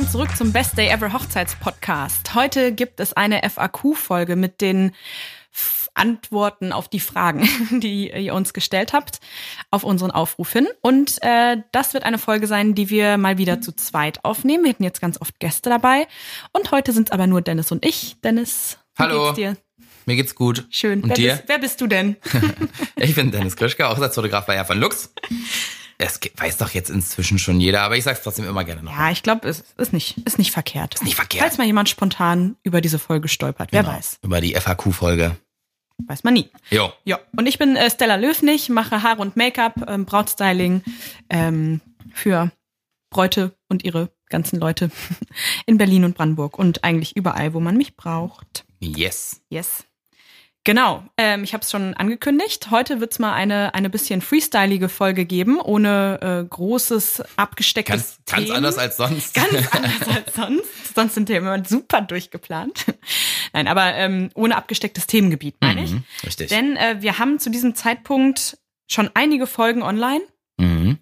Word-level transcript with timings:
willkommen 0.00 0.12
zurück 0.12 0.36
zum 0.38 0.52
Best 0.52 0.78
Day 0.78 0.88
Ever 0.88 1.12
Hochzeitspodcast. 1.12 2.34
Heute 2.34 2.72
gibt 2.72 3.00
es 3.00 3.12
eine 3.12 3.42
FAQ-Folge 3.42 4.34
mit 4.34 4.62
den 4.62 4.92
Antworten 5.92 6.72
auf 6.72 6.88
die 6.88 7.00
Fragen, 7.00 7.46
die 7.82 8.10
ihr 8.10 8.32
uns 8.32 8.54
gestellt 8.54 8.94
habt, 8.94 9.20
auf 9.70 9.84
unseren 9.84 10.10
Aufruf 10.10 10.54
hin. 10.54 10.68
Und 10.80 11.18
äh, 11.20 11.58
das 11.72 11.92
wird 11.92 12.04
eine 12.04 12.16
Folge 12.16 12.46
sein, 12.46 12.74
die 12.74 12.88
wir 12.88 13.18
mal 13.18 13.36
wieder 13.36 13.60
zu 13.60 13.72
zweit 13.72 14.24
aufnehmen. 14.24 14.64
Wir 14.64 14.70
hatten 14.70 14.84
jetzt 14.84 15.02
ganz 15.02 15.20
oft 15.20 15.38
Gäste 15.38 15.68
dabei. 15.68 16.06
Und 16.52 16.70
heute 16.70 16.92
sind 16.92 17.08
es 17.08 17.12
aber 17.12 17.26
nur 17.26 17.42
Dennis 17.42 17.70
und 17.70 17.84
ich. 17.84 18.16
Dennis, 18.24 18.78
wie 18.96 19.02
Hallo. 19.02 19.24
geht's 19.24 19.36
dir? 19.36 19.56
Mir 20.06 20.16
geht's 20.16 20.34
gut. 20.34 20.66
Schön. 20.70 21.02
Und 21.02 21.10
wer, 21.10 21.16
dir? 21.16 21.32
Bist, 21.32 21.44
wer 21.48 21.58
bist 21.58 21.80
du 21.82 21.86
denn? 21.86 22.16
ich 22.96 23.14
bin 23.14 23.32
Dennis 23.32 23.54
Krischke, 23.54 23.86
Hochzeitsfotograf 23.90 24.46
bei 24.46 24.64
von 24.64 24.78
Lux. 24.80 25.12
Ge- 26.20 26.32
weiß 26.36 26.56
doch 26.56 26.70
jetzt 26.70 26.88
inzwischen 26.90 27.38
schon 27.38 27.60
jeder, 27.60 27.82
aber 27.82 27.96
ich 27.96 28.04
sag's 28.04 28.22
trotzdem 28.22 28.46
immer 28.46 28.64
gerne 28.64 28.82
noch. 28.82 28.92
ja, 28.92 29.10
ich 29.10 29.22
glaube, 29.22 29.46
es 29.48 29.64
ist 29.76 29.92
nicht, 29.92 30.16
ist 30.26 30.38
nicht 30.38 30.50
verkehrt. 30.52 30.94
Ist 30.94 31.04
nicht 31.04 31.14
verkehrt. 31.16 31.42
Falls 31.44 31.58
mal 31.58 31.66
jemand 31.66 31.88
spontan 31.88 32.56
über 32.62 32.80
diese 32.80 32.98
Folge 32.98 33.28
stolpert, 33.28 33.70
wer 33.72 33.82
Genau. 33.82 33.94
weiß. 33.94 34.18
Über 34.22 34.40
die 34.40 34.54
FAQ-Folge. 34.54 35.36
Weiß 36.06 36.24
man 36.24 36.32
nie. 36.34 36.48
Jo. 36.70 36.90
Ja, 37.04 37.18
und 37.36 37.46
ich 37.46 37.58
bin 37.58 37.76
äh, 37.76 37.90
Stella 37.90 38.16
Löfnig, 38.16 38.70
mache 38.70 39.02
Haare 39.02 39.20
und 39.20 39.36
Make-up, 39.36 39.74
ähm, 39.86 40.06
Brautstyling 40.06 40.82
ähm, 41.28 41.80
für 42.14 42.50
Bräute 43.10 43.54
und 43.68 43.84
ihre 43.84 44.10
ganzen 44.30 44.58
Leute 44.58 44.90
in 45.66 45.76
Berlin 45.76 46.04
und 46.04 46.16
Brandenburg 46.16 46.58
und 46.58 46.84
eigentlich 46.84 47.16
überall, 47.16 47.52
wo 47.52 47.60
man 47.60 47.76
mich 47.76 47.96
braucht. 47.96 48.64
Yes. 48.80 49.42
Yes. 49.50 49.84
Genau, 50.64 51.02
ähm, 51.16 51.42
ich 51.42 51.54
habe 51.54 51.62
es 51.62 51.70
schon 51.70 51.94
angekündigt. 51.94 52.70
Heute 52.70 53.00
wird's 53.00 53.18
mal 53.18 53.32
eine 53.32 53.72
eine 53.74 53.88
bisschen 53.88 54.20
freestylige 54.20 54.90
Folge 54.90 55.24
geben, 55.24 55.58
ohne 55.58 56.18
äh, 56.20 56.48
großes 56.48 57.22
abgestecktes 57.36 58.18
Ganz, 58.18 58.20
ganz 58.26 58.44
Themen. 58.44 58.56
anders 58.56 58.76
als 58.78 58.98
sonst. 58.98 59.32
Ganz 59.34 59.50
anders 59.72 60.08
als 60.14 60.34
sonst. 60.34 60.94
Sonst 60.94 61.14
sind 61.14 61.26
Themen 61.26 61.46
immer 61.46 61.64
super 61.64 62.02
durchgeplant. 62.02 62.84
Nein, 63.54 63.68
aber 63.68 63.94
ähm, 63.94 64.28
ohne 64.34 64.54
abgestecktes 64.56 65.06
Themengebiet, 65.06 65.56
meine 65.62 65.82
ich. 65.84 65.92
Mhm, 65.92 66.04
Richtig. 66.24 66.50
Denn 66.50 66.76
äh, 66.76 66.96
wir 67.00 67.18
haben 67.18 67.38
zu 67.38 67.48
diesem 67.48 67.74
Zeitpunkt 67.74 68.58
schon 68.86 69.08
einige 69.14 69.46
Folgen 69.46 69.82
online, 69.82 70.20
mhm. 70.58 70.98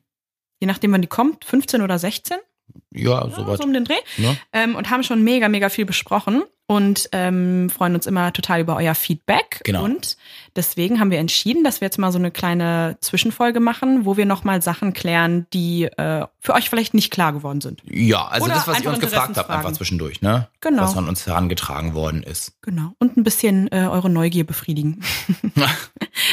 je 0.60 0.66
nachdem 0.68 0.92
wann 0.92 1.02
die 1.02 1.08
kommt, 1.08 1.44
15 1.44 1.82
oder 1.82 1.98
16, 1.98 2.36
Ja, 2.92 3.24
ja, 3.26 3.30
soweit. 3.34 3.58
so 3.58 3.64
um 3.64 3.72
den 3.72 3.84
Dreh, 3.84 3.98
Ne? 4.18 4.36
ähm, 4.52 4.76
und 4.76 4.90
haben 4.90 5.02
schon 5.02 5.24
mega, 5.24 5.48
mega 5.48 5.68
viel 5.68 5.84
besprochen 5.86 6.44
und 6.70 7.08
ähm, 7.12 7.70
freuen 7.70 7.94
uns 7.94 8.06
immer 8.06 8.30
total 8.34 8.60
über 8.60 8.76
euer 8.76 8.94
Feedback. 8.94 9.62
Genau. 9.64 9.84
Und 9.84 10.18
deswegen 10.54 11.00
haben 11.00 11.10
wir 11.10 11.18
entschieden, 11.18 11.64
dass 11.64 11.80
wir 11.80 11.86
jetzt 11.86 11.96
mal 11.98 12.12
so 12.12 12.18
eine 12.18 12.30
kleine 12.30 12.98
Zwischenfolge 13.00 13.58
machen, 13.58 14.04
wo 14.04 14.18
wir 14.18 14.26
nochmal 14.26 14.60
Sachen 14.60 14.92
klären, 14.92 15.46
die 15.54 15.84
äh, 15.84 16.26
für 16.40 16.52
euch 16.52 16.68
vielleicht 16.68 16.92
nicht 16.92 17.10
klar 17.10 17.32
geworden 17.32 17.62
sind. 17.62 17.82
Ja, 17.86 18.26
also 18.26 18.44
Oder 18.44 18.54
das, 18.54 18.68
was 18.68 18.82
ihr 18.82 18.90
uns 18.90 19.00
gefragt 19.00 19.38
habt, 19.38 19.48
einfach 19.48 19.72
zwischendurch, 19.72 20.20
ne? 20.20 20.48
Genau. 20.60 20.82
Was 20.82 20.92
von 20.92 21.08
uns 21.08 21.26
herangetragen 21.26 21.94
worden 21.94 22.22
ist. 22.22 22.52
Genau. 22.60 22.92
Und 22.98 23.16
ein 23.16 23.24
bisschen 23.24 23.72
äh, 23.72 23.88
eure 23.90 24.10
Neugier 24.10 24.44
befriedigen. 24.44 25.02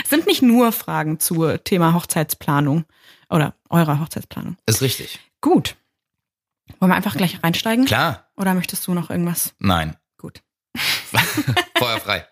Es 0.04 0.10
sind 0.10 0.28
nicht 0.28 0.42
nur 0.42 0.74
Fragen 0.74 1.22
zu 1.22 1.58
Thema 1.60 1.94
Hochzeitsplanung 1.94 2.84
oder 3.30 3.56
eurer 3.70 4.02
Hochzeitsplanung. 4.02 4.58
Ist 4.66 4.82
richtig. 4.82 5.20
Gut. 5.40 5.78
Wollen 6.80 6.92
wir 6.92 6.96
einfach 6.98 7.16
gleich 7.16 7.42
reinsteigen? 7.42 7.86
Klar. 7.86 8.28
Oder 8.36 8.54
möchtest 8.54 8.86
du 8.86 8.94
noch 8.94 9.10
irgendwas? 9.10 9.54
Nein. 9.60 9.96
Feuer 11.78 12.00
frei. 12.00 12.26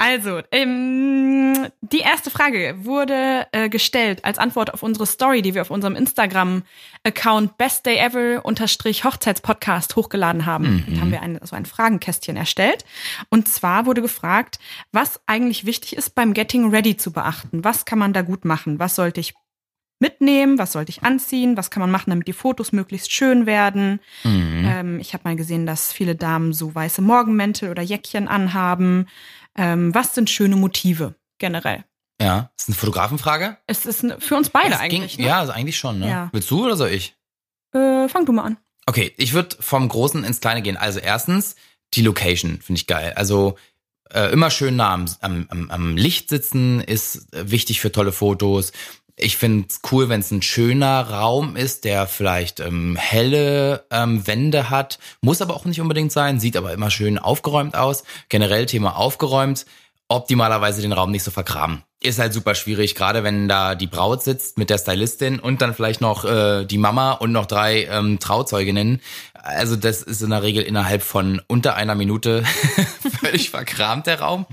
Also, 0.00 0.40
ähm, 0.50 1.68
die 1.82 1.98
erste 1.98 2.30
Frage 2.30 2.74
wurde 2.78 3.46
äh, 3.52 3.68
gestellt 3.68 4.24
als 4.24 4.38
Antwort 4.38 4.72
auf 4.72 4.82
unsere 4.82 5.04
Story, 5.04 5.42
die 5.42 5.52
wir 5.52 5.60
auf 5.60 5.70
unserem 5.70 5.94
Instagram-Account 5.94 7.58
bestdayever-hochzeitspodcast 7.58 9.96
hochgeladen 9.96 10.46
haben. 10.46 10.86
Da 10.88 11.02
haben 11.02 11.10
wir 11.10 11.20
ein, 11.20 11.38
so 11.42 11.54
ein 11.54 11.66
Fragenkästchen 11.66 12.38
erstellt. 12.38 12.86
Und 13.28 13.46
zwar 13.48 13.84
wurde 13.84 14.00
gefragt, 14.00 14.58
was 14.90 15.20
eigentlich 15.26 15.66
wichtig 15.66 15.96
ist 15.96 16.14
beim 16.14 16.32
Getting 16.32 16.70
Ready 16.70 16.96
zu 16.96 17.12
beachten. 17.12 17.62
Was 17.62 17.84
kann 17.84 17.98
man 17.98 18.14
da 18.14 18.22
gut 18.22 18.46
machen? 18.46 18.78
Was 18.78 18.96
sollte 18.96 19.20
ich 19.20 19.34
mitnehmen? 20.00 20.58
Was 20.58 20.72
sollte 20.72 20.90
ich 20.90 21.02
anziehen? 21.02 21.56
Was 21.56 21.70
kann 21.70 21.80
man 21.80 21.90
machen, 21.90 22.10
damit 22.10 22.26
die 22.26 22.32
Fotos 22.32 22.72
möglichst 22.72 23.12
schön 23.12 23.46
werden? 23.46 24.00
Mhm. 24.24 24.64
Ähm, 24.66 25.00
ich 25.00 25.12
habe 25.12 25.24
mal 25.24 25.36
gesehen, 25.36 25.66
dass 25.66 25.92
viele 25.92 26.16
Damen 26.16 26.52
so 26.52 26.74
weiße 26.74 27.02
Morgenmäntel 27.02 27.70
oder 27.70 27.82
Jäckchen 27.82 28.26
anhaben. 28.26 29.06
Ähm, 29.56 29.94
was 29.94 30.14
sind 30.14 30.28
schöne 30.28 30.56
Motive 30.56 31.14
generell? 31.38 31.84
Ja. 32.20 32.50
Ist 32.58 32.68
eine 32.68 32.76
Fotografenfrage? 32.76 33.56
Es 33.66 33.86
ist 33.86 34.04
für 34.18 34.36
uns 34.36 34.50
beide 34.50 34.70
Das 34.70 34.80
eigentlich. 34.80 35.16
Ging, 35.16 35.24
ne? 35.24 35.30
Ja, 35.30 35.40
also 35.40 35.52
eigentlich 35.52 35.78
schon, 35.78 36.00
ne? 36.00 36.08
Ja. 36.08 36.28
Willst 36.32 36.50
du 36.50 36.64
oder 36.64 36.76
soll 36.76 36.90
ich? 36.90 37.14
Äh, 37.72 38.08
fang 38.08 38.26
du 38.26 38.32
mal 38.32 38.44
an. 38.44 38.56
Okay, 38.86 39.14
ich 39.16 39.32
würde 39.32 39.56
vom 39.60 39.88
Großen 39.88 40.24
ins 40.24 40.40
Kleine 40.40 40.62
gehen. 40.62 40.76
Also 40.76 40.98
erstens, 40.98 41.56
die 41.94 42.02
Location 42.02 42.60
finde 42.60 42.78
ich 42.80 42.86
geil. 42.86 43.12
Also 43.14 43.56
äh, 44.12 44.32
immer 44.32 44.50
schön 44.50 44.76
nah 44.76 44.92
am, 44.94 45.06
am, 45.20 45.70
am, 45.70 45.96
Licht 45.96 46.28
sitzen 46.28 46.80
ist 46.80 47.28
wichtig 47.32 47.80
für 47.80 47.92
tolle 47.92 48.12
Fotos. 48.12 48.72
Ich 49.16 49.36
finde 49.36 49.66
es 49.68 49.80
cool, 49.90 50.08
wenn 50.08 50.20
es 50.20 50.30
ein 50.30 50.42
schöner 50.42 51.08
Raum 51.10 51.56
ist, 51.56 51.84
der 51.84 52.06
vielleicht 52.06 52.60
ähm, 52.60 52.96
helle 52.96 53.84
ähm, 53.90 54.26
Wände 54.26 54.70
hat. 54.70 54.98
Muss 55.20 55.42
aber 55.42 55.54
auch 55.54 55.64
nicht 55.64 55.80
unbedingt 55.80 56.12
sein, 56.12 56.40
sieht 56.40 56.56
aber 56.56 56.72
immer 56.72 56.90
schön 56.90 57.18
aufgeräumt 57.18 57.74
aus. 57.74 58.04
Generell 58.28 58.66
Thema 58.66 58.96
aufgeräumt. 58.96 59.66
Optimalerweise 60.08 60.82
den 60.82 60.92
Raum 60.92 61.12
nicht 61.12 61.22
so 61.22 61.30
vergraben. 61.30 61.84
Ist 62.00 62.18
halt 62.18 62.32
super 62.32 62.56
schwierig, 62.56 62.94
gerade 62.94 63.22
wenn 63.22 63.46
da 63.46 63.74
die 63.76 63.86
Braut 63.86 64.22
sitzt 64.22 64.58
mit 64.58 64.70
der 64.70 64.78
Stylistin 64.78 65.38
und 65.38 65.62
dann 65.62 65.74
vielleicht 65.74 66.00
noch 66.00 66.24
äh, 66.24 66.64
die 66.64 66.78
Mama 66.78 67.12
und 67.12 67.30
noch 67.30 67.46
drei 67.46 67.84
ähm, 67.84 68.18
Trauzeuginnen. 68.18 69.00
Also 69.34 69.76
das 69.76 70.02
ist 70.02 70.22
in 70.22 70.30
der 70.30 70.42
Regel 70.42 70.64
innerhalb 70.64 71.02
von 71.02 71.40
unter 71.46 71.76
einer 71.76 71.94
Minute 71.94 72.42
völlig 73.20 73.50
verkramt 73.50 74.06
der 74.06 74.20
Raum. 74.20 74.46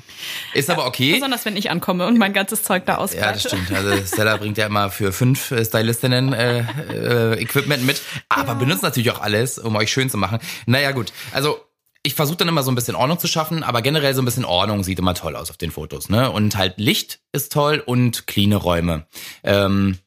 Ist 0.53 0.69
aber 0.69 0.85
okay. 0.85 1.13
Besonders 1.13 1.45
wenn 1.45 1.57
ich 1.57 1.69
ankomme 1.69 2.05
und 2.05 2.17
mein 2.17 2.33
ganzes 2.33 2.63
Zeug 2.63 2.85
da 2.85 2.93
Ja, 2.93 2.97
ausbreite. 2.99 3.33
das 3.33 3.43
stimmt. 3.43 3.71
Also 3.71 4.05
Stella 4.05 4.37
bringt 4.37 4.57
ja 4.57 4.65
immer 4.67 4.89
für 4.91 5.11
fünf 5.11 5.51
äh, 5.51 5.63
Stylistinnen 5.65 6.33
äh, 6.33 6.59
äh, 6.91 7.41
Equipment 7.41 7.85
mit, 7.85 8.01
aber 8.29 8.55
benutzt 8.55 8.83
natürlich 8.83 9.11
auch 9.11 9.21
alles, 9.21 9.57
um 9.57 9.75
euch 9.75 9.91
schön 9.91 10.09
zu 10.09 10.17
machen. 10.17 10.39
Naja, 10.65 10.91
gut. 10.91 11.11
Also 11.31 11.59
ich 12.03 12.13
versuche 12.15 12.37
dann 12.37 12.47
immer 12.47 12.63
so 12.63 12.71
ein 12.71 12.75
bisschen 12.75 12.95
Ordnung 12.95 13.19
zu 13.19 13.27
schaffen, 13.27 13.63
aber 13.63 13.81
generell 13.81 14.13
so 14.13 14.21
ein 14.21 14.25
bisschen 14.25 14.45
Ordnung 14.45 14.83
sieht 14.83 14.99
immer 14.99 15.13
toll 15.13 15.35
aus 15.35 15.49
auf 15.49 15.57
den 15.57 15.71
Fotos. 15.71 16.07
Ne? 16.09 16.31
Und 16.31 16.55
halt 16.55 16.75
Licht 16.77 17.19
ist 17.33 17.51
toll 17.51 17.83
und 17.85 18.27
cleane 18.27 18.55
Räume. 18.55 19.07
Ähm, 19.43 19.97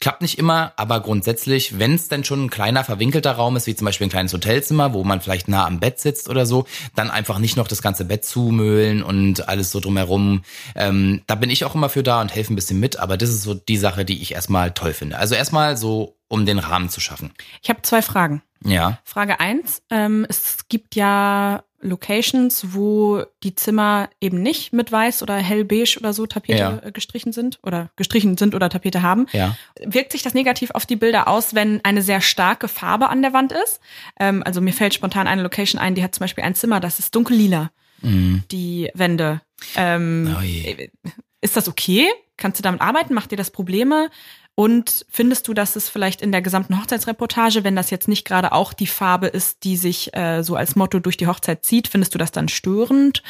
Klappt 0.00 0.22
nicht 0.22 0.38
immer, 0.38 0.72
aber 0.76 1.00
grundsätzlich, 1.00 1.78
wenn 1.78 1.94
es 1.94 2.08
denn 2.08 2.24
schon 2.24 2.44
ein 2.44 2.50
kleiner 2.50 2.84
verwinkelter 2.84 3.32
Raum 3.32 3.56
ist, 3.56 3.66
wie 3.66 3.74
zum 3.74 3.84
Beispiel 3.84 4.06
ein 4.06 4.10
kleines 4.10 4.32
Hotelzimmer, 4.32 4.92
wo 4.92 5.04
man 5.04 5.20
vielleicht 5.20 5.48
nah 5.48 5.66
am 5.66 5.80
Bett 5.80 5.98
sitzt 5.98 6.28
oder 6.28 6.46
so, 6.46 6.66
dann 6.94 7.10
einfach 7.10 7.38
nicht 7.38 7.56
noch 7.56 7.68
das 7.68 7.82
ganze 7.82 8.04
Bett 8.04 8.24
zumöhlen 8.24 9.02
und 9.02 9.48
alles 9.48 9.70
so 9.70 9.80
drumherum. 9.80 10.42
Ähm, 10.74 11.22
da 11.26 11.34
bin 11.34 11.50
ich 11.50 11.64
auch 11.64 11.74
immer 11.74 11.88
für 11.88 12.02
da 12.02 12.20
und 12.20 12.34
helfe 12.34 12.52
ein 12.52 12.56
bisschen 12.56 12.80
mit, 12.80 12.98
aber 12.98 13.16
das 13.16 13.30
ist 13.30 13.42
so 13.42 13.54
die 13.54 13.76
Sache, 13.76 14.04
die 14.04 14.22
ich 14.22 14.32
erstmal 14.32 14.72
toll 14.72 14.94
finde. 14.94 15.18
Also 15.18 15.34
erstmal 15.34 15.76
so, 15.76 16.16
um 16.28 16.46
den 16.46 16.58
Rahmen 16.58 16.88
zu 16.88 17.00
schaffen. 17.00 17.32
Ich 17.62 17.70
habe 17.70 17.82
zwei 17.82 18.02
Fragen. 18.02 18.42
Ja. 18.64 18.98
Frage 19.04 19.40
eins: 19.40 19.82
ähm, 19.90 20.26
Es 20.28 20.68
gibt 20.68 20.94
ja 20.94 21.64
Locations, 21.80 22.74
wo 22.74 23.22
die 23.42 23.54
Zimmer 23.54 24.08
eben 24.20 24.42
nicht 24.42 24.72
mit 24.72 24.90
weiß 24.90 25.22
oder 25.22 25.36
hellbeige 25.36 25.98
oder 25.98 26.12
so 26.12 26.26
Tapete 26.26 26.58
Ja. 26.58 26.78
äh, 26.82 26.92
gestrichen 26.92 27.32
sind 27.32 27.58
oder 27.62 27.90
gestrichen 27.96 28.36
sind 28.36 28.54
oder 28.54 28.68
Tapete 28.68 29.02
haben. 29.02 29.26
Ja. 29.32 29.56
Wirkt 29.84 30.12
sich 30.12 30.22
das 30.22 30.34
negativ 30.34 30.70
auf 30.72 30.86
die 30.86 30.96
Bilder 30.96 31.28
aus, 31.28 31.54
wenn 31.54 31.84
eine 31.84 32.02
sehr 32.02 32.20
starke 32.20 32.68
Farbe 32.68 33.08
an 33.08 33.22
der 33.22 33.32
Wand 33.32 33.52
ist? 33.52 33.80
Ähm, 34.18 34.42
also 34.44 34.60
mir 34.60 34.72
fällt 34.72 34.94
spontan 34.94 35.26
eine 35.28 35.42
Location 35.42 35.80
ein, 35.80 35.94
die 35.94 36.02
hat 36.02 36.14
zum 36.14 36.24
Beispiel 36.24 36.44
ein 36.44 36.54
Zimmer, 36.54 36.80
das 36.80 36.98
ist 36.98 37.14
dunkellila, 37.14 37.70
Mhm. 38.02 38.42
die 38.50 38.90
Wände. 38.94 39.40
Ähm, 39.76 40.36
Oh 40.38 40.42
je. 40.42 40.90
ist 41.40 41.56
das 41.56 41.68
okay? 41.68 42.06
Kannst 42.36 42.58
du 42.60 42.62
damit 42.62 42.80
arbeiten? 42.80 43.14
Macht 43.14 43.32
dir 43.32 43.36
das 43.36 43.50
Probleme? 43.50 44.10
Und 44.58 45.06
findest 45.08 45.46
du, 45.46 45.54
dass 45.54 45.76
es 45.76 45.88
vielleicht 45.88 46.20
in 46.20 46.32
der 46.32 46.42
gesamten 46.42 46.80
Hochzeitsreportage, 46.80 47.62
wenn 47.62 47.76
das 47.76 47.90
jetzt 47.90 48.08
nicht 48.08 48.24
gerade 48.24 48.50
auch 48.50 48.72
die 48.72 48.88
Farbe 48.88 49.28
ist, 49.28 49.62
die 49.62 49.76
sich 49.76 50.16
äh, 50.16 50.42
so 50.42 50.56
als 50.56 50.74
Motto 50.74 50.98
durch 50.98 51.16
die 51.16 51.28
Hochzeit 51.28 51.64
zieht, 51.64 51.86
findest 51.86 52.12
du 52.12 52.18
das 52.18 52.32
dann 52.32 52.48
störend? 52.48 53.22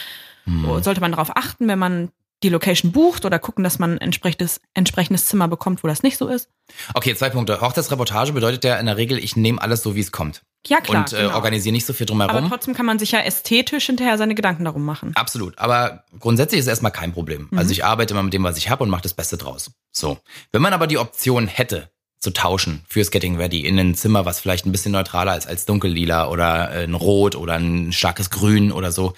Hm. 0.44 0.82
Sollte 0.82 1.02
man 1.02 1.12
darauf 1.12 1.36
achten, 1.36 1.68
wenn 1.68 1.78
man 1.78 2.08
die 2.42 2.48
Location 2.48 2.92
bucht 2.92 3.24
oder 3.24 3.38
gucken, 3.38 3.64
dass 3.64 3.78
man 3.78 3.92
ein 3.92 4.00
entsprechendes, 4.00 4.60
entsprechendes 4.74 5.26
Zimmer 5.26 5.48
bekommt, 5.48 5.82
wo 5.82 5.88
das 5.88 6.02
nicht 6.02 6.16
so 6.16 6.28
ist? 6.28 6.48
Okay, 6.94 7.14
zwei 7.14 7.30
Punkte. 7.30 7.60
Hochzeitsreportage 7.60 8.32
bedeutet 8.32 8.64
ja 8.64 8.76
in 8.76 8.86
der 8.86 8.96
Regel, 8.96 9.18
ich 9.18 9.36
nehme 9.36 9.60
alles 9.60 9.82
so, 9.82 9.94
wie 9.94 10.00
es 10.00 10.12
kommt. 10.12 10.42
Ja, 10.66 10.80
klar. 10.80 11.04
und 11.04 11.12
äh, 11.12 11.22
genau. 11.22 11.34
organisiere 11.34 11.72
nicht 11.72 11.86
so 11.86 11.92
viel 11.92 12.04
Aber 12.10 12.26
drumherum. 12.26 12.48
trotzdem 12.48 12.74
kann 12.74 12.86
man 12.86 12.98
sich 12.98 13.12
ja 13.12 13.20
ästhetisch 13.20 13.86
hinterher 13.86 14.18
seine 14.18 14.34
Gedanken 14.34 14.64
darum 14.64 14.84
machen. 14.84 15.12
Absolut. 15.14 15.58
Aber 15.58 16.04
grundsätzlich 16.18 16.58
ist 16.58 16.66
es 16.66 16.70
erstmal 16.70 16.92
kein 16.92 17.12
Problem. 17.12 17.48
Mhm. 17.50 17.58
Also 17.58 17.70
ich 17.72 17.84
arbeite 17.84 18.14
immer 18.14 18.22
mit 18.22 18.32
dem, 18.32 18.44
was 18.44 18.58
ich 18.58 18.68
habe 18.68 18.84
und 18.84 18.90
mache 18.90 19.02
das 19.02 19.14
Beste 19.14 19.36
draus. 19.36 19.70
So. 19.92 20.18
Wenn 20.52 20.62
man 20.62 20.72
aber 20.72 20.86
die 20.86 20.98
Option 20.98 21.46
hätte, 21.46 21.90
zu 22.18 22.32
tauschen 22.32 22.82
fürs 22.88 23.10
Getting 23.10 23.36
Ready 23.36 23.60
in 23.60 23.78
ein 23.78 23.94
Zimmer, 23.94 24.24
was 24.24 24.40
vielleicht 24.40 24.66
ein 24.66 24.72
bisschen 24.72 24.92
neutraler 24.92 25.36
ist 25.36 25.46
als 25.46 25.66
dunkellila 25.66 26.28
oder 26.28 26.74
äh, 26.74 26.84
ein 26.84 26.94
Rot 26.94 27.36
oder 27.36 27.54
ein 27.54 27.92
starkes 27.92 28.30
Grün 28.30 28.72
oder 28.72 28.90
so, 28.90 29.14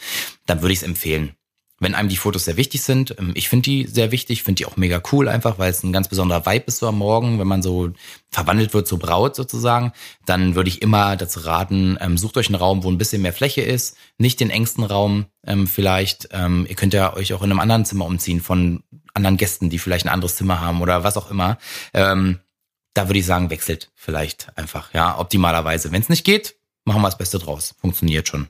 dann 0.47 0.61
würde 0.61 0.73
ich 0.75 0.81
es 0.81 0.85
empfehlen. 0.85 1.35
Wenn 1.81 1.95
einem 1.95 2.09
die 2.11 2.17
Fotos 2.17 2.45
sehr 2.45 2.57
wichtig 2.57 2.83
sind. 2.83 3.17
Ähm, 3.19 3.33
ich 3.35 3.49
finde 3.49 3.65
die 3.65 3.87
sehr 3.87 4.13
wichtig, 4.13 4.45
finde 4.45 4.59
die 4.59 4.67
auch 4.67 4.77
mega 4.77 5.03
cool 5.11 5.29
einfach, 5.29 5.59
weil 5.59 5.71
es 5.71 5.83
ein 5.83 5.93
ganz 5.93 6.09
besonderer 6.09 6.47
Vibe 6.47 6.67
ist 6.67 6.79
so 6.79 6.87
am 6.87 6.99
Morgen, 6.99 7.41
wenn 7.41 7.49
man 7.49 7.63
so 7.63 7.91
verwandelt 8.31 8.73
wird 8.75 8.87
zur 8.87 8.99
Braut 8.99 9.35
sozusagen, 9.35 9.93
dann 10.27 10.55
würde 10.55 10.69
ich 10.69 10.83
immer 10.83 11.17
dazu 11.17 11.41
raten, 11.41 11.99
ähm, 12.01 12.17
sucht 12.17 12.37
euch 12.37 12.47
einen 12.47 12.55
Raum, 12.55 12.85
wo 12.85 12.91
ein 12.91 12.99
bisschen 12.99 13.23
mehr 13.23 13.33
Fläche 13.33 13.63
ist, 13.63 13.97
nicht 14.19 14.39
den 14.39 14.51
engsten 14.51 14.85
Raum 14.85 15.27
ähm, 15.45 15.67
vielleicht. 15.67 16.29
Ihr 16.33 16.75
könnt 16.77 16.93
ja 16.93 17.15
euch 17.15 17.33
auch 17.33 17.43
in 17.43 17.51
einem 17.51 17.61
anderen 17.61 17.85
Zimmer 17.85 18.05
umziehen 18.05 18.41
von 18.41 18.83
anderen 19.15 19.39
Gästen, 19.39 19.71
die 19.71 19.79
vielleicht 19.79 20.05
ein 20.05 20.13
anderes 20.13 20.37
Zimmer 20.37 20.61
haben 20.61 20.83
oder 20.83 21.03
was 21.03 21.17
auch 21.17 21.31
immer. 21.31 21.59
Da 21.93 23.09
würde 23.09 23.19
ich 23.19 23.27
sagen, 23.27 23.51
wechselt 23.51 23.91
vielleicht 23.95 24.57
einfach, 24.57 24.93
ja, 24.93 25.19
optimalerweise. 25.19 25.93
Wenn 25.93 26.03
es 26.03 26.09
nicht 26.09 26.25
geht, 26.25 26.57
machen 26.85 27.01
wir 27.01 27.09
das 27.09 27.19
Beste 27.19 27.39
draus. 27.39 27.75
Funktioniert 27.81 28.29
schon. 28.29 28.49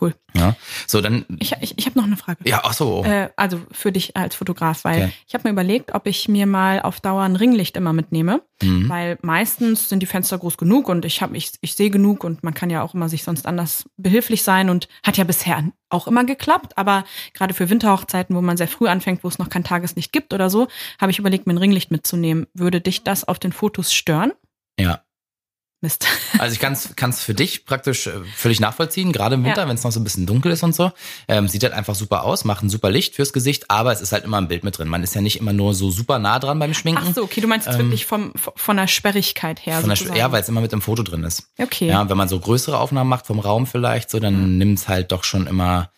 Cool. 0.00 0.14
Ja. 0.34 0.56
So, 0.86 1.00
dann. 1.00 1.24
Ich, 1.38 1.52
ich, 1.60 1.78
ich 1.78 1.86
habe 1.86 1.98
noch 1.98 2.06
eine 2.06 2.16
Frage. 2.16 2.38
Ja, 2.48 2.62
ach 2.64 2.72
so. 2.72 3.04
Äh, 3.04 3.30
also 3.36 3.60
für 3.70 3.92
dich 3.92 4.16
als 4.16 4.34
Fotograf, 4.34 4.84
weil 4.84 5.04
okay. 5.04 5.12
ich 5.28 5.34
habe 5.34 5.46
mir 5.46 5.52
überlegt, 5.52 5.94
ob 5.94 6.06
ich 6.06 6.28
mir 6.28 6.46
mal 6.46 6.80
auf 6.82 7.00
Dauer 7.00 7.22
ein 7.22 7.36
Ringlicht 7.36 7.76
immer 7.76 7.92
mitnehme, 7.92 8.42
mhm. 8.60 8.88
weil 8.88 9.18
meistens 9.22 9.88
sind 9.88 10.00
die 10.00 10.06
Fenster 10.06 10.38
groß 10.38 10.56
genug 10.56 10.88
und 10.88 11.04
ich 11.04 11.22
habe 11.22 11.36
ich, 11.36 11.52
ich 11.60 11.76
sehe 11.76 11.90
genug 11.90 12.24
und 12.24 12.42
man 12.42 12.54
kann 12.54 12.70
ja 12.70 12.82
auch 12.82 12.94
immer 12.94 13.08
sich 13.08 13.22
sonst 13.22 13.46
anders 13.46 13.88
behilflich 13.96 14.42
sein 14.42 14.70
und 14.70 14.88
hat 15.04 15.16
ja 15.16 15.24
bisher 15.24 15.62
auch 15.90 16.08
immer 16.08 16.24
geklappt, 16.24 16.76
aber 16.76 17.04
gerade 17.32 17.54
für 17.54 17.70
Winterhochzeiten, 17.70 18.34
wo 18.34 18.42
man 18.42 18.56
sehr 18.56 18.68
früh 18.68 18.88
anfängt, 18.88 19.22
wo 19.22 19.28
es 19.28 19.38
noch 19.38 19.48
kein 19.48 19.62
Tageslicht 19.62 20.12
gibt 20.12 20.34
oder 20.34 20.50
so, 20.50 20.66
habe 21.00 21.12
ich 21.12 21.20
überlegt, 21.20 21.46
mir 21.46 21.54
ein 21.54 21.58
Ringlicht 21.58 21.92
mitzunehmen. 21.92 22.46
Würde 22.52 22.80
dich 22.80 23.04
das 23.04 23.26
auf 23.26 23.38
den 23.38 23.52
Fotos 23.52 23.94
stören? 23.94 24.32
Ja, 24.78 25.02
Mist. 25.84 26.06
Also 26.36 26.52
ich 26.52 26.58
kann 26.58 27.10
es 27.10 27.22
für 27.22 27.32
dich 27.32 27.64
praktisch 27.64 28.08
äh, 28.08 28.12
völlig 28.34 28.58
nachvollziehen, 28.58 29.12
gerade 29.12 29.36
im 29.36 29.44
Winter, 29.44 29.62
ja. 29.62 29.68
wenn 29.68 29.76
es 29.76 29.84
noch 29.84 29.92
so 29.92 30.00
ein 30.00 30.04
bisschen 30.04 30.26
dunkel 30.26 30.50
ist 30.50 30.64
und 30.64 30.74
so. 30.74 30.90
Ähm, 31.28 31.46
sieht 31.46 31.62
halt 31.62 31.72
einfach 31.72 31.94
super 31.94 32.24
aus, 32.24 32.44
macht 32.44 32.64
ein 32.64 32.70
super 32.70 32.90
Licht 32.90 33.14
fürs 33.14 33.32
Gesicht, 33.32 33.70
aber 33.70 33.92
es 33.92 34.00
ist 34.00 34.10
halt 34.10 34.24
immer 34.24 34.38
ein 34.38 34.48
Bild 34.48 34.64
mit 34.64 34.76
drin. 34.76 34.88
Man 34.88 35.04
ist 35.04 35.14
ja 35.14 35.20
nicht 35.20 35.38
immer 35.38 35.52
nur 35.52 35.74
so 35.74 35.92
super 35.92 36.18
nah 36.18 36.40
dran 36.40 36.58
beim 36.58 36.74
Schminken. 36.74 37.04
Ach 37.08 37.14
so, 37.14 37.22
okay, 37.22 37.40
du 37.40 37.46
meinst 37.46 37.68
jetzt 37.68 37.76
ähm, 37.76 37.86
wirklich 37.86 38.04
vom, 38.04 38.32
von 38.34 38.76
der 38.76 38.88
Sperrigkeit 38.88 39.64
her. 39.64 39.80
Von 39.80 39.90
der, 39.90 40.16
ja, 40.16 40.32
weil 40.32 40.42
es 40.42 40.48
immer 40.48 40.60
mit 40.60 40.72
im 40.72 40.82
Foto 40.82 41.04
drin 41.04 41.22
ist. 41.22 41.44
Okay. 41.56 41.86
Ja, 41.86 42.08
wenn 42.08 42.16
man 42.16 42.28
so 42.28 42.40
größere 42.40 42.78
Aufnahmen 42.78 43.08
macht 43.08 43.26
vom 43.26 43.38
Raum 43.38 43.66
vielleicht, 43.66 44.10
so, 44.10 44.18
dann 44.18 44.52
mhm. 44.52 44.58
nimmt 44.58 44.78
es 44.80 44.88
halt 44.88 45.12
doch 45.12 45.22
schon 45.22 45.46
immer 45.46 45.90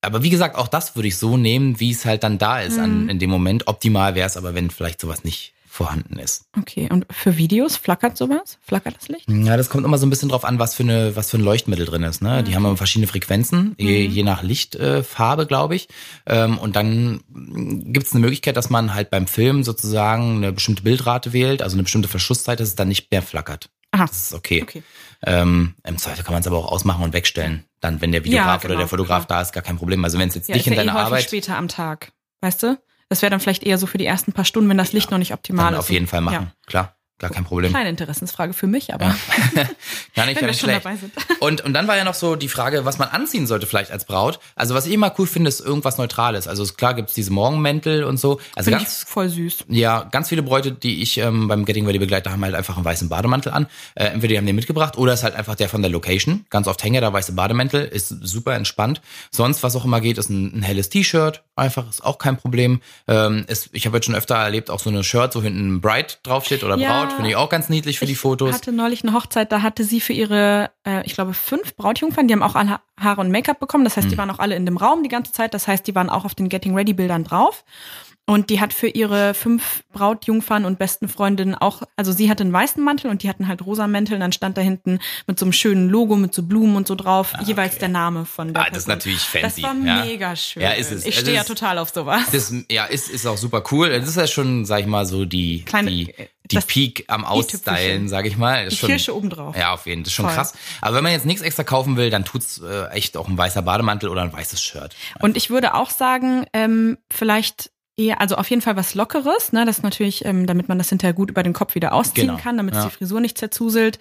aber 0.00 0.22
wie 0.22 0.30
gesagt, 0.30 0.56
auch 0.56 0.68
das 0.68 0.94
würde 0.94 1.08
ich 1.08 1.16
so 1.16 1.36
nehmen, 1.36 1.80
wie 1.80 1.90
es 1.90 2.04
halt 2.04 2.22
dann 2.22 2.38
da 2.38 2.60
ist 2.60 2.76
mhm. 2.76 2.84
an, 2.84 3.08
in 3.08 3.18
dem 3.18 3.30
Moment. 3.30 3.66
Optimal 3.66 4.14
wäre 4.14 4.28
es 4.28 4.36
aber, 4.36 4.54
wenn 4.54 4.70
vielleicht 4.70 5.00
sowas 5.00 5.24
nicht 5.24 5.54
vorhanden 5.78 6.18
ist. 6.18 6.46
Okay, 6.58 6.88
und 6.90 7.06
für 7.08 7.36
Videos 7.36 7.76
flackert 7.76 8.16
sowas? 8.16 8.58
Flackert 8.62 8.96
das 8.96 9.06
Licht? 9.06 9.30
Ja, 9.30 9.56
das 9.56 9.70
kommt 9.70 9.84
immer 9.84 9.96
so 9.96 10.06
ein 10.06 10.10
bisschen 10.10 10.28
drauf 10.28 10.44
an, 10.44 10.58
was 10.58 10.74
für, 10.74 10.82
eine, 10.82 11.14
was 11.14 11.30
für 11.30 11.38
ein 11.38 11.44
Leuchtmittel 11.44 11.86
drin 11.86 12.02
ist. 12.02 12.20
Ne? 12.20 12.42
Die 12.42 12.56
haben 12.56 12.64
immer 12.64 12.76
verschiedene 12.76 13.06
Frequenzen, 13.06 13.76
je, 13.78 14.08
mhm. 14.08 14.12
je 14.12 14.22
nach 14.24 14.42
Lichtfarbe, 14.42 15.42
äh, 15.42 15.46
glaube 15.46 15.76
ich. 15.76 15.86
Ähm, 16.26 16.58
und 16.58 16.74
dann 16.74 17.20
gibt 17.28 18.06
es 18.06 18.12
eine 18.12 18.20
Möglichkeit, 18.20 18.56
dass 18.56 18.70
man 18.70 18.92
halt 18.92 19.10
beim 19.10 19.28
Film 19.28 19.62
sozusagen 19.62 20.38
eine 20.38 20.52
bestimmte 20.52 20.82
Bildrate 20.82 21.32
wählt, 21.32 21.62
also 21.62 21.76
eine 21.76 21.84
bestimmte 21.84 22.08
Verschlusszeit, 22.08 22.58
dass 22.58 22.68
es 22.68 22.74
dann 22.74 22.88
nicht 22.88 23.12
mehr 23.12 23.22
flackert. 23.22 23.70
Aha. 23.92 24.06
Das 24.06 24.24
ist 24.24 24.34
okay. 24.34 24.62
okay. 24.62 24.82
Ähm, 25.24 25.74
Im 25.84 25.96
Zweifel 25.96 26.24
kann 26.24 26.34
man 26.34 26.40
es 26.40 26.48
aber 26.48 26.58
auch 26.58 26.72
ausmachen 26.72 27.04
und 27.04 27.12
wegstellen. 27.12 27.64
Dann, 27.80 28.00
wenn 28.00 28.10
der 28.10 28.24
Videograf 28.24 28.46
ja, 28.46 28.56
genau, 28.56 28.72
oder 28.72 28.78
der 28.80 28.88
Fotograf 28.88 29.28
genau. 29.28 29.38
da 29.38 29.42
ist, 29.42 29.52
gar 29.52 29.62
kein 29.62 29.76
Problem. 29.76 30.04
Also 30.04 30.18
wenn 30.18 30.28
es 30.28 30.34
jetzt 30.34 30.48
ja, 30.48 30.56
nicht 30.56 30.66
in 30.66 30.74
deiner 30.74 30.94
eh 30.94 30.96
Arbeit. 30.96 31.22
später 31.22 31.56
am 31.56 31.68
Tag, 31.68 32.10
weißt 32.40 32.64
du? 32.64 32.78
Das 33.08 33.22
wäre 33.22 33.30
dann 33.30 33.40
vielleicht 33.40 33.62
eher 33.62 33.78
so 33.78 33.86
für 33.86 33.98
die 33.98 34.06
ersten 34.06 34.32
paar 34.32 34.44
Stunden, 34.44 34.68
wenn 34.68 34.78
das 34.78 34.92
Licht 34.92 35.06
ja, 35.06 35.12
noch 35.12 35.18
nicht 35.18 35.32
optimal 35.32 35.72
ist. 35.72 35.78
Auf 35.78 35.90
jeden 35.90 36.06
Fall 36.06 36.20
machen, 36.20 36.34
ja. 36.34 36.52
klar. 36.66 36.97
Gar 37.18 37.30
kein 37.30 37.44
Problem. 37.44 37.70
Kleine 37.70 37.90
Interessensfrage 37.90 38.52
für 38.52 38.68
mich, 38.68 38.94
aber. 38.94 39.06
Ja. 39.06 39.16
gar 40.14 40.26
nicht, 40.26 40.40
gar 40.40 40.46
nicht 40.46 40.60
schlecht. 40.60 40.86
Und, 41.40 41.62
und 41.62 41.72
dann 41.72 41.88
war 41.88 41.96
ja 41.96 42.04
noch 42.04 42.14
so 42.14 42.36
die 42.36 42.48
Frage, 42.48 42.84
was 42.84 42.98
man 42.98 43.08
anziehen 43.08 43.48
sollte 43.48 43.66
vielleicht 43.66 43.90
als 43.90 44.04
Braut. 44.04 44.38
Also 44.54 44.74
was 44.74 44.86
ich 44.86 44.92
immer 44.92 45.12
cool 45.18 45.26
finde, 45.26 45.48
ist 45.48 45.60
irgendwas 45.60 45.98
Neutrales. 45.98 46.46
Also 46.46 46.64
klar 46.72 46.94
gibt's 46.94 47.14
diese 47.14 47.32
Morgenmäntel 47.32 48.04
und 48.04 48.18
so. 48.18 48.40
Also 48.54 48.70
Find 48.70 48.82
ganz 48.82 49.04
voll 49.06 49.28
süß. 49.28 49.64
Ja, 49.68 50.04
ganz 50.04 50.28
viele 50.28 50.42
Bräute, 50.42 50.70
die 50.70 51.02
ich 51.02 51.18
ähm, 51.18 51.48
beim 51.48 51.64
Getting 51.64 51.86
Ready 51.86 51.98
begleite, 51.98 52.30
haben 52.30 52.44
halt 52.44 52.54
einfach 52.54 52.76
einen 52.76 52.84
weißen 52.84 53.08
Bademantel 53.08 53.52
an. 53.52 53.66
Äh, 53.96 54.04
entweder 54.04 54.32
die 54.32 54.38
haben 54.38 54.46
den 54.46 54.56
mitgebracht 54.56 54.96
oder 54.96 55.12
ist 55.12 55.24
halt 55.24 55.34
einfach 55.34 55.56
der 55.56 55.68
von 55.68 55.82
der 55.82 55.90
Location. 55.90 56.46
Ganz 56.50 56.68
oft 56.68 56.82
hänge 56.84 57.00
der 57.00 57.12
weiße 57.12 57.32
Bademantel, 57.32 57.84
ist 57.84 58.08
super 58.08 58.54
entspannt. 58.54 59.00
Sonst, 59.30 59.62
was 59.62 59.74
auch 59.74 59.84
immer 59.84 60.00
geht, 60.00 60.18
ist 60.18 60.30
ein, 60.30 60.58
ein 60.58 60.62
helles 60.62 60.88
T-Shirt. 60.88 61.42
Einfach, 61.56 61.88
ist 61.88 62.04
auch 62.04 62.18
kein 62.18 62.36
Problem. 62.36 62.80
Ähm, 63.08 63.44
ist, 63.48 63.70
ich 63.72 63.86
habe 63.86 63.96
jetzt 63.96 64.06
schon 64.06 64.14
öfter 64.14 64.36
erlebt, 64.36 64.70
auch 64.70 64.80
so 64.80 64.90
eine 64.90 65.02
Shirt, 65.02 65.32
so 65.32 65.42
hinten 65.42 65.80
Bright 65.80 66.20
draufsteht 66.22 66.62
oder 66.62 66.76
ja. 66.76 67.04
Braut, 67.04 67.07
finde 67.12 67.30
ich 67.30 67.36
auch 67.36 67.48
ganz 67.48 67.68
niedlich 67.68 67.98
für 67.98 68.06
die 68.06 68.14
Fotos. 68.14 68.50
Ich 68.50 68.54
hatte 68.54 68.72
neulich 68.72 69.02
eine 69.02 69.12
Hochzeit, 69.12 69.52
da 69.52 69.62
hatte 69.62 69.84
sie 69.84 70.00
für 70.00 70.12
ihre, 70.12 70.70
äh, 70.86 71.04
ich 71.04 71.14
glaube, 71.14 71.34
fünf 71.34 71.76
Brautjungfern, 71.76 72.28
die 72.28 72.34
haben 72.34 72.42
auch 72.42 72.54
alle 72.54 72.80
Haare 72.98 73.20
und 73.20 73.30
Make-up 73.30 73.60
bekommen. 73.60 73.84
Das 73.84 73.96
heißt, 73.96 74.06
mhm. 74.06 74.10
die 74.10 74.18
waren 74.18 74.30
auch 74.30 74.38
alle 74.38 74.54
in 74.54 74.66
dem 74.66 74.76
Raum 74.76 75.02
die 75.02 75.08
ganze 75.08 75.32
Zeit. 75.32 75.54
Das 75.54 75.68
heißt, 75.68 75.86
die 75.86 75.94
waren 75.94 76.10
auch 76.10 76.24
auf 76.24 76.34
den 76.34 76.48
Getting 76.48 76.74
Ready 76.74 76.92
Bildern 76.92 77.24
drauf. 77.24 77.64
Und 78.28 78.50
die 78.50 78.60
hat 78.60 78.74
für 78.74 78.88
ihre 78.88 79.32
fünf 79.32 79.84
Brautjungfern 79.90 80.66
und 80.66 80.78
besten 80.78 81.08
Freundinnen 81.08 81.54
auch, 81.54 81.80
also 81.96 82.12
sie 82.12 82.28
hatte 82.28 82.44
einen 82.44 82.52
weißen 82.52 82.84
Mantel 82.84 83.10
und 83.10 83.22
die 83.22 83.28
hatten 83.30 83.48
halt 83.48 83.64
rosa 83.64 83.86
Mäntel 83.86 84.14
und 84.16 84.20
dann 84.20 84.32
stand 84.32 84.58
da 84.58 84.60
hinten 84.60 84.98
mit 85.26 85.38
so 85.38 85.46
einem 85.46 85.54
schönen 85.54 85.88
Logo, 85.88 86.14
mit 86.14 86.34
so 86.34 86.42
Blumen 86.42 86.76
und 86.76 86.86
so 86.86 86.94
drauf, 86.94 87.30
ah, 87.32 87.38
okay. 87.38 87.48
jeweils 87.48 87.78
der 87.78 87.88
Name 87.88 88.26
von 88.26 88.52
der 88.52 88.66
Ah, 88.66 88.68
das 88.68 88.80
ist 88.80 88.88
natürlich 88.88 89.22
fancy. 89.22 89.62
Das 89.62 89.62
war 89.62 89.74
ja. 89.82 90.04
mega 90.04 90.36
schön. 90.36 90.62
Ja, 90.62 90.72
ist 90.72 90.92
es. 90.92 91.06
Ich 91.06 91.18
stehe 91.18 91.36
ja 91.36 91.44
total 91.44 91.78
auf 91.78 91.88
sowas. 91.88 92.24
Das, 92.30 92.52
ja, 92.70 92.84
ist, 92.84 93.08
ist 93.08 93.26
auch 93.26 93.38
super 93.38 93.64
cool. 93.72 93.88
Das 93.88 94.06
ist 94.06 94.16
ja 94.16 94.26
schon, 94.26 94.66
sag 94.66 94.80
ich 94.80 94.86
mal, 94.86 95.06
so 95.06 95.24
die, 95.24 95.64
Kleine, 95.64 95.90
die, 95.90 96.14
die 96.50 96.58
Peak 96.58 97.06
am 97.08 97.24
Ausstylen, 97.24 98.10
sag 98.10 98.26
ich 98.26 98.36
mal. 98.36 98.66
Das 98.66 98.74
die 98.74 98.80
schon, 98.80 98.90
Kirsche 98.90 99.16
obendrauf. 99.16 99.56
Ja, 99.56 99.72
auf 99.72 99.86
jeden 99.86 100.00
Fall. 100.00 100.02
Das 100.02 100.08
ist 100.10 100.16
schon 100.16 100.26
Voll. 100.26 100.34
krass. 100.34 100.52
Aber 100.82 100.96
wenn 100.96 101.02
man 101.02 101.12
jetzt 101.12 101.24
nichts 101.24 101.40
extra 101.40 101.64
kaufen 101.64 101.96
will, 101.96 102.10
dann 102.10 102.26
tut's 102.26 102.60
äh, 102.60 102.88
echt 102.90 103.16
auch 103.16 103.26
ein 103.26 103.38
weißer 103.38 103.62
Bademantel 103.62 104.10
oder 104.10 104.20
ein 104.20 104.32
weißes 104.34 104.62
Shirt. 104.62 104.94
Und 105.18 105.38
ich 105.38 105.48
würde 105.48 105.72
auch 105.72 105.88
sagen, 105.88 106.44
ähm, 106.52 106.98
vielleicht 107.10 107.70
eher, 107.98 108.20
also 108.20 108.36
auf 108.36 108.48
jeden 108.48 108.62
Fall 108.62 108.76
was 108.76 108.94
Lockeres, 108.94 109.52
ne? 109.52 109.66
Das 109.66 109.78
ist 109.78 109.82
natürlich, 109.82 110.24
ähm, 110.24 110.46
damit 110.46 110.68
man 110.68 110.78
das 110.78 110.88
hinterher 110.88 111.12
gut 111.12 111.30
über 111.30 111.42
den 111.42 111.52
Kopf 111.52 111.74
wieder 111.74 111.92
ausziehen 111.92 112.28
genau. 112.28 112.38
kann, 112.38 112.56
damit 112.56 112.74
ja. 112.74 112.84
die 112.84 112.90
Frisur 112.90 113.20
nicht 113.20 113.36
zerzuselt. 113.36 113.98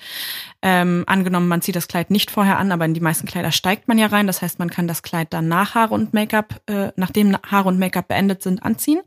Ähm, 0.61 1.03
angenommen, 1.07 1.47
man 1.47 1.61
zieht 1.61 1.75
das 1.75 1.88
Kleid 1.88 2.11
nicht 2.11 2.29
vorher 2.29 2.59
an, 2.59 2.71
aber 2.71 2.85
in 2.85 2.94
die 2.94 3.01
meisten 3.01 3.27
Kleider 3.27 3.51
steigt 3.51 3.88
man 3.88 3.97
ja 3.97 4.07
rein. 4.07 4.27
Das 4.27 4.41
heißt, 4.41 4.59
man 4.59 4.69
kann 4.69 4.88
das 4.88 5.01
Kleid 5.01 5.33
dann 5.33 5.47
nach 5.47 5.75
Haare 5.75 5.94
und 5.94 6.13
Make-up, 6.13 6.61
äh, 6.67 6.91
nachdem 6.95 7.35
Haare 7.45 7.67
und 7.67 7.79
Make-up 7.79 8.07
beendet 8.07 8.43
sind, 8.43 8.63
anziehen. 8.63 9.01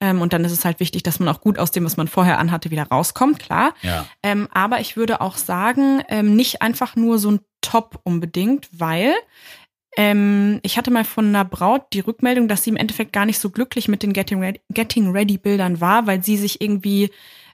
Ähm, 0.00 0.22
und 0.22 0.32
dann 0.32 0.44
ist 0.44 0.52
es 0.52 0.64
halt 0.64 0.80
wichtig, 0.80 1.02
dass 1.02 1.20
man 1.20 1.28
auch 1.28 1.40
gut 1.40 1.58
aus 1.58 1.70
dem, 1.70 1.84
was 1.84 1.96
man 1.96 2.08
vorher 2.08 2.38
anhatte, 2.38 2.70
wieder 2.70 2.84
rauskommt, 2.84 3.38
klar. 3.38 3.74
Ja. 3.82 4.06
Ähm, 4.22 4.48
aber 4.52 4.80
ich 4.80 4.96
würde 4.96 5.20
auch 5.20 5.36
sagen, 5.36 6.02
ähm, 6.08 6.34
nicht 6.34 6.62
einfach 6.62 6.96
nur 6.96 7.18
so 7.18 7.30
ein 7.32 7.40
Top 7.60 8.00
unbedingt, 8.02 8.68
weil 8.72 9.14
ähm, 9.96 10.60
ich 10.62 10.78
hatte 10.78 10.90
mal 10.90 11.04
von 11.04 11.26
einer 11.26 11.44
Braut 11.44 11.86
die 11.92 12.00
Rückmeldung, 12.00 12.48
dass 12.48 12.64
sie 12.64 12.70
im 12.70 12.76
Endeffekt 12.76 13.12
gar 13.12 13.26
nicht 13.26 13.38
so 13.38 13.50
glücklich 13.50 13.88
mit 13.88 14.02
den 14.02 14.12
Getting 14.12 14.40
Ready, 14.40 14.60
Getting 14.70 15.10
Ready 15.10 15.38
Bildern 15.38 15.80
war, 15.80 16.06
weil 16.06 16.22
sie 16.22 16.36
sich 16.36 16.60
irgendwie, 16.60 17.10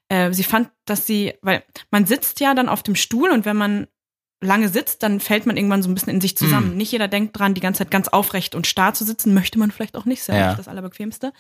äh, 0.09 0.33
sie 0.33 0.45
fand, 0.45 0.71
dass 0.85 1.07
sie, 1.07 1.35
weil 1.43 1.65
man 1.91 2.07
sitzt 2.07 2.41
ja 2.41 2.55
dann 2.55 2.69
auf 2.69 2.83
dem 2.83 2.95
Stuhl 2.95 3.31
und 3.31 3.45
wenn 3.45 3.57
man 3.57 3.89
lange 4.41 4.69
sitzt, 4.69 5.03
dann 5.03 5.19
fällt 5.19 5.47
man 5.47 5.57
irgendwann 5.57 5.83
so 5.83 5.91
ein 5.91 5.95
bisschen 5.95 6.13
in 6.15 6.21
sich 6.21 6.37
zusammen. 6.37 6.75
Mm. 6.75 6.77
Nicht 6.77 6.93
jeder 6.93 7.09
denkt 7.09 7.37
dran, 7.37 7.55
die 7.55 7.61
ganze 7.61 7.79
Zeit 7.79 7.91
ganz 7.91 8.07
aufrecht 8.07 8.55
und 8.55 8.69
starr 8.69 8.95
zu 8.95 9.05
sitzen. 9.05 9.35
Möchte 9.35 9.59
man 9.59 9.73
vielleicht 9.73 9.97
auch 9.97 10.05
nicht, 10.05 10.21
ist 10.21 10.29
ja, 10.29 10.37
ja. 10.37 10.55
das 10.55 10.69
Allerbequemste. 10.69 11.33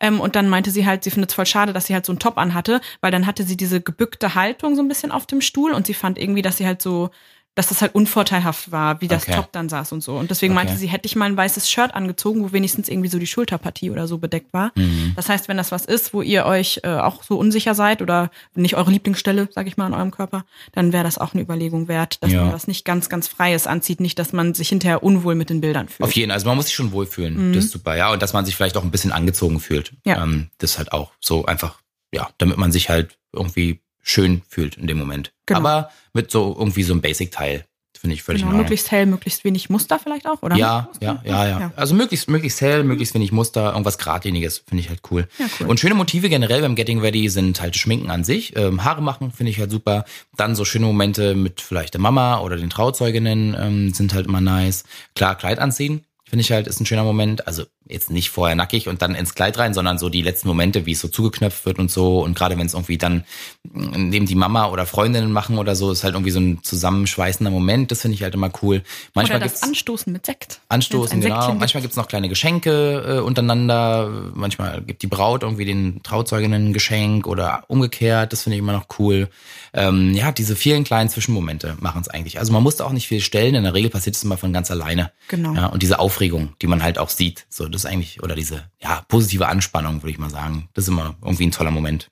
Ähm, 0.00 0.20
und 0.20 0.34
dann 0.34 0.48
meinte 0.48 0.72
sie 0.72 0.84
halt, 0.84 1.04
sie 1.04 1.10
findet 1.10 1.30
es 1.30 1.36
voll 1.36 1.46
schade, 1.46 1.72
dass 1.72 1.86
sie 1.86 1.94
halt 1.94 2.04
so 2.04 2.10
einen 2.10 2.18
Top 2.18 2.38
anhatte, 2.38 2.80
weil 3.00 3.12
dann 3.12 3.26
hatte 3.26 3.44
sie 3.44 3.56
diese 3.56 3.80
gebückte 3.80 4.34
Haltung 4.34 4.74
so 4.74 4.82
ein 4.82 4.88
bisschen 4.88 5.12
auf 5.12 5.26
dem 5.26 5.40
Stuhl 5.40 5.72
und 5.72 5.86
sie 5.86 5.94
fand 5.94 6.18
irgendwie, 6.18 6.42
dass 6.42 6.56
sie 6.56 6.66
halt 6.66 6.82
so 6.82 7.10
dass 7.54 7.68
das 7.68 7.82
halt 7.82 7.94
unvorteilhaft 7.94 8.72
war, 8.72 9.00
wie 9.02 9.08
das 9.08 9.24
okay. 9.24 9.36
Top 9.36 9.52
dann 9.52 9.68
saß 9.68 9.92
und 9.92 10.02
so. 10.02 10.16
Und 10.16 10.30
deswegen 10.30 10.54
okay. 10.54 10.64
meinte 10.64 10.78
sie, 10.78 10.86
hätte 10.86 11.04
ich 11.06 11.16
mal 11.16 11.26
ein 11.26 11.36
weißes 11.36 11.70
Shirt 11.70 11.94
angezogen, 11.94 12.42
wo 12.42 12.52
wenigstens 12.52 12.88
irgendwie 12.88 13.10
so 13.10 13.18
die 13.18 13.26
Schulterpartie 13.26 13.90
oder 13.90 14.06
so 14.06 14.16
bedeckt 14.16 14.54
war. 14.54 14.72
Mhm. 14.74 15.12
Das 15.16 15.28
heißt, 15.28 15.48
wenn 15.48 15.58
das 15.58 15.70
was 15.70 15.84
ist, 15.84 16.14
wo 16.14 16.22
ihr 16.22 16.46
euch 16.46 16.80
äh, 16.82 16.88
auch 16.88 17.22
so 17.22 17.36
unsicher 17.36 17.74
seid 17.74 18.00
oder 18.00 18.30
nicht 18.54 18.76
eure 18.76 18.90
Lieblingsstelle, 18.90 19.48
sag 19.52 19.66
ich 19.66 19.76
mal, 19.76 19.86
an 19.86 19.94
eurem 19.94 20.10
Körper, 20.10 20.46
dann 20.72 20.94
wäre 20.94 21.04
das 21.04 21.18
auch 21.18 21.34
eine 21.34 21.42
Überlegung 21.42 21.88
wert, 21.88 22.22
dass 22.22 22.32
ja. 22.32 22.42
man 22.42 22.52
das 22.52 22.68
nicht 22.68 22.86
ganz, 22.86 23.10
ganz 23.10 23.28
Freies 23.28 23.66
anzieht, 23.66 24.00
nicht, 24.00 24.18
dass 24.18 24.32
man 24.32 24.54
sich 24.54 24.70
hinterher 24.70 25.02
unwohl 25.02 25.34
mit 25.34 25.50
den 25.50 25.60
Bildern 25.60 25.88
fühlt. 25.88 26.08
Auf 26.08 26.12
jeden 26.12 26.30
Fall, 26.30 26.36
also 26.36 26.46
man 26.46 26.56
muss 26.56 26.66
sich 26.66 26.74
schon 26.74 26.92
wohlfühlen, 26.92 27.50
mhm. 27.50 27.52
das 27.52 27.66
ist 27.66 27.72
super, 27.72 27.96
ja. 27.96 28.10
Und 28.12 28.22
dass 28.22 28.32
man 28.32 28.46
sich 28.46 28.56
vielleicht 28.56 28.78
auch 28.78 28.84
ein 28.84 28.90
bisschen 28.90 29.12
angezogen 29.12 29.60
fühlt. 29.60 29.92
Ja. 30.06 30.22
Ähm, 30.22 30.48
das 30.56 30.72
ist 30.72 30.78
halt 30.78 30.92
auch 30.92 31.12
so 31.20 31.44
einfach, 31.44 31.80
ja, 32.14 32.30
damit 32.38 32.56
man 32.56 32.72
sich 32.72 32.88
halt 32.88 33.18
irgendwie 33.34 33.82
schön 34.02 34.42
fühlt 34.48 34.76
in 34.76 34.86
dem 34.86 34.98
Moment. 34.98 35.32
Genau. 35.46 35.60
Aber 35.60 35.90
mit 36.12 36.30
so 36.30 36.54
irgendwie 36.58 36.82
so 36.82 36.92
einem 36.92 37.00
Basic-Teil. 37.00 37.64
Finde 37.98 38.14
ich 38.14 38.24
völlig 38.24 38.42
genau, 38.42 38.56
Möglichst 38.56 38.90
hell, 38.90 39.06
möglichst 39.06 39.44
wenig 39.44 39.70
Muster 39.70 39.96
vielleicht 39.96 40.26
auch, 40.26 40.42
oder? 40.42 40.56
Ja, 40.56 40.88
ja, 41.00 41.22
ja, 41.24 41.46
ja, 41.46 41.60
ja, 41.60 41.72
Also 41.76 41.94
möglichst, 41.94 42.28
möglichst 42.28 42.60
hell, 42.60 42.82
möglichst 42.82 43.14
wenig 43.14 43.30
Muster, 43.30 43.70
irgendwas 43.70 43.96
Gradliniges, 43.96 44.64
finde 44.66 44.82
ich 44.82 44.88
halt 44.88 45.02
cool. 45.12 45.28
Ja, 45.38 45.46
cool. 45.60 45.68
Und 45.68 45.78
schöne 45.78 45.94
Motive 45.94 46.28
generell 46.28 46.62
beim 46.62 46.74
Getting 46.74 46.98
Ready 46.98 47.28
sind 47.28 47.60
halt 47.60 47.76
Schminken 47.76 48.10
an 48.10 48.24
sich. 48.24 48.56
Ähm, 48.56 48.82
Haare 48.82 49.02
machen 49.02 49.30
finde 49.30 49.50
ich 49.50 49.60
halt 49.60 49.70
super. 49.70 50.04
Dann 50.36 50.56
so 50.56 50.64
schöne 50.64 50.86
Momente 50.86 51.36
mit 51.36 51.60
vielleicht 51.60 51.94
der 51.94 52.00
Mama 52.00 52.40
oder 52.40 52.56
den 52.56 52.70
Trauzeuginnen 52.70 53.56
ähm, 53.56 53.94
sind 53.94 54.14
halt 54.14 54.26
immer 54.26 54.40
nice. 54.40 54.82
Klar, 55.14 55.36
Kleid 55.36 55.60
anziehen 55.60 56.04
finde 56.32 56.40
ich 56.40 56.50
halt, 56.50 56.66
ist 56.66 56.80
ein 56.80 56.86
schöner 56.86 57.04
Moment. 57.04 57.46
Also 57.46 57.64
jetzt 57.88 58.10
nicht 58.10 58.30
vorher 58.30 58.56
nackig 58.56 58.88
und 58.88 59.02
dann 59.02 59.14
ins 59.14 59.34
Kleid 59.34 59.58
rein, 59.58 59.74
sondern 59.74 59.98
so 59.98 60.08
die 60.08 60.22
letzten 60.22 60.48
Momente, 60.48 60.86
wie 60.86 60.92
es 60.92 61.00
so 61.00 61.08
zugeknöpft 61.08 61.66
wird 61.66 61.78
und 61.78 61.90
so. 61.90 62.20
Und 62.20 62.36
gerade 62.36 62.56
wenn 62.58 62.66
es 62.66 62.74
irgendwie 62.74 62.98
dann 62.98 63.24
neben 63.72 64.26
die 64.26 64.34
Mama 64.34 64.68
oder 64.68 64.86
Freundinnen 64.86 65.32
machen 65.32 65.58
oder 65.58 65.74
so, 65.74 65.90
ist 65.90 66.04
halt 66.04 66.14
irgendwie 66.14 66.30
so 66.30 66.40
ein 66.40 66.62
zusammenschweißender 66.62 67.50
Moment. 67.50 67.90
Das 67.90 68.02
finde 68.02 68.14
ich 68.14 68.22
halt 68.22 68.34
immer 68.34 68.50
cool. 68.62 68.82
Manchmal 69.14 69.38
oder 69.38 69.46
das 69.46 69.54
gibt's 69.54 69.68
Anstoßen 69.68 70.12
mit 70.12 70.26
Sekt. 70.26 70.60
Anstoßen, 70.68 71.20
genau. 71.20 71.54
Manchmal 71.54 71.82
gibt's 71.82 71.96
noch 71.96 72.08
kleine 72.08 72.28
Geschenke 72.28 73.18
äh, 73.18 73.20
untereinander. 73.20 74.08
Manchmal 74.34 74.82
gibt 74.82 75.02
die 75.02 75.06
Braut 75.06 75.42
irgendwie 75.42 75.64
den 75.64 76.02
Trauzeuginnen 76.02 76.68
ein 76.68 76.72
Geschenk 76.72 77.26
oder 77.26 77.64
umgekehrt. 77.68 78.32
Das 78.32 78.42
finde 78.42 78.56
ich 78.56 78.60
immer 78.60 78.72
noch 78.72 78.86
cool. 78.98 79.28
Ähm, 79.74 80.14
ja, 80.14 80.32
diese 80.32 80.54
vielen 80.56 80.84
kleinen 80.84 81.08
Zwischenmomente 81.08 81.76
machen 81.80 82.02
es 82.02 82.08
eigentlich. 82.08 82.38
Also 82.38 82.52
man 82.52 82.62
musste 82.62 82.84
auch 82.84 82.92
nicht 82.92 83.08
viel 83.08 83.20
stellen. 83.20 83.54
In 83.54 83.64
der 83.64 83.74
Regel 83.74 83.90
passiert 83.90 84.16
es 84.16 84.22
immer 84.22 84.36
von 84.36 84.52
ganz 84.52 84.70
alleine. 84.70 85.12
Genau. 85.28 85.54
Ja, 85.54 85.66
und 85.66 85.82
diese 85.82 85.98
Aufregung, 85.98 86.54
die 86.60 86.66
man 86.66 86.82
halt 86.82 86.98
auch 86.98 87.08
sieht. 87.08 87.46
So, 87.48 87.68
das 87.72 87.84
ist 87.84 87.90
eigentlich, 87.90 88.22
oder 88.22 88.34
diese, 88.34 88.70
ja, 88.80 89.04
positive 89.08 89.48
Anspannung, 89.48 90.02
würde 90.02 90.10
ich 90.10 90.18
mal 90.18 90.30
sagen. 90.30 90.68
Das 90.74 90.84
ist 90.84 90.88
immer 90.88 91.16
irgendwie 91.22 91.46
ein 91.46 91.52
toller 91.52 91.70
Moment. 91.70 92.08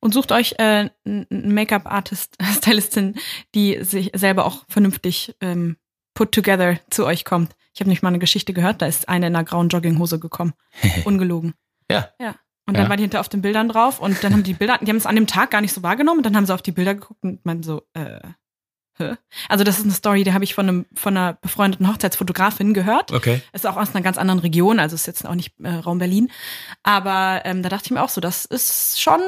Und 0.00 0.12
sucht 0.12 0.32
euch 0.32 0.54
äh, 0.58 0.90
einen 1.04 1.54
Make-up-Artist, 1.54 2.36
Stylistin, 2.56 3.16
die 3.54 3.84
sich 3.84 4.10
selber 4.14 4.46
auch 4.46 4.64
vernünftig 4.68 5.36
ähm, 5.40 5.76
put 6.14 6.32
together 6.32 6.80
zu 6.90 7.06
euch 7.06 7.24
kommt. 7.24 7.54
Ich 7.74 7.80
habe 7.80 7.88
nicht 7.88 8.02
mal 8.02 8.08
eine 8.08 8.18
Geschichte 8.18 8.52
gehört, 8.52 8.82
da 8.82 8.86
ist 8.86 9.08
eine 9.08 9.28
in 9.28 9.36
einer 9.36 9.44
grauen 9.44 9.68
Jogginghose 9.68 10.18
gekommen. 10.18 10.54
Ungelogen. 11.04 11.54
ja. 11.90 12.08
Ja. 12.20 12.34
Und 12.64 12.76
dann 12.76 12.84
ja. 12.84 12.90
war 12.90 12.96
die 12.96 13.02
hinter 13.02 13.18
auf 13.18 13.28
den 13.28 13.42
Bildern 13.42 13.68
drauf 13.68 13.98
und 13.98 14.22
dann 14.22 14.32
haben 14.32 14.44
die 14.44 14.54
Bilder, 14.54 14.78
die 14.80 14.88
haben 14.88 14.96
es 14.96 15.06
an 15.06 15.16
dem 15.16 15.26
Tag 15.26 15.50
gar 15.50 15.60
nicht 15.60 15.72
so 15.72 15.82
wahrgenommen 15.82 16.18
und 16.18 16.26
dann 16.26 16.36
haben 16.36 16.46
sie 16.46 16.54
auf 16.54 16.62
die 16.62 16.70
Bilder 16.70 16.94
geguckt 16.94 17.22
und 17.24 17.44
man 17.44 17.64
so, 17.64 17.82
äh? 17.94 18.20
Also 19.48 19.64
das 19.64 19.78
ist 19.78 19.84
eine 19.84 19.92
Story, 19.92 20.24
die 20.24 20.32
habe 20.32 20.44
ich 20.44 20.54
von 20.54 20.68
einem 20.68 20.86
von 20.94 21.16
einer 21.16 21.34
befreundeten 21.34 21.88
Hochzeitsfotografin 21.88 22.74
gehört. 22.74 23.12
Okay. 23.12 23.40
Ist 23.52 23.66
auch 23.66 23.76
aus 23.76 23.94
einer 23.94 24.02
ganz 24.02 24.18
anderen 24.18 24.40
Region, 24.40 24.78
also 24.78 24.94
ist 24.94 25.06
jetzt 25.06 25.26
auch 25.26 25.34
nicht 25.34 25.54
äh, 25.62 25.70
Raum 25.70 25.98
Berlin. 25.98 26.30
Aber 26.82 27.42
ähm, 27.44 27.62
da 27.62 27.68
dachte 27.68 27.86
ich 27.86 27.90
mir 27.90 28.02
auch 28.02 28.08
so, 28.08 28.20
das 28.20 28.44
ist 28.44 29.00
schon 29.00 29.20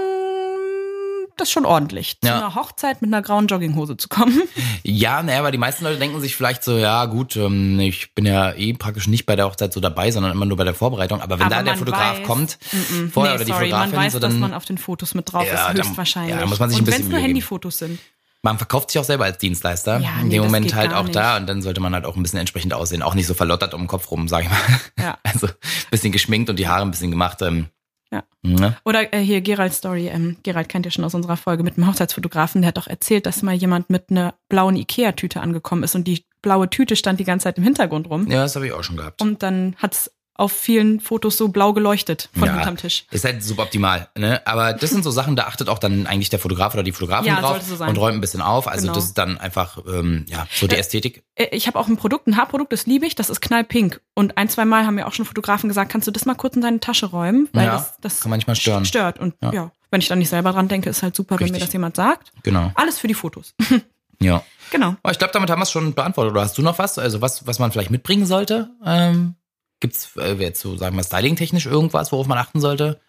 das 1.37 1.49
ist 1.49 1.53
schon 1.53 1.67
ordentlich, 1.67 2.21
zu 2.21 2.33
einer 2.33 2.55
Hochzeit 2.55 3.03
mit 3.03 3.13
einer 3.13 3.21
grauen 3.21 3.47
Jogginghose 3.47 3.97
zu 3.97 4.09
kommen. 4.09 4.43
Ja, 4.87 5.23
naja, 5.23 5.39
aber 5.39 5.51
die 5.51 5.59
meisten 5.59 5.83
Leute 5.85 5.99
denken 5.99 6.21
sich 6.21 6.37
vielleicht 6.37 6.63
so, 6.63 6.77
ja 6.77 7.07
gut, 7.07 7.37
ähm, 7.37 7.81
ich 7.81 8.15
bin 8.15 8.27
ja 8.27 8.53
eh 8.53 8.75
praktisch 8.75 9.07
nicht 9.07 9.25
bei 9.25 9.35
der 9.35 9.47
Hochzeit 9.47 9.73
so 9.73 9.81
dabei, 9.81 10.11
sondern 10.11 10.33
immer 10.33 10.45
nur 10.45 10.59
bei 10.59 10.65
der 10.65 10.75
Vorbereitung. 10.75 11.23
Aber 11.23 11.39
wenn 11.39 11.47
aber 11.47 11.57
da 11.57 11.63
der 11.63 11.77
Fotograf 11.77 12.19
weiß, 12.19 12.27
kommt, 12.27 12.59
mm 12.71 12.77
-mm, 12.77 13.11
vorher 13.11 13.33
nee, 13.33 13.37
oder 13.37 13.45
die 13.45 13.51
sorry, 13.51 13.65
Fotografin, 13.65 13.95
man 13.95 14.05
weiß, 14.05 14.13
so 14.13 14.19
dann, 14.19 14.31
dass 14.31 14.41
man 14.41 14.55
auf 14.55 14.67
den 14.67 14.77
Fotos 14.77 15.15
mit 15.15 15.33
drauf 15.33 15.47
ja, 15.47 15.71
ist, 15.71 15.79
höchstwahrscheinlich. 15.79 16.35
Ja, 16.35 16.41
da 16.41 16.47
muss 16.47 16.59
man 16.59 16.69
sich 16.69 16.79
ein 16.79 16.85
bisschen 16.85 17.05
wenn 17.05 17.07
es 17.07 17.13
nur 17.13 17.21
Handyfotos 17.21 17.79
sind. 17.79 17.99
Man 18.45 18.59
verkauft 18.59 18.91
sich 18.91 19.01
auch 19.01 19.05
selber 19.05 19.25
als 19.25 19.39
Dienstleister. 19.39 20.01
Ja, 20.01 20.21
in 20.21 20.29
dem 20.29 20.43
Moment 20.43 20.75
halt 20.75 20.93
auch 20.93 21.05
nicht. 21.05 21.17
da 21.17 21.39
und 21.39 21.47
dann 21.47 21.63
sollte 21.63 21.81
man 21.81 21.95
halt 21.95 22.05
auch 22.05 22.15
ein 22.15 22.23
bisschen 22.23 22.39
entsprechend 22.39 22.75
aussehen. 22.75 23.03
Auch 23.03 23.15
nicht 23.15 23.27
so 23.27 23.33
verlottert 23.33 23.73
um 23.73 23.81
den 23.81 23.87
Kopf 23.87 24.11
rum, 24.11 24.29
sag 24.29 24.43
ich 24.45 24.51
mal. 24.51 24.59
Ja. 25.01 25.19
Also 25.25 25.49
bisschen 25.91 26.13
geschminkt 26.13 26.51
und 26.51 26.59
die 26.59 26.69
Haare 26.69 26.83
ein 26.83 26.91
bisschen 26.91 27.11
gemacht. 27.11 27.41
Ähm, 27.41 27.69
ja. 28.13 28.23
Ne? 28.43 28.77
Oder 28.85 29.15
äh, 29.15 29.21
hier 29.21 29.41
Geralds 29.41 29.79
Story. 29.79 30.09
Ähm, 30.09 30.37
Gerald 30.43 30.69
kennt 30.69 30.85
ihr 30.87 30.93
schon 30.93 31.05
aus 31.05 31.15
unserer 31.15 31.39
Folge 31.39 31.65
mit 31.65 31.79
dem 31.79 31.87
Hochzeitsfotografen. 31.87 32.61
Der 32.61 32.69
hat 32.69 32.77
doch 32.77 32.87
erzählt, 32.87 33.25
dass 33.25 33.43
mal 33.43 33.55
jemand 33.55 33.89
mit 33.89 34.11
einer 34.11 34.35
blauen 34.51 34.77
Ikea-Tüte 34.77 35.41
angekommen 35.41 35.83
ist 35.83 35.95
und 35.95 36.07
die 36.07 36.27
blaue 36.43 36.69
Tüte 36.69 36.97
stand 36.97 37.21
die 37.21 37.25
ganze 37.25 37.45
Zeit 37.45 37.57
im 37.57 37.65
Hintergrund 37.65 38.11
rum. 38.11 38.31
Ja, 38.31 38.43
das 38.43 38.55
habe 38.55 38.67
ich 38.67 38.73
auch 38.73 38.85
schon 38.85 38.99
gehabt. 38.99 39.23
Und 39.23 39.43
dann 39.43 39.75
hat's 39.79 40.11
auf 40.37 40.53
vielen 40.53 40.99
Fotos 40.99 41.37
so 41.37 41.49
blau 41.49 41.73
geleuchtet 41.73 42.29
von 42.37 42.49
ja, 42.49 42.57
unterm 42.57 42.77
Tisch. 42.77 43.05
Ist 43.13 43.25
halt 43.25 43.43
suboptimal, 43.45 44.09
ne? 44.19 44.45
Aber 44.47 44.73
das 44.73 44.91
sind 44.91 45.05
so 45.05 45.13
Sachen, 45.13 45.37
da 45.37 45.45
achtet 45.45 45.69
auch 45.69 45.79
dann 45.79 46.09
eigentlich 46.09 46.29
der 46.29 46.41
Fotograf 46.41 46.75
oder 46.75 46.83
die 46.83 46.91
Fotografin 46.91 47.29
ja, 47.29 47.41
drauf 47.41 47.63
so 47.63 47.83
und 47.85 47.97
räumt 47.97 48.17
ein 48.17 48.21
bisschen 48.21 48.41
auf. 48.41 48.67
Also 48.67 48.83
genau. 48.83 48.95
das 48.95 49.05
ist 49.05 49.19
dann 49.19 49.39
einfach 49.39 49.79
ähm, 49.87 50.27
ja 50.29 50.47
so 50.53 50.67
die 50.67 50.77
Ästhetik. 50.77 51.23
Äh, 51.37 51.47
ich 51.53 51.69
habe 51.69 51.79
auch 51.79 51.87
ein 51.87 51.97
Produkt, 51.97 52.27
ein 52.27 52.37
Haarprodukt, 52.37 52.73
das 52.73 52.87
liebe 52.87 53.07
ich, 53.07 53.15
das 53.15 53.31
ist 53.31 53.41
knallpink. 53.41 54.01
Und 54.15 54.37
ein, 54.37 54.49
zwei 54.49 54.65
Mal 54.65 54.87
haben 54.87 54.97
mir 54.97 55.07
auch 55.07 55.13
schon 55.13 55.25
Fotografen 55.25 55.69
gesagt, 55.69 55.93
kannst 55.93 56.09
du 56.09 56.11
das 56.11 56.27
mal 56.27 56.35
kurz 56.35 56.57
in 56.57 56.63
deine 56.63 56.81
Tasche 56.81 57.07
räumen? 57.07 57.49
Weil 57.53 57.67
ja, 57.67 57.73
das, 57.75 58.01
das 58.01 58.21
kann 58.21 58.31
manchmal 58.31 58.57
stören. 58.57 58.85
Stört. 58.85 59.21
Und 59.21 59.35
ja. 59.41 59.53
ja. 59.53 59.71
wenn 59.93 60.01
ich 60.01 60.09
dann 60.09 60.19
nicht 60.19 60.31
selber 60.31 60.53
dran 60.53 60.67
denke, 60.67 60.91
ist 60.91 61.05
halt 61.05 61.15
super, 61.15 61.37
Richtig. 61.37 61.53
wenn 61.53 61.61
mir 61.61 61.65
das 61.65 61.73
jemand 61.73 61.95
sagt. 61.95 62.33
Genau. 62.43 62.73
Alles 62.75 62.99
für 62.99 63.07
die 63.07 63.15
Fotos. 63.15 63.55
ja. 64.21 64.43
Genau. 64.73 64.97
Aber 65.03 65.13
ich 65.13 65.19
glaube, 65.19 65.33
damit 65.33 65.49
haben 65.51 65.61
wir 65.61 65.65
es 65.65 65.71
schon 65.71 65.95
beantwortet. 65.95 66.33
Oder 66.33 66.43
hast 66.43 66.59
du 66.59 66.63
noch 66.63 66.79
was? 66.79 66.99
Also 66.99 67.21
was, 67.21 67.47
was 67.47 67.61
man 67.61 67.71
vielleicht 67.71 67.93
mitbringen 67.93 68.27
sollte? 68.27 68.71
Ähm 68.85 69.37
Gibt's 69.81 70.17
äh, 70.17 70.35
jetzt 70.35 70.61
so, 70.61 70.77
sagen 70.77 70.97
wir, 70.97 71.03
styling-technisch 71.03 71.67
irgendwas, 71.67 72.13
worauf 72.13 72.27
man 72.27 72.39
achten 72.39 72.61
sollte? 72.61 73.01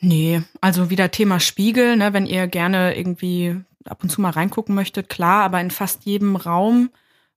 Nee, 0.00 0.42
also 0.60 0.90
wieder 0.90 1.10
Thema 1.10 1.40
Spiegel, 1.40 1.96
ne, 1.96 2.12
wenn 2.12 2.26
ihr 2.26 2.46
gerne 2.46 2.96
irgendwie 2.96 3.56
ab 3.84 4.02
und 4.02 4.10
zu 4.10 4.20
mal 4.20 4.30
reingucken 4.30 4.74
möchtet, 4.74 5.08
klar, 5.08 5.44
aber 5.44 5.60
in 5.60 5.70
fast 5.70 6.04
jedem 6.04 6.36
Raum, 6.36 6.90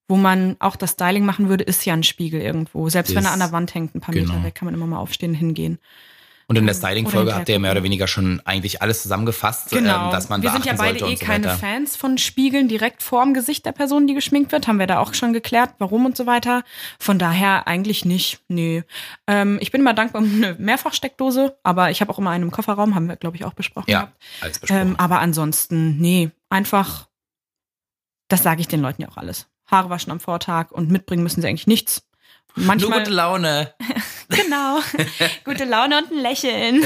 wo 0.07 0.15
man 0.15 0.55
auch 0.59 0.75
das 0.75 0.91
Styling 0.91 1.25
machen 1.25 1.49
würde, 1.49 1.63
ist 1.63 1.85
ja 1.85 1.93
ein 1.93 2.03
Spiegel 2.03 2.41
irgendwo. 2.41 2.89
Selbst 2.89 3.11
ist, 3.11 3.15
wenn 3.15 3.25
er 3.25 3.31
an 3.31 3.39
der 3.39 3.51
Wand 3.51 3.73
hängt, 3.73 3.95
ein 3.95 4.01
paar 4.01 4.13
genau. 4.13 4.33
Meter 4.33 4.45
weg, 4.45 4.55
kann 4.55 4.65
man 4.65 4.73
immer 4.73 4.87
mal 4.87 4.97
aufstehen 4.97 5.33
hingehen. 5.33 5.79
Und 6.49 6.55
in 6.55 6.65
der 6.65 6.73
Styling-Folge 6.73 7.35
habt 7.35 7.47
ihr 7.47 7.59
mehr 7.59 7.73
oder 7.73 7.83
weniger 7.83 8.07
schon 8.07 8.41
eigentlich 8.43 8.81
alles 8.81 9.03
zusammengefasst, 9.03 9.69
genau. 9.69 10.05
ähm, 10.05 10.11
dass 10.11 10.29
man 10.29 10.41
Wir 10.41 10.49
sind 10.49 10.65
ja 10.65 10.73
beide 10.73 11.05
eh 11.05 11.15
so 11.15 11.23
keine 11.23 11.47
Fans 11.49 11.95
von 11.95 12.17
Spiegeln 12.17 12.67
direkt 12.67 13.03
vorm 13.03 13.35
Gesicht 13.35 13.67
der 13.67 13.71
Person, 13.71 14.07
die 14.07 14.15
geschminkt 14.15 14.51
wird. 14.51 14.67
Haben 14.67 14.79
wir 14.79 14.87
da 14.87 14.97
auch 14.97 15.13
schon 15.13 15.31
geklärt, 15.31 15.75
warum 15.77 16.07
und 16.07 16.17
so 16.17 16.25
weiter. 16.25 16.63
Von 16.97 17.19
daher 17.19 17.67
eigentlich 17.67 18.03
nicht. 18.03 18.39
Nee. 18.47 18.83
Ähm, 19.27 19.59
ich 19.61 19.71
bin 19.71 19.81
immer 19.81 19.93
dankbar 19.93 20.23
um 20.23 20.33
eine 20.33 20.55
Mehrfachsteckdose, 20.55 21.55
aber 21.61 21.91
ich 21.91 22.01
habe 22.01 22.11
auch 22.11 22.17
immer 22.17 22.31
einen 22.31 22.45
im 22.45 22.51
Kofferraum, 22.51 22.95
haben 22.95 23.07
wir, 23.07 23.15
glaube 23.15 23.37
ich, 23.37 23.45
auch 23.45 23.53
besprochen. 23.53 23.91
Ja, 23.91 24.11
alles 24.41 24.57
besprochen. 24.57 24.81
Ähm, 24.81 24.95
aber 24.95 25.19
ansonsten, 25.19 25.99
nee, 25.99 26.31
einfach, 26.49 27.09
das 28.27 28.41
sage 28.41 28.61
ich 28.61 28.67
den 28.67 28.81
Leuten 28.81 29.03
ja 29.03 29.09
auch 29.09 29.17
alles. 29.17 29.45
Haare 29.67 29.91
waschen 29.91 30.11
am 30.11 30.19
Vortag 30.19 30.71
und 30.71 30.89
mitbringen 30.89 31.21
müssen 31.21 31.41
sie 31.43 31.47
eigentlich 31.47 31.67
nichts. 31.67 32.07
Manchmal, 32.55 32.89
Nur 32.89 32.99
gute 33.01 33.11
Laune. 33.11 33.75
genau. 34.29 34.79
Gute 35.43 35.65
Laune 35.65 35.97
und 35.97 36.11
ein 36.11 36.19
Lächeln. 36.19 36.83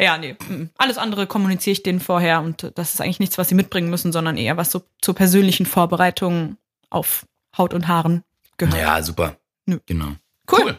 ja, 0.00 0.18
nee. 0.18 0.36
Mm. 0.48 0.70
Alles 0.76 0.98
andere 0.98 1.26
kommuniziere 1.26 1.72
ich 1.72 1.82
denen 1.82 2.00
vorher 2.00 2.40
und 2.40 2.72
das 2.74 2.94
ist 2.94 3.00
eigentlich 3.00 3.20
nichts, 3.20 3.38
was 3.38 3.48
sie 3.48 3.54
mitbringen 3.54 3.90
müssen, 3.90 4.12
sondern 4.12 4.36
eher 4.36 4.56
was 4.56 4.70
so 4.70 4.82
zur 5.00 5.14
persönlichen 5.14 5.66
Vorbereitung 5.66 6.56
auf 6.90 7.26
Haut 7.56 7.74
und 7.74 7.88
Haaren 7.88 8.24
gehört. 8.58 8.78
Ja, 8.78 9.02
super. 9.02 9.36
Nö. 9.66 9.78
Genau. 9.86 10.16
Cool. 10.50 10.60
cool. 10.64 10.78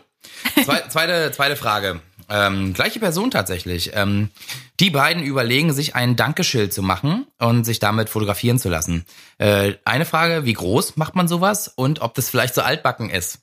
Zwe 0.64 0.84
zweite, 0.90 1.32
zweite 1.32 1.56
Frage. 1.56 2.02
Ähm, 2.30 2.74
gleiche 2.74 3.00
Person 3.00 3.32
tatsächlich. 3.32 3.92
Ähm, 3.94 4.30
die 4.80 4.90
beiden 4.90 5.24
überlegen, 5.24 5.74
sich 5.74 5.96
ein 5.96 6.16
Dankeschild 6.16 6.74
zu 6.74 6.82
machen 6.82 7.28
und 7.38 7.64
sich 7.66 7.80
damit 7.80 8.10
fotografieren 8.10 8.60
zu 8.60 8.70
lassen. 8.70 9.06
Äh, 9.38 9.74
eine 9.86 10.06
Frage, 10.06 10.46
wie 10.46 10.54
groß 10.54 10.96
macht 10.96 11.16
man 11.16 11.28
sowas 11.28 11.68
und 11.68 12.02
ob 12.02 12.14
das 12.14 12.30
vielleicht 12.30 12.56
so 12.56 12.62
altbacken 12.62 13.10
ist? 13.10 13.40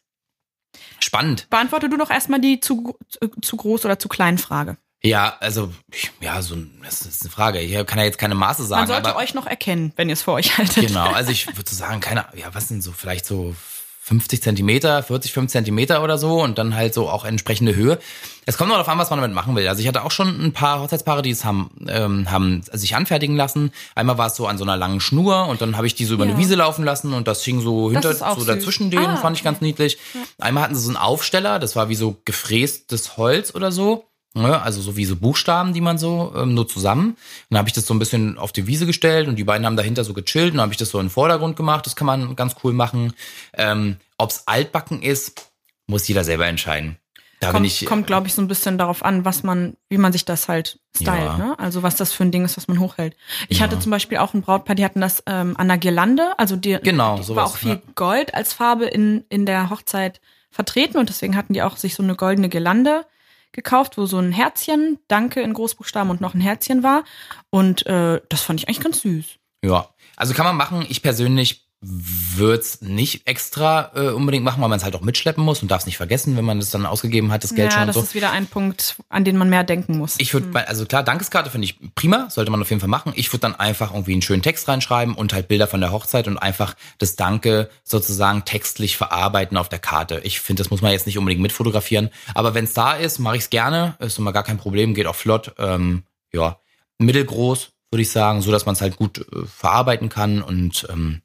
Spannend. 1.10 1.50
Beantworte 1.50 1.88
du 1.88 1.96
doch 1.96 2.08
erstmal 2.08 2.40
die 2.40 2.60
zu, 2.60 2.96
zu 3.42 3.56
groß 3.56 3.84
oder 3.84 3.98
zu 3.98 4.08
klein 4.08 4.38
Frage. 4.38 4.76
Ja, 5.02 5.36
also, 5.40 5.72
ja, 6.20 6.40
so, 6.40 6.56
das 6.84 7.02
ist 7.02 7.22
eine 7.22 7.32
Frage. 7.32 7.58
Ich 7.58 7.72
kann 7.84 7.98
ja 7.98 8.04
jetzt 8.04 8.18
keine 8.18 8.36
Maße 8.36 8.62
sagen. 8.62 8.86
Man 8.86 9.02
sollte 9.02 9.16
euch 9.16 9.34
noch 9.34 9.48
erkennen, 9.48 9.92
wenn 9.96 10.08
ihr 10.08 10.12
es 10.12 10.22
vor 10.22 10.34
euch 10.34 10.56
haltet. 10.56 10.86
Genau, 10.86 11.10
also 11.10 11.32
ich 11.32 11.48
würde 11.56 11.74
sagen, 11.74 11.98
keine, 11.98 12.26
ja, 12.36 12.54
was 12.54 12.68
sind 12.68 12.80
so, 12.82 12.92
vielleicht 12.92 13.26
so 13.26 13.56
50 14.02 14.42
Zentimeter, 14.42 15.02
40, 15.02 15.32
50 15.32 15.52
Zentimeter 15.52 16.02
oder 16.02 16.16
so 16.16 16.42
und 16.42 16.58
dann 16.58 16.74
halt 16.74 16.94
so 16.94 17.08
auch 17.08 17.24
entsprechende 17.24 17.76
Höhe. 17.76 17.98
Es 18.46 18.56
kommt 18.56 18.70
noch 18.70 18.76
darauf 18.76 18.88
an, 18.88 18.98
was 18.98 19.10
man 19.10 19.20
damit 19.20 19.34
machen 19.34 19.54
will. 19.54 19.68
Also 19.68 19.82
ich 19.82 19.88
hatte 19.88 20.02
auch 20.02 20.10
schon 20.10 20.28
ein 20.42 20.52
paar 20.52 20.80
Hochzeitspaare, 20.80 21.20
die 21.22 21.30
es 21.30 21.44
haben, 21.44 21.70
ähm, 21.86 22.30
haben 22.30 22.62
sich 22.72 22.96
anfertigen 22.96 23.36
lassen. 23.36 23.70
Einmal 23.94 24.16
war 24.16 24.28
es 24.28 24.36
so 24.36 24.46
an 24.46 24.56
so 24.58 24.64
einer 24.64 24.78
langen 24.78 25.00
Schnur 25.00 25.46
und 25.46 25.60
dann 25.60 25.76
habe 25.76 25.86
ich 25.86 25.94
die 25.94 26.06
so 26.06 26.14
über 26.14 26.24
ja. 26.24 26.32
eine 26.32 26.40
Wiese 26.40 26.54
laufen 26.54 26.84
lassen 26.84 27.12
und 27.12 27.28
das 27.28 27.44
hing 27.44 27.60
so 27.60 27.92
hinter, 27.92 28.14
so 28.14 28.44
dazwischen 28.44 28.90
denen, 28.90 29.04
ah. 29.04 29.16
fand 29.18 29.36
ich 29.36 29.44
ganz 29.44 29.60
niedlich. 29.60 29.98
Ja. 30.14 30.20
Einmal 30.38 30.64
hatten 30.64 30.74
sie 30.74 30.82
so 30.82 30.88
einen 30.88 30.96
Aufsteller, 30.96 31.58
das 31.58 31.76
war 31.76 31.90
wie 31.90 31.94
so 31.94 32.16
gefrästes 32.24 33.18
Holz 33.18 33.54
oder 33.54 33.70
so. 33.70 34.09
Ne, 34.32 34.62
also 34.62 34.80
so 34.80 34.96
wie 34.96 35.04
so 35.04 35.16
Buchstaben, 35.16 35.74
die 35.74 35.80
man 35.80 35.98
so 35.98 36.32
ähm, 36.36 36.54
nur 36.54 36.68
zusammen. 36.68 37.16
Dann 37.48 37.58
habe 37.58 37.68
ich 37.68 37.72
das 37.72 37.86
so 37.86 37.92
ein 37.94 37.98
bisschen 37.98 38.38
auf 38.38 38.52
die 38.52 38.68
Wiese 38.68 38.86
gestellt 38.86 39.26
und 39.26 39.36
die 39.36 39.44
beiden 39.44 39.66
haben 39.66 39.76
dahinter 39.76 40.04
so 40.04 40.14
gechillt 40.14 40.52
und 40.52 40.58
dann 40.58 40.62
habe 40.62 40.72
ich 40.72 40.78
das 40.78 40.90
so 40.90 41.00
in 41.00 41.06
den 41.06 41.10
Vordergrund 41.10 41.56
gemacht. 41.56 41.84
Das 41.84 41.96
kann 41.96 42.06
man 42.06 42.36
ganz 42.36 42.54
cool 42.62 42.72
machen. 42.72 43.12
Ähm, 43.54 43.96
Ob 44.18 44.30
es 44.30 44.46
altbacken 44.46 45.02
ist, 45.02 45.50
muss 45.88 46.06
jeder 46.06 46.22
selber 46.22 46.46
entscheiden. 46.46 46.96
Da 47.40 47.48
kommt, 47.48 47.62
bin 47.62 47.64
ich, 47.64 47.86
kommt 47.86 48.06
glaube 48.06 48.26
ich, 48.26 48.34
so 48.34 48.42
ein 48.42 48.48
bisschen 48.48 48.76
darauf 48.76 49.02
an, 49.02 49.24
was 49.24 49.42
man, 49.42 49.74
wie 49.88 49.96
man 49.96 50.12
sich 50.12 50.26
das 50.26 50.46
halt 50.46 50.78
stylt, 50.94 51.08
ja. 51.08 51.38
ne? 51.38 51.58
Also 51.58 51.82
was 51.82 51.96
das 51.96 52.12
für 52.12 52.22
ein 52.22 52.30
Ding 52.30 52.44
ist, 52.44 52.56
was 52.58 52.68
man 52.68 52.78
hochhält. 52.78 53.16
Ich 53.48 53.58
ja. 53.58 53.64
hatte 53.64 53.78
zum 53.78 53.90
Beispiel 53.90 54.18
auch 54.18 54.34
ein 54.34 54.42
Brautpaar, 54.42 54.76
die 54.76 54.84
hatten 54.84 55.00
das 55.00 55.22
ähm, 55.26 55.56
an 55.56 55.66
der 55.66 55.78
Girlande, 55.78 56.38
also 56.38 56.54
die, 56.54 56.78
genau, 56.82 57.16
die 57.16 57.22
sowas, 57.22 57.36
war 57.36 57.46
auch 57.46 57.56
viel 57.56 57.70
ja. 57.70 57.82
Gold 57.94 58.34
als 58.34 58.52
Farbe 58.52 58.84
in, 58.84 59.24
in 59.30 59.46
der 59.46 59.70
Hochzeit 59.70 60.20
vertreten 60.50 60.98
und 60.98 61.08
deswegen 61.08 61.34
hatten 61.34 61.54
die 61.54 61.62
auch 61.62 61.78
sich 61.78 61.94
so 61.94 62.02
eine 62.02 62.14
goldene 62.14 62.50
Girlande 62.50 63.06
gekauft, 63.52 63.98
wo 63.98 64.06
so 64.06 64.18
ein 64.18 64.32
Herzchen, 64.32 64.98
Danke 65.08 65.40
in 65.40 65.54
Großbuchstaben 65.54 66.10
und 66.10 66.20
noch 66.20 66.34
ein 66.34 66.40
Herzchen 66.40 66.82
war. 66.82 67.04
Und 67.50 67.86
äh, 67.86 68.20
das 68.28 68.42
fand 68.42 68.60
ich 68.60 68.68
eigentlich 68.68 68.80
ganz 68.80 69.00
süß. 69.02 69.26
Ja, 69.64 69.88
also 70.16 70.34
kann 70.34 70.46
man 70.46 70.56
machen. 70.56 70.86
Ich 70.88 71.02
persönlich 71.02 71.69
wird's 71.82 72.82
nicht 72.82 73.26
extra 73.26 73.92
äh, 73.94 74.10
unbedingt 74.10 74.44
machen, 74.44 74.60
weil 74.60 74.68
man 74.68 74.76
es 74.76 74.84
halt 74.84 74.94
auch 74.94 75.00
mitschleppen 75.00 75.42
muss 75.42 75.62
und 75.62 75.70
darf 75.70 75.80
es 75.80 75.86
nicht 75.86 75.96
vergessen, 75.96 76.36
wenn 76.36 76.44
man 76.44 76.58
es 76.58 76.70
dann 76.70 76.84
ausgegeben 76.84 77.32
hat, 77.32 77.42
das 77.42 77.54
Geld 77.54 77.72
ja, 77.72 77.78
schon 77.78 77.86
das 77.86 77.96
und 77.96 78.02
so. 78.02 78.08
ist 78.08 78.14
wieder 78.14 78.32
ein 78.32 78.46
Punkt, 78.46 78.96
an 79.08 79.24
den 79.24 79.38
man 79.38 79.48
mehr 79.48 79.64
denken 79.64 79.96
muss. 79.96 80.16
Ich 80.18 80.34
würde, 80.34 80.68
also 80.68 80.84
klar, 80.84 81.02
Dankeskarte 81.02 81.50
finde 81.50 81.64
ich 81.64 81.78
prima, 81.94 82.28
sollte 82.28 82.50
man 82.50 82.60
auf 82.60 82.68
jeden 82.68 82.80
Fall 82.80 82.90
machen. 82.90 83.14
Ich 83.16 83.32
würde 83.32 83.40
dann 83.40 83.54
einfach 83.54 83.94
irgendwie 83.94 84.12
einen 84.12 84.20
schönen 84.20 84.42
Text 84.42 84.68
reinschreiben 84.68 85.14
und 85.14 85.32
halt 85.32 85.48
Bilder 85.48 85.66
von 85.66 85.80
der 85.80 85.90
Hochzeit 85.90 86.28
und 86.28 86.36
einfach 86.36 86.76
das 86.98 87.16
Danke 87.16 87.70
sozusagen 87.82 88.44
textlich 88.44 88.98
verarbeiten 88.98 89.56
auf 89.56 89.70
der 89.70 89.78
Karte. 89.78 90.20
Ich 90.22 90.40
finde, 90.40 90.62
das 90.62 90.70
muss 90.70 90.82
man 90.82 90.92
jetzt 90.92 91.06
nicht 91.06 91.16
unbedingt 91.16 91.40
mitfotografieren, 91.40 92.10
aber 92.34 92.52
wenn 92.52 92.64
es 92.64 92.74
da 92.74 92.92
ist, 92.92 93.20
mache 93.20 93.36
ich 93.36 93.44
es 93.44 93.50
gerne, 93.50 93.96
ist 94.00 94.18
immer 94.18 94.34
gar 94.34 94.44
kein 94.44 94.58
Problem, 94.58 94.92
geht 94.92 95.06
auch 95.06 95.14
flott. 95.14 95.54
Ähm, 95.58 96.02
ja, 96.30 96.58
mittelgroß 96.98 97.72
würde 97.90 98.02
ich 98.02 98.10
sagen, 98.10 98.42
so 98.42 98.52
dass 98.52 98.66
man 98.66 98.74
es 98.74 98.82
halt 98.82 98.96
gut 98.96 99.18
äh, 99.18 99.46
verarbeiten 99.46 100.10
kann 100.10 100.42
und 100.42 100.86
ähm, 100.90 101.22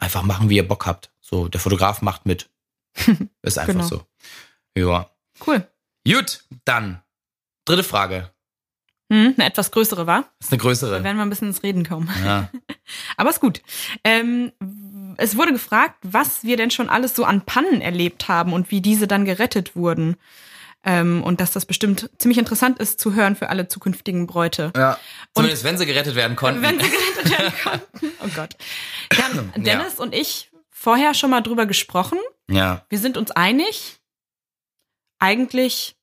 einfach 0.00 0.22
machen, 0.22 0.48
wie 0.48 0.56
ihr 0.56 0.66
Bock 0.66 0.86
habt. 0.86 1.10
So, 1.20 1.46
der 1.48 1.60
Fotograf 1.60 2.02
macht 2.02 2.26
mit. 2.26 2.50
Ist 3.42 3.58
einfach 3.58 3.72
Genau. 3.74 3.86
so. 3.86 4.04
Ja. 4.76 5.10
cool. 5.46 5.66
Gut, 6.06 6.44
dann. 6.64 7.02
Dritte 7.64 7.84
Frage. 7.84 8.30
Hm, 9.12 9.34
eine 9.36 9.46
etwas 9.46 9.70
größere 9.70 10.06
war. 10.06 10.24
ist 10.40 10.50
eine 10.52 10.58
Da 10.58 10.62
größere. 10.62 11.02
werden 11.04 11.16
wir 11.16 11.22
ein 11.22 11.30
bisschen 11.30 11.48
ins 11.48 11.62
Reden 11.62 11.86
kommen. 11.86 12.08
Ja. 12.24 12.48
Aber 13.16 13.30
ist 13.30 13.40
gut. 13.40 13.60
Ähm, 14.04 14.52
es 15.16 15.36
wurde 15.36 15.52
gefragt, 15.52 15.96
was 16.02 16.42
wir 16.44 16.56
denn 16.56 16.70
schon 16.70 16.88
alles 16.88 17.14
so 17.16 17.24
an 17.24 17.42
Pannen 17.44 17.80
erlebt 17.80 18.28
haben 18.28 18.52
und 18.52 18.70
wie 18.70 18.80
diese 18.80 19.06
dann 19.08 19.24
gerettet 19.24 19.74
wurden. 19.76 20.16
Ähm, 20.82 21.22
und 21.22 21.40
dass 21.40 21.50
das 21.52 21.66
bestimmt 21.66 22.08
ziemlich 22.18 22.38
interessant 22.38 22.78
ist 22.78 22.98
zu 23.00 23.14
hören 23.14 23.36
für 23.36 23.50
alle 23.50 23.68
zukünftigen 23.68 24.26
Bräute. 24.26 24.72
ja. 24.74 24.98
Zumindest 25.34 25.62
wenn 25.64 25.76
sie 25.76 25.84
gerettet 25.86 26.14
werden 26.14 26.36
konnten. 26.36 26.62
Wenn 26.62 26.80
sie 26.80 26.88
gerettet 26.90 27.38
werden 27.38 27.52
konnten. 27.62 28.12
Oh 28.24 28.28
Gott. 28.34 28.56
Wir 29.12 29.24
haben 29.24 29.52
Dennis 29.56 29.98
und 29.98 30.14
ich 30.14 30.50
vorher 30.70 31.12
schon 31.14 31.30
mal 31.30 31.42
drüber 31.42 31.66
gesprochen. 31.66 32.18
ja. 32.48 32.84
Wir 32.88 32.98
sind 32.98 33.16
uns 33.18 33.30
einig. 33.30 33.98
Eigentlich 35.18 35.96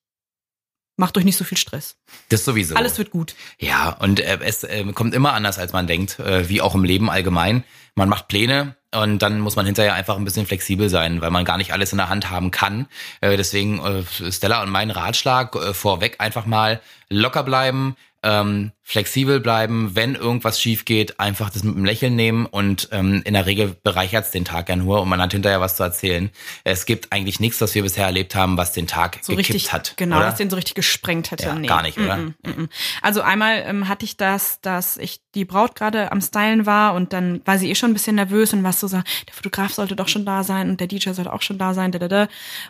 macht 0.96 1.18
euch 1.18 1.24
nicht 1.26 1.38
so 1.38 1.44
viel 1.44 1.58
Stress. 1.58 1.98
Das 2.30 2.46
sowieso. 2.46 2.76
Alles 2.76 2.98
wird 2.98 3.12
gut. 3.12 3.36
Ja, 3.60 3.90
und 4.00 4.20
äh, 4.20 4.40
es 4.44 4.64
äh, 4.64 4.84
kommt 4.94 5.14
immer 5.16 5.34
anders, 5.34 5.58
als 5.60 5.74
man 5.74 5.88
denkt, 5.88 6.20
äh, 6.20 6.50
wie 6.50 6.62
auch 6.62 6.76
im 6.76 6.84
Leben 6.84 7.10
allgemein. 7.10 7.64
Man 7.96 8.10
macht 8.10 8.28
Pläne 8.28 8.77
und 8.96 9.20
dann 9.20 9.40
muss 9.40 9.56
man 9.56 9.66
hinterher 9.66 9.94
einfach 9.94 10.16
ein 10.16 10.24
bisschen 10.24 10.46
flexibel 10.46 10.90
sein, 10.90 11.22
weil 11.22 11.32
man 11.32 11.46
gar 11.46 11.58
nicht 11.58 11.74
alles 11.74 11.92
in 11.92 11.98
der 11.98 12.10
Hand 12.10 12.30
haben 12.30 12.52
kann. 12.52 12.88
Äh, 13.22 13.36
deswegen 13.38 13.80
äh, 13.80 14.32
Stella 14.32 14.62
und 14.64 14.70
mein 14.70 14.92
Ratschlag 14.92 15.56
äh, 15.56 15.74
vorweg 15.74 16.16
einfach 16.20 16.46
mal 16.46 16.82
locker 17.10 17.44
bleiben, 17.44 17.96
ähm, 18.28 18.74
flexibel 18.84 19.40
bleiben, 19.40 19.96
wenn 19.96 20.16
irgendwas 20.16 20.62
schief 20.62 20.84
geht, 20.84 21.18
einfach 21.18 21.50
das 21.50 21.64
mit 21.64 21.76
einem 21.76 21.86
Lächeln 21.86 22.16
nehmen 22.16 22.46
und 22.46 22.90
ähm, 22.92 23.22
in 23.24 23.34
der 23.34 23.46
Regel 23.46 23.78
bereichert's 23.82 24.32
den 24.32 24.44
Tag 24.44 24.68
ja 24.68 24.76
nur 24.76 25.02
und 25.02 25.08
man 25.08 25.22
hat 25.22 25.32
hinterher 25.32 25.62
was 25.62 25.78
zu 25.78 25.84
erzählen. 25.84 26.30
Es 26.66 26.86
gibt 26.86 27.14
eigentlich 27.14 27.40
nichts, 27.40 27.62
was 27.62 27.74
wir 27.74 27.84
bisher 27.84 28.06
erlebt 28.06 28.36
haben, 28.36 28.58
was 28.58 28.74
den 28.74 28.86
Tag 28.86 29.20
so 29.22 29.34
gekippt 29.34 29.56
richtig, 29.56 29.74
hat. 29.74 29.94
genau, 29.96 30.18
oder? 30.18 30.28
was 30.28 30.36
den 30.36 30.50
so 30.50 30.58
richtig 30.58 30.76
gesprengt 30.76 31.32
hätte. 31.32 31.46
Ja, 31.46 31.56
nee. 31.56 31.68
gar 31.68 31.82
nicht, 31.84 31.98
oder? 31.98 32.18
Mm 32.18 32.36
-mm, 32.44 32.60
mm 32.64 32.70
also 33.02 33.22
einmal 33.22 33.64
ähm, 33.66 33.88
hatte 33.88 34.04
ich 34.04 34.18
das, 34.18 34.60
dass 34.60 34.98
ich 34.98 35.22
die 35.34 35.46
Braut 35.46 35.76
gerade 35.76 36.12
am 36.12 36.20
Stylen 36.20 36.66
war 36.66 36.94
und 36.96 37.14
dann 37.14 37.42
war 37.46 37.58
sie 37.58 37.70
eh 37.70 37.76
schon 37.76 37.92
ein 37.92 37.94
bisschen 37.94 38.16
nervös 38.16 38.52
und 38.52 38.64
was 38.64 38.82
so 38.82 38.88
sagt, 38.88 39.08
der 39.28 39.36
Fotograf 39.36 39.74
sollte 39.74 39.96
doch 39.96 40.10
schon 40.10 40.26
da 40.26 40.44
sein 40.44 40.70
und 40.70 40.82
der 40.82 40.88
DJ 40.88 41.12
sollte 41.12 41.32
auch 41.32 41.42
schon 41.42 41.58
da 41.58 41.74
sein. 41.74 41.94
Da, 41.94 42.00
da, 42.00 42.10
da. 42.10 42.28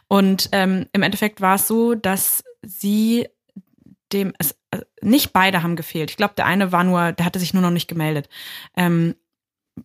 Und 0.08 0.50
ähm, 0.52 0.86
im 0.94 1.02
Endeffekt 1.02 1.42
war 1.42 1.56
es 1.56 1.68
so, 1.68 1.96
dass 1.96 2.44
sie 2.62 3.28
dem 4.14 4.34
es 4.38 4.57
nicht 5.02 5.34
beide 5.34 5.64
haben 5.64 5.76
gefehlt. 5.76 6.12
Ich 6.12 6.18
glaube, 6.18 6.34
der 6.36 6.46
eine 6.46 6.72
war 6.72 6.84
nur, 6.84 7.12
der 7.12 7.26
hatte 7.26 7.40
sich 7.40 7.54
nur 7.54 7.64
noch 7.64 7.72
nicht 7.72 7.88
gemeldet. 7.88 8.30
Ähm, 8.76 9.16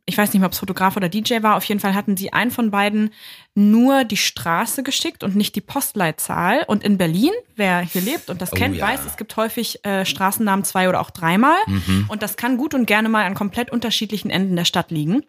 ich 0.06 0.16
weiß 0.16 0.32
nicht 0.32 0.40
mehr, 0.40 0.46
ob 0.46 0.52
es 0.52 0.58
Fotograf 0.58 0.96
oder 0.96 1.08
DJ 1.08 1.42
war. 1.42 1.56
Auf 1.56 1.64
jeden 1.64 1.80
Fall 1.80 1.94
hatten 1.94 2.16
sie 2.16 2.32
einen 2.32 2.50
von 2.50 2.70
beiden 2.70 3.10
nur 3.54 4.04
die 4.04 4.16
Straße 4.16 4.82
geschickt 4.82 5.22
und 5.22 5.36
nicht 5.36 5.54
die 5.54 5.60
Postleitzahl. 5.60 6.64
Und 6.66 6.82
in 6.82 6.98
Berlin, 6.98 7.32
wer 7.56 7.80
hier 7.80 8.00
lebt 8.00 8.30
und 8.30 8.40
das 8.40 8.52
Oh 8.52 8.56
kennt, 8.56 8.76
ja. 8.76 8.86
weiß, 8.86 9.00
es 9.06 9.16
gibt 9.16 9.36
häufig 9.36 9.84
äh, 9.84 10.04
Straßennamen 10.04 10.64
zwei 10.64 10.88
oder 10.88 11.00
auch 11.00 11.10
dreimal. 11.10 11.58
Mhm. 11.66 12.06
Und 12.08 12.22
das 12.22 12.36
kann 12.36 12.56
gut 12.56 12.74
und 12.74 12.86
gerne 12.86 13.08
mal 13.08 13.24
an 13.24 13.34
komplett 13.34 13.70
unterschiedlichen 13.70 14.30
Enden 14.30 14.56
der 14.56 14.64
Stadt 14.64 14.90
liegen. 14.90 15.22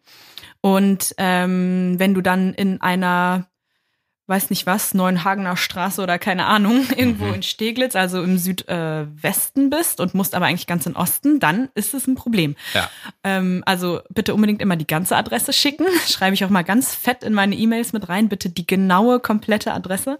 Und 0.61 1.13
ähm, 1.17 1.95
wenn 1.97 2.13
du 2.13 2.21
dann 2.21 2.53
in 2.53 2.79
einer 2.81 3.47
weiß 4.27 4.49
nicht 4.49 4.65
was, 4.65 4.93
Neuenhagener 4.93 5.57
Straße 5.57 6.01
oder 6.01 6.17
keine 6.17 6.45
Ahnung, 6.45 6.85
irgendwo 6.95 7.25
Mhm. 7.25 7.33
in 7.35 7.43
Steglitz, 7.43 7.95
also 7.95 8.21
im 8.23 8.37
Südwesten 8.37 9.69
bist 9.69 9.99
und 9.99 10.13
musst 10.13 10.35
aber 10.35 10.45
eigentlich 10.45 10.67
ganz 10.67 10.85
in 10.85 10.95
Osten, 10.95 11.39
dann 11.39 11.69
ist 11.75 11.93
es 11.93 12.07
ein 12.07 12.15
Problem. 12.15 12.55
Ja. 12.73 12.89
Ähm, 13.23 13.63
also 13.65 14.01
bitte 14.09 14.33
unbedingt 14.33 14.61
immer 14.61 14.75
die 14.75 14.87
ganze 14.87 15.15
Adresse 15.15 15.53
schicken. 15.53 15.85
Schreibe 16.07 16.33
ich 16.33 16.45
auch 16.45 16.49
mal 16.49 16.63
ganz 16.63 16.93
fett 16.95 17.23
in 17.23 17.33
meine 17.33 17.55
E-Mails 17.55 17.93
mit 17.93 18.09
rein. 18.09 18.29
Bitte 18.29 18.49
die 18.49 18.65
genaue, 18.67 19.19
komplette 19.19 19.73
Adresse. 19.73 20.17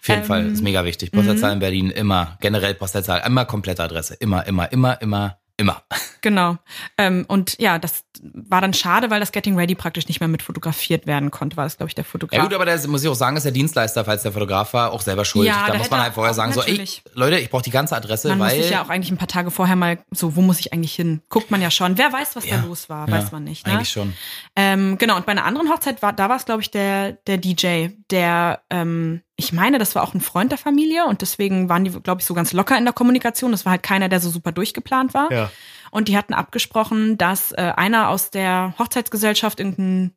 Auf 0.00 0.08
jeden 0.08 0.20
Ähm, 0.22 0.26
Fall, 0.26 0.46
ist 0.46 0.62
mega 0.62 0.84
wichtig. 0.84 1.12
Postleitzahl 1.12 1.52
in 1.52 1.58
Berlin 1.60 1.90
immer, 1.90 2.36
generell 2.40 2.74
Postleitzahl, 2.74 3.22
immer 3.26 3.44
komplette 3.44 3.82
Adresse. 3.82 4.14
Immer, 4.14 4.46
immer, 4.46 4.70
immer, 4.72 5.00
immer, 5.00 5.38
immer. 5.56 5.82
Genau. 6.22 6.56
Ähm, 6.98 7.24
und 7.28 7.58
ja, 7.60 7.78
das 7.78 8.02
war 8.22 8.60
dann 8.60 8.74
schade, 8.74 9.10
weil 9.10 9.20
das 9.20 9.32
Getting 9.32 9.56
Ready 9.56 9.74
praktisch 9.74 10.08
nicht 10.08 10.20
mehr 10.20 10.28
mit 10.28 10.42
fotografiert 10.42 11.06
werden 11.06 11.30
konnte, 11.30 11.56
war 11.56 11.64
das, 11.64 11.76
glaube 11.76 11.88
ich, 11.88 11.94
der 11.94 12.04
Fotograf. 12.04 12.36
Ja 12.36 12.44
gut, 12.44 12.54
aber 12.54 12.64
der 12.64 12.78
muss 12.88 13.02
ich 13.02 13.08
auch 13.08 13.14
sagen, 13.14 13.36
ist 13.36 13.44
der 13.44 13.52
Dienstleister, 13.52 14.04
falls 14.04 14.22
der 14.22 14.32
Fotograf 14.32 14.72
war, 14.72 14.92
auch 14.92 15.00
selber 15.00 15.24
schuld. 15.24 15.46
Ja, 15.46 15.66
da 15.66 15.72
da 15.72 15.78
muss 15.78 15.90
man 15.90 16.00
halt 16.00 16.14
vorher 16.14 16.34
sagen, 16.34 16.52
so, 16.52 16.60
ey, 16.60 16.70
natürlich. 16.70 17.02
Leute, 17.14 17.38
ich 17.38 17.50
brauche 17.50 17.62
die 17.62 17.70
ganze 17.70 17.96
Adresse, 17.96 18.28
man 18.28 18.38
muss 18.38 18.48
weil 18.48 18.62
sich 18.62 18.70
ja 18.70 18.82
auch 18.82 18.88
eigentlich 18.88 19.10
ein 19.10 19.16
paar 19.16 19.28
Tage 19.28 19.50
vorher 19.50 19.76
mal 19.76 19.98
so, 20.10 20.36
wo 20.36 20.42
muss 20.42 20.60
ich 20.60 20.72
eigentlich 20.72 20.94
hin? 20.94 21.22
Guckt 21.28 21.50
man 21.50 21.62
ja 21.62 21.70
schon. 21.70 21.98
Wer 21.98 22.12
weiß, 22.12 22.36
was 22.36 22.46
Ja, 22.46 22.58
da 22.58 22.64
los 22.64 22.88
war, 22.88 23.08
ja, 23.08 23.14
weiß 23.14 23.32
man 23.32 23.44
nicht. 23.44 23.66
Ne? 23.66 23.74
eigentlich 23.74 23.90
schon. 23.90 24.14
Ähm, 24.54 24.98
genau, 24.98 25.16
und 25.16 25.26
bei 25.26 25.32
einer 25.32 25.44
anderen 25.44 25.70
Hochzeit 25.70 26.02
war, 26.02 26.12
da 26.12 26.28
war 26.28 26.36
es, 26.36 26.44
glaube 26.44 26.62
ich, 26.62 26.70
der, 26.70 27.12
der 27.12 27.38
DJ, 27.38 27.88
der, 28.10 28.60
ähm, 28.70 29.22
ich 29.36 29.52
meine, 29.52 29.78
das 29.78 29.94
war 29.94 30.02
auch 30.02 30.14
ein 30.14 30.20
Freund 30.20 30.50
der 30.50 30.58
Familie 30.58 31.04
und 31.06 31.20
deswegen 31.20 31.68
waren 31.68 31.84
die, 31.84 31.90
glaube 31.90 32.20
ich, 32.20 32.26
so 32.26 32.34
ganz 32.34 32.52
locker 32.52 32.78
in 32.78 32.84
der 32.84 32.94
Kommunikation. 32.94 33.52
Das 33.52 33.64
war 33.64 33.72
halt 33.72 33.82
keiner, 33.82 34.08
der 34.08 34.20
so 34.20 34.30
super 34.30 34.52
durchgeplant 34.52 35.12
war. 35.12 35.30
Ja. 35.30 35.50
Und 35.96 36.08
die 36.08 36.16
hatten 36.18 36.34
abgesprochen, 36.34 37.16
dass 37.16 37.52
äh, 37.52 37.72
einer 37.74 38.10
aus 38.10 38.30
der 38.30 38.74
Hochzeitsgesellschaft, 38.78 39.60
irgendein 39.60 40.12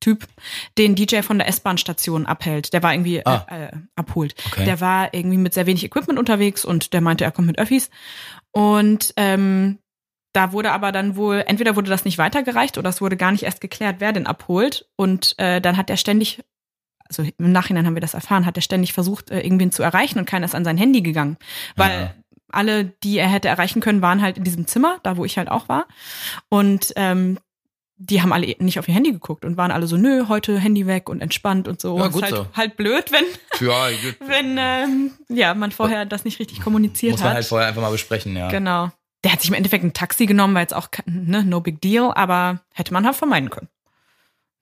Typ, 0.00 0.26
den 0.76 0.94
DJ 0.94 1.22
von 1.22 1.38
der 1.38 1.48
S-Bahn-Station 1.48 2.26
abhält. 2.26 2.74
Der 2.74 2.82
war 2.82 2.92
irgendwie 2.92 3.24
Ah. 3.24 3.46
äh, 3.50 3.64
äh, 3.64 3.70
abholt. 3.96 4.34
Okay. 4.48 4.66
Der 4.66 4.78
war 4.82 5.14
irgendwie 5.14 5.38
mit 5.38 5.54
sehr 5.54 5.64
wenig 5.64 5.82
Equipment 5.82 6.18
unterwegs 6.18 6.66
und 6.66 6.92
der 6.92 7.00
meinte, 7.00 7.24
er 7.24 7.32
kommt 7.32 7.46
mit 7.46 7.58
Öffis. 7.58 7.88
Und 8.52 9.14
ähm, 9.16 9.78
da 10.34 10.52
wurde 10.52 10.72
aber 10.72 10.92
dann 10.92 11.16
wohl, 11.16 11.42
entweder 11.46 11.74
wurde 11.76 11.88
das 11.88 12.04
nicht 12.04 12.18
weitergereicht 12.18 12.76
oder 12.76 12.90
es 12.90 13.00
wurde 13.00 13.16
gar 13.16 13.32
nicht 13.32 13.44
erst 13.44 13.62
geklärt, 13.62 13.96
wer 14.00 14.12
den 14.12 14.26
abholt. 14.26 14.86
Und 14.96 15.34
äh, 15.38 15.62
dann 15.62 15.78
hat 15.78 15.88
er 15.88 15.96
ständig, 15.96 16.44
also 17.08 17.22
im 17.22 17.52
Nachhinein 17.52 17.86
haben 17.86 17.96
wir 17.96 18.02
das 18.02 18.12
erfahren, 18.12 18.44
hat 18.44 18.56
er 18.58 18.62
ständig 18.62 18.92
versucht, 18.92 19.30
äh, 19.30 19.40
irgendwen 19.40 19.72
zu 19.72 19.82
erreichen 19.82 20.18
und 20.18 20.26
keiner 20.26 20.44
ist 20.44 20.54
an 20.54 20.66
sein 20.66 20.76
Handy 20.76 21.00
gegangen. 21.00 21.38
Weil 21.76 22.00
Ja. 22.00 22.14
Alle, 22.50 22.84
die 23.02 23.18
er 23.18 23.28
hätte 23.28 23.48
erreichen 23.48 23.80
können, 23.80 24.02
waren 24.02 24.22
halt 24.22 24.38
in 24.38 24.44
diesem 24.44 24.66
Zimmer, 24.66 24.98
da 25.02 25.16
wo 25.16 25.24
ich 25.24 25.38
halt 25.38 25.50
auch 25.50 25.68
war. 25.68 25.86
Und 26.48 26.92
ähm, 26.96 27.38
die 27.98 28.20
haben 28.20 28.32
alle 28.32 28.54
nicht 28.58 28.78
auf 28.78 28.86
ihr 28.88 28.94
Handy 28.94 29.10
geguckt 29.12 29.44
und 29.44 29.56
waren 29.56 29.70
alle 29.70 29.86
so, 29.86 29.96
nö, 29.96 30.26
heute 30.28 30.58
Handy 30.58 30.86
weg 30.86 31.08
und 31.08 31.22
entspannt 31.22 31.66
und 31.66 31.80
so. 31.80 31.98
Ja, 31.98 32.06
Ist 32.06 32.12
gut 32.12 32.22
halt, 32.24 32.34
so. 32.34 32.46
halt 32.54 32.76
blöd, 32.76 33.10
wenn, 33.10 33.24
Ja, 33.66 33.88
gut. 33.90 34.16
wenn 34.20 34.56
ähm, 34.58 35.10
ja, 35.28 35.54
man 35.54 35.72
vorher 35.72 36.04
das 36.04 36.24
nicht 36.24 36.38
richtig 36.38 36.60
kommuniziert 36.60 37.12
muss 37.12 37.20
man 37.20 37.30
hat. 37.30 37.34
halt 37.36 37.46
vorher 37.46 37.68
einfach 37.68 37.82
mal 37.82 37.90
besprechen, 37.90 38.36
ja. 38.36 38.48
Genau. 38.48 38.90
Der 39.24 39.32
hat 39.32 39.40
sich 39.40 39.48
im 39.48 39.54
Endeffekt 39.54 39.82
ein 39.82 39.94
Taxi 39.94 40.26
genommen, 40.26 40.54
war 40.54 40.60
jetzt 40.60 40.74
auch 40.74 40.90
kein- 40.90 41.04
ne, 41.26 41.42
no 41.42 41.60
big 41.60 41.80
deal, 41.80 42.12
aber 42.14 42.60
hätte 42.74 42.92
man 42.92 43.06
halt 43.06 43.16
vermeiden 43.16 43.48
können. 43.50 43.68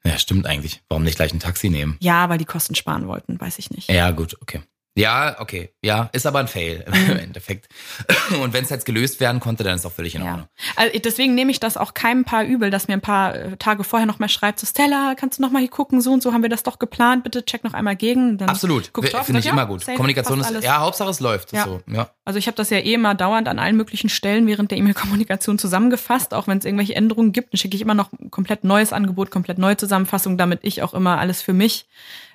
Ja, 0.06 0.18
stimmt 0.18 0.46
eigentlich. 0.46 0.82
Warum 0.88 1.02
nicht 1.02 1.16
gleich 1.16 1.32
ein 1.34 1.40
Taxi 1.40 1.70
nehmen? 1.70 1.96
Ja, 2.00 2.28
weil 2.28 2.38
die 2.38 2.44
Kosten 2.44 2.74
sparen 2.74 3.08
wollten, 3.08 3.40
weiß 3.40 3.58
ich 3.58 3.70
nicht. 3.70 3.90
Ja, 3.90 4.10
gut, 4.12 4.36
okay. 4.42 4.60
Ja, 4.96 5.40
okay. 5.40 5.70
Ja, 5.82 6.08
ist 6.12 6.24
aber 6.24 6.38
ein 6.38 6.46
Fail 6.46 6.84
Mhm. 6.86 7.10
im 7.10 7.18
Endeffekt. 7.18 7.68
Und 8.42 8.52
wenn 8.52 8.62
es 8.62 8.70
jetzt 8.70 8.86
gelöst 8.86 9.18
werden 9.18 9.40
konnte, 9.40 9.64
dann 9.64 9.74
ist 9.74 9.84
auch 9.84 9.92
völlig 9.92 10.14
in 10.14 10.22
Ordnung. 10.22 10.46
Also 10.76 10.96
deswegen 11.00 11.34
nehme 11.34 11.50
ich 11.50 11.58
das 11.58 11.76
auch 11.76 11.94
keinem 11.94 12.24
Paar 12.24 12.44
übel, 12.44 12.70
dass 12.70 12.86
mir 12.86 12.94
ein 12.94 13.00
paar 13.00 13.34
äh, 13.34 13.56
Tage 13.56 13.82
vorher 13.82 14.06
noch 14.06 14.20
mal 14.20 14.28
schreibt, 14.28 14.60
so 14.60 14.66
Stella, 14.66 15.14
kannst 15.16 15.38
du 15.38 15.42
noch 15.42 15.50
mal 15.50 15.58
hier 15.58 15.68
gucken, 15.68 16.00
so 16.00 16.12
und 16.12 16.22
so 16.22 16.32
haben 16.32 16.42
wir 16.42 16.48
das 16.48 16.62
doch 16.62 16.78
geplant, 16.78 17.24
bitte 17.24 17.44
check 17.44 17.64
noch 17.64 17.74
einmal 17.74 17.96
gegen. 17.96 18.38
Dann 18.38 18.48
Absolut. 18.48 18.92
Finde 18.94 19.08
ich 19.40 19.44
sag, 19.44 19.52
immer 19.52 19.62
ja, 19.62 19.64
gut. 19.64 19.80
safe, 19.80 19.96
Kommunikation 19.96 20.40
ist, 20.40 20.46
alles. 20.46 20.64
ja, 20.64 20.78
Hauptsache 20.78 21.10
es 21.10 21.18
läuft. 21.18 21.52
Ja. 21.52 21.64
So, 21.64 21.80
ja. 21.88 22.10
Also 22.24 22.38
ich 22.38 22.46
habe 22.46 22.56
das 22.56 22.70
ja 22.70 22.78
eh 22.78 22.94
immer 22.94 23.16
dauernd 23.16 23.48
an 23.48 23.58
allen 23.58 23.76
möglichen 23.76 24.08
Stellen 24.08 24.46
während 24.46 24.70
der 24.70 24.78
E-Mail-Kommunikation 24.78 25.58
zusammengefasst. 25.58 26.32
Auch 26.34 26.46
wenn 26.46 26.58
es 26.58 26.64
irgendwelche 26.64 26.94
Änderungen 26.94 27.32
gibt, 27.32 27.52
dann 27.52 27.58
schicke 27.58 27.74
ich 27.74 27.82
immer 27.82 27.94
noch 27.94 28.12
ein 28.12 28.30
komplett 28.30 28.62
neues 28.62 28.92
Angebot, 28.92 29.30
komplett 29.32 29.58
neue 29.58 29.76
Zusammenfassung, 29.76 30.38
damit 30.38 30.60
ich 30.62 30.82
auch 30.84 30.94
immer 30.94 31.18
alles 31.18 31.42
für 31.42 31.52
mich 31.52 31.86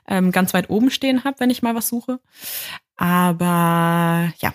ähm, 0.10 0.32
ganz 0.32 0.54
weit 0.54 0.70
oben 0.70 0.92
stehen 0.92 1.24
habe, 1.24 1.40
wenn 1.40 1.50
ich 1.50 1.62
mal 1.62 1.76
was 1.76 1.88
suche. 1.88 2.20
Aber 2.98 4.34
ja, 4.40 4.54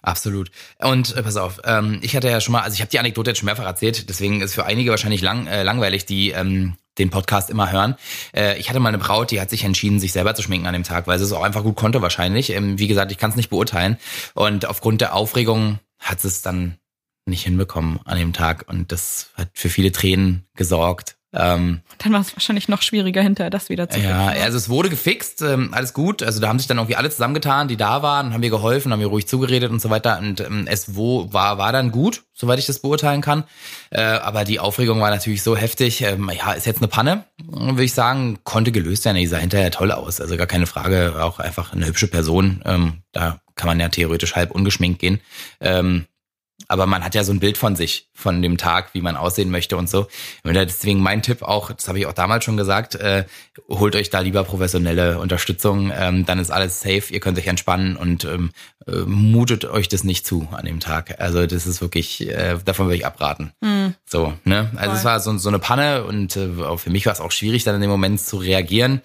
Absolut. 0.00 0.50
Und 0.78 1.16
äh, 1.16 1.22
pass 1.22 1.36
auf, 1.36 1.60
ähm, 1.64 1.98
ich 2.02 2.14
hatte 2.14 2.30
ja 2.30 2.40
schon 2.40 2.52
mal, 2.52 2.62
also 2.62 2.74
ich 2.74 2.80
habe 2.80 2.90
die 2.90 2.98
Anekdote 2.98 3.30
jetzt 3.30 3.38
schon 3.38 3.46
mehrfach 3.46 3.66
erzählt, 3.66 4.08
deswegen 4.08 4.40
ist 4.40 4.54
für 4.54 4.64
einige 4.64 4.90
wahrscheinlich 4.90 5.22
lang, 5.22 5.46
äh, 5.48 5.64
langweilig, 5.64 6.06
die 6.06 6.30
ähm, 6.30 6.76
den 6.98 7.10
Podcast 7.10 7.50
immer 7.50 7.70
hören. 7.70 7.96
Äh, 8.34 8.58
ich 8.58 8.68
hatte 8.68 8.80
mal 8.80 8.88
eine 8.88 8.98
Braut, 8.98 9.30
die 9.30 9.40
hat 9.40 9.50
sich 9.50 9.64
entschieden, 9.64 10.00
sich 10.00 10.12
selber 10.12 10.34
zu 10.34 10.42
schminken 10.42 10.66
an 10.66 10.72
dem 10.72 10.84
Tag, 10.84 11.06
weil 11.08 11.18
sie 11.18 11.24
es 11.24 11.32
auch 11.32 11.42
einfach 11.42 11.62
gut 11.62 11.76
konnte 11.76 12.00
wahrscheinlich. 12.00 12.50
Ähm, 12.50 12.78
wie 12.78 12.88
gesagt, 12.88 13.12
ich 13.12 13.18
kann 13.18 13.30
es 13.30 13.36
nicht 13.36 13.50
beurteilen. 13.50 13.98
Und 14.34 14.66
aufgrund 14.66 15.00
der 15.00 15.14
Aufregung 15.14 15.78
hat 15.98 16.20
sie 16.20 16.28
es 16.28 16.42
dann 16.42 16.78
nicht 17.26 17.44
hinbekommen 17.44 18.00
an 18.04 18.18
dem 18.18 18.32
Tag. 18.32 18.64
Und 18.68 18.92
das 18.92 19.30
hat 19.34 19.50
für 19.52 19.68
viele 19.68 19.92
Tränen 19.92 20.46
gesorgt. 20.54 21.17
Ähm, 21.34 21.82
Dann 21.98 22.12
war 22.12 22.20
es 22.20 22.34
wahrscheinlich 22.34 22.68
noch 22.68 22.80
schwieriger, 22.80 23.20
hinterher 23.20 23.50
das 23.50 23.68
wieder 23.68 23.88
zu 23.90 24.00
ja, 24.00 24.28
fixen. 24.28 24.44
also 24.44 24.56
es 24.56 24.68
wurde 24.70 24.88
gefixt, 24.88 25.42
ähm, 25.42 25.68
alles 25.72 25.92
gut. 25.92 26.22
Also 26.22 26.40
da 26.40 26.48
haben 26.48 26.58
sich 26.58 26.68
dann 26.68 26.78
irgendwie 26.78 26.96
alle 26.96 27.10
zusammengetan, 27.10 27.68
die 27.68 27.76
da 27.76 28.02
waren, 28.02 28.32
haben 28.32 28.40
mir 28.40 28.48
geholfen, 28.48 28.92
haben 28.92 29.00
mir 29.00 29.08
ruhig 29.08 29.28
zugeredet 29.28 29.70
und 29.70 29.80
so 29.80 29.90
weiter. 29.90 30.18
Und 30.18 30.40
ähm, 30.40 30.66
es 30.66 30.96
wo 30.96 31.30
war 31.32 31.58
war 31.58 31.70
dann 31.72 31.90
gut, 31.90 32.22
soweit 32.32 32.58
ich 32.58 32.66
das 32.66 32.78
beurteilen 32.78 33.20
kann. 33.20 33.44
Äh, 33.90 34.00
aber 34.00 34.44
die 34.44 34.58
Aufregung 34.58 35.00
war 35.00 35.10
natürlich 35.10 35.42
so 35.42 35.54
heftig. 35.54 36.00
Ähm, 36.00 36.30
ja, 36.34 36.52
ist 36.52 36.66
jetzt 36.66 36.78
eine 36.78 36.88
Panne, 36.88 37.24
würde 37.44 37.84
ich 37.84 37.92
sagen. 37.92 38.38
Konnte 38.44 38.72
gelöst 38.72 39.04
werden. 39.04 39.16
Die 39.16 39.26
sah 39.26 39.36
hinterher 39.36 39.70
toll 39.70 39.92
aus. 39.92 40.22
Also 40.22 40.36
gar 40.38 40.46
keine 40.46 40.66
Frage. 40.66 41.22
Auch 41.22 41.40
einfach 41.40 41.74
eine 41.74 41.86
hübsche 41.86 42.08
Person. 42.08 42.62
Ähm, 42.64 43.02
da 43.12 43.40
kann 43.54 43.66
man 43.66 43.80
ja 43.80 43.90
theoretisch 43.90 44.34
halb 44.34 44.52
ungeschminkt 44.52 44.98
gehen. 44.98 45.20
Ähm, 45.60 46.06
aber 46.68 46.86
man 46.86 47.02
hat 47.02 47.14
ja 47.14 47.24
so 47.24 47.32
ein 47.32 47.40
Bild 47.40 47.58
von 47.58 47.74
sich, 47.74 48.08
von 48.14 48.42
dem 48.42 48.58
Tag, 48.58 48.90
wie 48.92 49.00
man 49.00 49.16
aussehen 49.16 49.50
möchte 49.50 49.76
und 49.76 49.88
so. 49.88 50.06
Und 50.44 50.54
deswegen 50.54 51.00
mein 51.00 51.22
Tipp 51.22 51.42
auch, 51.42 51.72
das 51.72 51.88
habe 51.88 51.98
ich 51.98 52.06
auch 52.06 52.12
damals 52.12 52.44
schon 52.44 52.58
gesagt, 52.58 52.94
äh, 52.94 53.24
holt 53.68 53.96
euch 53.96 54.10
da 54.10 54.20
lieber 54.20 54.44
professionelle 54.44 55.18
Unterstützung, 55.18 55.90
ähm, 55.94 56.26
dann 56.26 56.38
ist 56.38 56.50
alles 56.50 56.80
safe, 56.80 57.04
ihr 57.10 57.20
könnt 57.20 57.38
euch 57.38 57.46
entspannen 57.46 57.96
und 57.96 58.24
ähm, 58.24 58.50
äh, 58.86 58.98
mutet 59.06 59.64
euch 59.64 59.88
das 59.88 60.04
nicht 60.04 60.26
zu 60.26 60.46
an 60.52 60.66
dem 60.66 60.80
Tag. 60.80 61.20
Also 61.20 61.46
das 61.46 61.66
ist 61.66 61.80
wirklich, 61.80 62.28
äh, 62.28 62.58
davon 62.64 62.86
würde 62.86 62.96
ich 62.96 63.06
abraten. 63.06 63.52
Mhm. 63.60 63.94
So, 64.04 64.34
ne? 64.44 64.70
Also 64.76 64.90
Voll. 64.90 64.98
es 64.98 65.04
war 65.04 65.20
so, 65.20 65.38
so 65.38 65.48
eine 65.48 65.58
Panne 65.58 66.04
und 66.04 66.36
äh, 66.36 66.76
für 66.76 66.90
mich 66.90 67.06
war 67.06 67.14
es 67.14 67.20
auch 67.20 67.32
schwierig, 67.32 67.64
dann 67.64 67.76
in 67.76 67.80
dem 67.80 67.90
Moment 67.90 68.20
zu 68.20 68.36
reagieren 68.36 69.00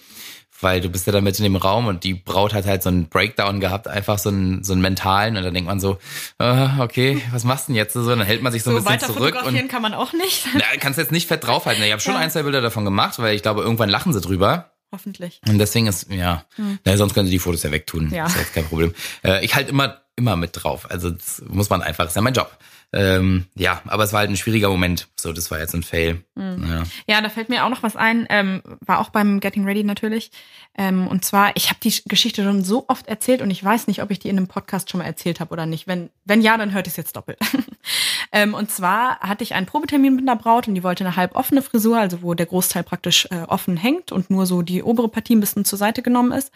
weil 0.64 0.82
du 0.82 0.90
bist 0.90 1.06
ja 1.06 1.14
dann 1.14 1.24
mit 1.24 1.38
in 1.38 1.44
dem 1.44 1.56
Raum 1.56 1.86
und 1.88 2.04
die 2.04 2.14
Braut 2.14 2.54
hat 2.54 2.66
halt 2.66 2.82
so 2.84 2.90
einen 2.90 3.10
Breakdown 3.10 3.60
gehabt, 3.60 3.88
einfach 3.88 4.18
so 4.18 4.30
einen, 4.30 4.64
so 4.64 4.74
einen 4.74 4.82
mentalen 4.82 5.38
und 5.38 5.44
dann 5.44 5.54
denkt 5.54 5.68
man 5.70 5.80
so, 5.80 5.98
äh, 6.40 6.68
okay, 6.80 7.22
was 7.32 7.44
machst 7.44 7.68
du 7.68 7.74
denn 7.74 7.78
jetzt 7.78 7.94
so? 7.94 8.08
Dann 8.08 8.22
hält 8.22 8.42
man 8.42 8.52
sich 8.52 8.64
so, 8.64 8.72
So 8.72 8.78
ein 8.78 8.84
bisschen 8.84 8.94
weiter 9.02 9.08
zurück 9.14 9.34
fotografieren 9.36 9.66
und 9.66 9.72
kann 9.72 9.82
man 9.82 9.94
auch 9.94 10.14
nicht. 10.14 10.48
na, 10.54 10.64
kannst 10.80 10.98
jetzt 10.98 11.12
nicht 11.12 11.28
fett 11.28 11.46
draufhalten. 11.46 11.84
Ich 11.84 11.92
habe 11.92 12.02
schon 12.02 12.14
Ja. 12.16 12.20
ein, 12.20 12.32
zwei 12.32 12.44
Bilder 12.44 12.62
davon 12.62 12.86
gemacht, 12.86 13.20
weil 13.20 13.36
ich 13.36 13.42
glaube, 13.44 13.62
irgendwann 13.62 13.90
lachen 13.90 14.14
sie 14.14 14.22
drüber. 14.22 14.72
Hoffentlich. 14.92 15.42
Und 15.48 15.58
deswegen 15.58 15.88
ist, 15.88 16.12
ja, 16.12 16.46
na, 16.86 16.98
sonst 16.98 17.14
können 17.16 17.26
sie 17.26 17.32
die 17.32 17.40
Fotos 17.40 17.64
ja 17.64 17.72
wegtun. 17.72 18.10
Ja. 18.12 18.24
Das 18.26 18.34
ist 18.34 18.40
jetzt 18.42 18.54
kein 18.54 18.66
Problem. 18.66 18.94
Äh, 19.24 19.44
ich 19.44 19.56
halt 19.56 19.70
immer, 19.70 20.02
immer 20.16 20.36
mit 20.36 20.52
drauf. 20.54 20.90
Also 20.92 21.10
das 21.10 21.42
muss 21.48 21.70
man 21.70 21.82
einfach, 21.82 22.04
das 22.04 22.12
ist 22.12 22.16
ja 22.16 22.22
mein 22.22 22.34
Job. 22.36 22.56
Ähm, 22.94 23.48
ja, 23.56 23.82
aber 23.88 24.04
es 24.04 24.14
war 24.14 24.20
halt 24.20 24.30
ein 24.30 24.38
schwieriger 24.38 24.70
Moment. 24.70 25.08
So, 25.20 25.34
das 25.34 25.50
war 25.50 25.60
jetzt 25.60 25.74
ein 25.74 25.82
Fail. 25.82 26.24
Ja. 26.36 26.84
Ja, 27.08 27.22
da 27.22 27.30
fällt 27.30 27.50
mir 27.50 27.66
auch 27.66 27.70
noch 27.70 27.82
was 27.82 27.96
ein, 27.96 28.28
ähm, 28.30 28.62
war 28.82 29.00
auch 29.00 29.10
beim 29.10 29.40
Getting 29.40 29.66
Ready 29.66 29.84
natürlich. 29.84 30.32
Ähm, 30.78 31.08
und 31.08 31.26
zwar, 31.26 31.56
ich 31.56 31.70
habe 31.70 31.80
die 31.84 31.94
Geschichte 32.06 32.44
schon 32.44 32.64
so 32.64 32.86
oft 32.88 33.08
erzählt 33.08 33.42
und 33.42 33.50
ich 33.50 33.64
weiß 33.64 33.88
nicht, 33.88 34.04
ob 34.04 34.12
ich 34.12 34.20
die 34.20 34.30
in 34.30 34.38
einem 34.38 34.48
Podcast 34.48 34.92
schon 34.92 35.00
mal 35.00 35.06
erzählt 35.06 35.40
habe 35.40 35.52
oder 35.52 35.66
nicht. 35.66 35.88
Wenn, 35.88 36.12
wenn 36.26 36.42
ja, 36.42 36.56
dann 36.56 36.74
hört 36.74 36.88
es 36.88 36.96
jetzt 36.96 37.16
doppelt. 37.16 37.40
ähm, 38.36 38.56
und 38.56 38.72
zwar 38.72 39.20
hatte 39.20 39.44
ich 39.44 39.54
einen 39.54 39.68
Probetermin 39.68 40.16
mit 40.16 40.28
einer 40.28 40.36
Braut 40.36 40.68
und 40.68 40.74
die 40.74 40.84
wollte 40.84 41.06
eine 41.06 41.16
halb 41.16 41.36
offene 41.36 41.62
Frisur, 41.62 42.00
also 42.00 42.24
wo 42.24 42.34
der 42.34 42.48
Großteil 42.48 42.82
praktisch 42.82 43.28
äh, 43.30 43.44
offen 43.44 43.78
hängt 43.78 44.12
und 44.12 44.32
nur 44.32 44.48
so 44.48 44.64
die 44.64 44.82
obere 44.82 45.08
Partie 45.08 45.36
ein 45.36 45.40
bisschen 45.40 45.66
zur 45.66 45.78
Seite 45.78 46.02
genommen 46.02 46.32
ist. 46.32 46.52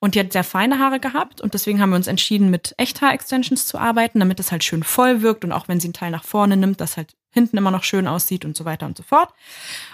Und 0.00 0.16
die 0.16 0.20
hat 0.20 0.32
sehr 0.32 0.42
feine 0.42 0.80
Haare 0.80 0.98
gehabt 0.98 1.40
und 1.40 1.54
deswegen 1.54 1.80
haben 1.80 1.90
wir 1.90 1.96
uns 1.96 2.08
entschieden, 2.08 2.50
mit 2.50 2.74
Echthaar-Extensions 2.76 3.66
zu 3.66 3.78
arbeiten, 3.78 4.18
damit 4.18 4.40
es 4.40 4.50
halt 4.50 4.64
schön 4.64 4.82
voll 4.82 5.22
wirkt 5.22 5.44
und 5.44 5.52
auch 5.52 5.68
wenn 5.68 5.78
sie 5.78 5.86
einen 5.86 5.94
Teil 5.94 6.10
nach 6.10 6.24
vorne 6.24 6.56
nimmt, 6.56 6.80
das 6.80 6.96
halt 6.96 7.14
hinten 7.30 7.56
immer 7.56 7.70
noch 7.70 7.84
schön 7.84 8.08
aussieht 8.08 8.44
und 8.44 8.56
so 8.56 8.64
weiter 8.64 8.86
und 8.86 8.96
so 8.96 9.04
fort. 9.04 9.32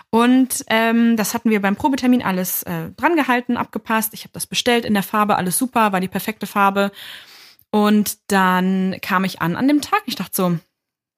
Und 0.08 0.64
ähm, 0.68 1.18
das 1.18 1.34
hatten 1.34 1.50
wir 1.50 1.60
beim 1.60 1.76
Probetermin 1.76 2.22
alles 2.22 2.62
äh, 2.62 2.88
dran 2.96 3.16
gehalten, 3.16 3.58
abgepasst. 3.58 4.14
Ich 4.14 4.22
habe 4.22 4.32
das 4.32 4.46
bestellt 4.46 4.86
in 4.86 4.94
der 4.94 5.02
Farbe, 5.02 5.36
alles 5.36 5.58
super, 5.58 5.92
war 5.92 6.00
die 6.00 6.08
perfekte 6.08 6.46
Farbe. 6.46 6.90
Und 7.70 8.16
dann 8.28 8.96
kam 9.02 9.24
ich 9.24 9.42
an 9.42 9.56
an 9.56 9.68
dem 9.68 9.82
Tag. 9.82 10.00
Ich 10.06 10.14
dachte 10.14 10.32
so, 10.34 10.58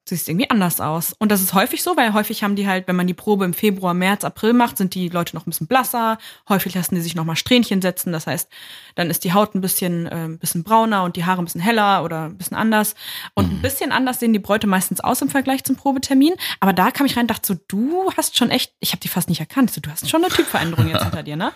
siehst 0.03 0.27
irgendwie 0.27 0.49
anders 0.49 0.81
aus. 0.81 1.13
Und 1.19 1.31
das 1.31 1.41
ist 1.41 1.53
häufig 1.53 1.83
so, 1.83 1.95
weil 1.95 2.13
häufig 2.13 2.43
haben 2.43 2.55
die 2.55 2.67
halt, 2.67 2.87
wenn 2.87 2.95
man 2.95 3.05
die 3.07 3.13
Probe 3.13 3.45
im 3.45 3.53
Februar, 3.53 3.93
März, 3.93 4.23
April 4.23 4.53
macht, 4.53 4.77
sind 4.77 4.95
die 4.95 5.09
Leute 5.09 5.35
noch 5.35 5.45
ein 5.45 5.51
bisschen 5.51 5.67
blasser. 5.67 6.17
Häufig 6.49 6.73
lassen 6.73 6.95
die 6.95 7.01
sich 7.01 7.13
noch 7.15 7.23
mal 7.23 7.35
Strähnchen 7.35 7.81
setzen. 7.81 8.11
Das 8.11 8.25
heißt, 8.27 8.49
dann 8.95 9.09
ist 9.09 9.23
die 9.23 9.33
Haut 9.33 9.53
ein 9.55 9.61
bisschen, 9.61 10.07
äh, 10.07 10.25
ein 10.25 10.39
bisschen 10.39 10.63
brauner 10.63 11.03
und 11.03 11.15
die 11.15 11.25
Haare 11.25 11.41
ein 11.41 11.45
bisschen 11.45 11.61
heller 11.61 12.03
oder 12.03 12.25
ein 12.25 12.37
bisschen 12.37 12.57
anders. 12.57 12.95
Und 13.35 13.51
ein 13.51 13.61
bisschen 13.61 13.91
anders 13.91 14.19
sehen 14.19 14.33
die 14.33 14.39
Bräute 14.39 14.65
meistens 14.67 14.99
aus 15.01 15.21
im 15.21 15.29
Vergleich 15.29 15.63
zum 15.63 15.75
Probetermin. 15.75 16.33
Aber 16.59 16.73
da 16.73 16.89
kam 16.91 17.05
ich 17.05 17.15
rein 17.15 17.23
und 17.25 17.31
dachte 17.31 17.53
so, 17.53 17.59
du 17.67 18.11
hast 18.17 18.37
schon 18.37 18.49
echt, 18.49 18.73
ich 18.79 18.91
habe 18.91 18.99
die 19.01 19.07
fast 19.07 19.29
nicht 19.29 19.39
erkannt. 19.39 19.71
So, 19.71 19.81
du 19.81 19.91
hast 19.91 20.09
schon 20.09 20.23
eine 20.23 20.33
Typveränderung 20.33 20.87
jetzt 20.89 21.03
hinter 21.03 21.23
dir, 21.23 21.35
ne? 21.35 21.51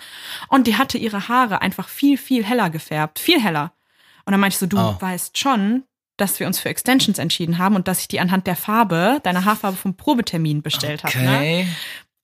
Und 0.49 0.67
die 0.67 0.77
hatte 0.77 0.97
ihre 0.97 1.27
Haare 1.27 1.61
einfach 1.61 1.87
viel, 1.89 2.17
viel 2.17 2.43
heller 2.45 2.69
gefärbt. 2.69 3.19
Viel 3.19 3.41
heller. 3.41 3.73
Und 4.25 4.31
dann 4.31 4.39
meinte 4.39 4.53
ich 4.55 4.59
so, 4.59 4.65
du 4.67 4.77
Oh. 4.77 4.95
weißt 4.99 5.37
schon, 5.37 5.83
dass 6.17 6.39
wir 6.39 6.47
uns 6.47 6.59
für 6.59 6.69
Extensions 6.69 7.19
entschieden 7.19 7.57
haben 7.57 7.75
und 7.75 7.87
dass 7.87 7.99
ich 7.99 8.07
die 8.07 8.19
anhand 8.19 8.47
der 8.47 8.55
Farbe, 8.55 9.19
deiner 9.23 9.45
Haarfarbe 9.45 9.77
vom 9.77 9.95
Probetermin 9.95 10.61
bestellt 10.61 11.03
habe. 11.03 11.17
Ne? 11.17 11.67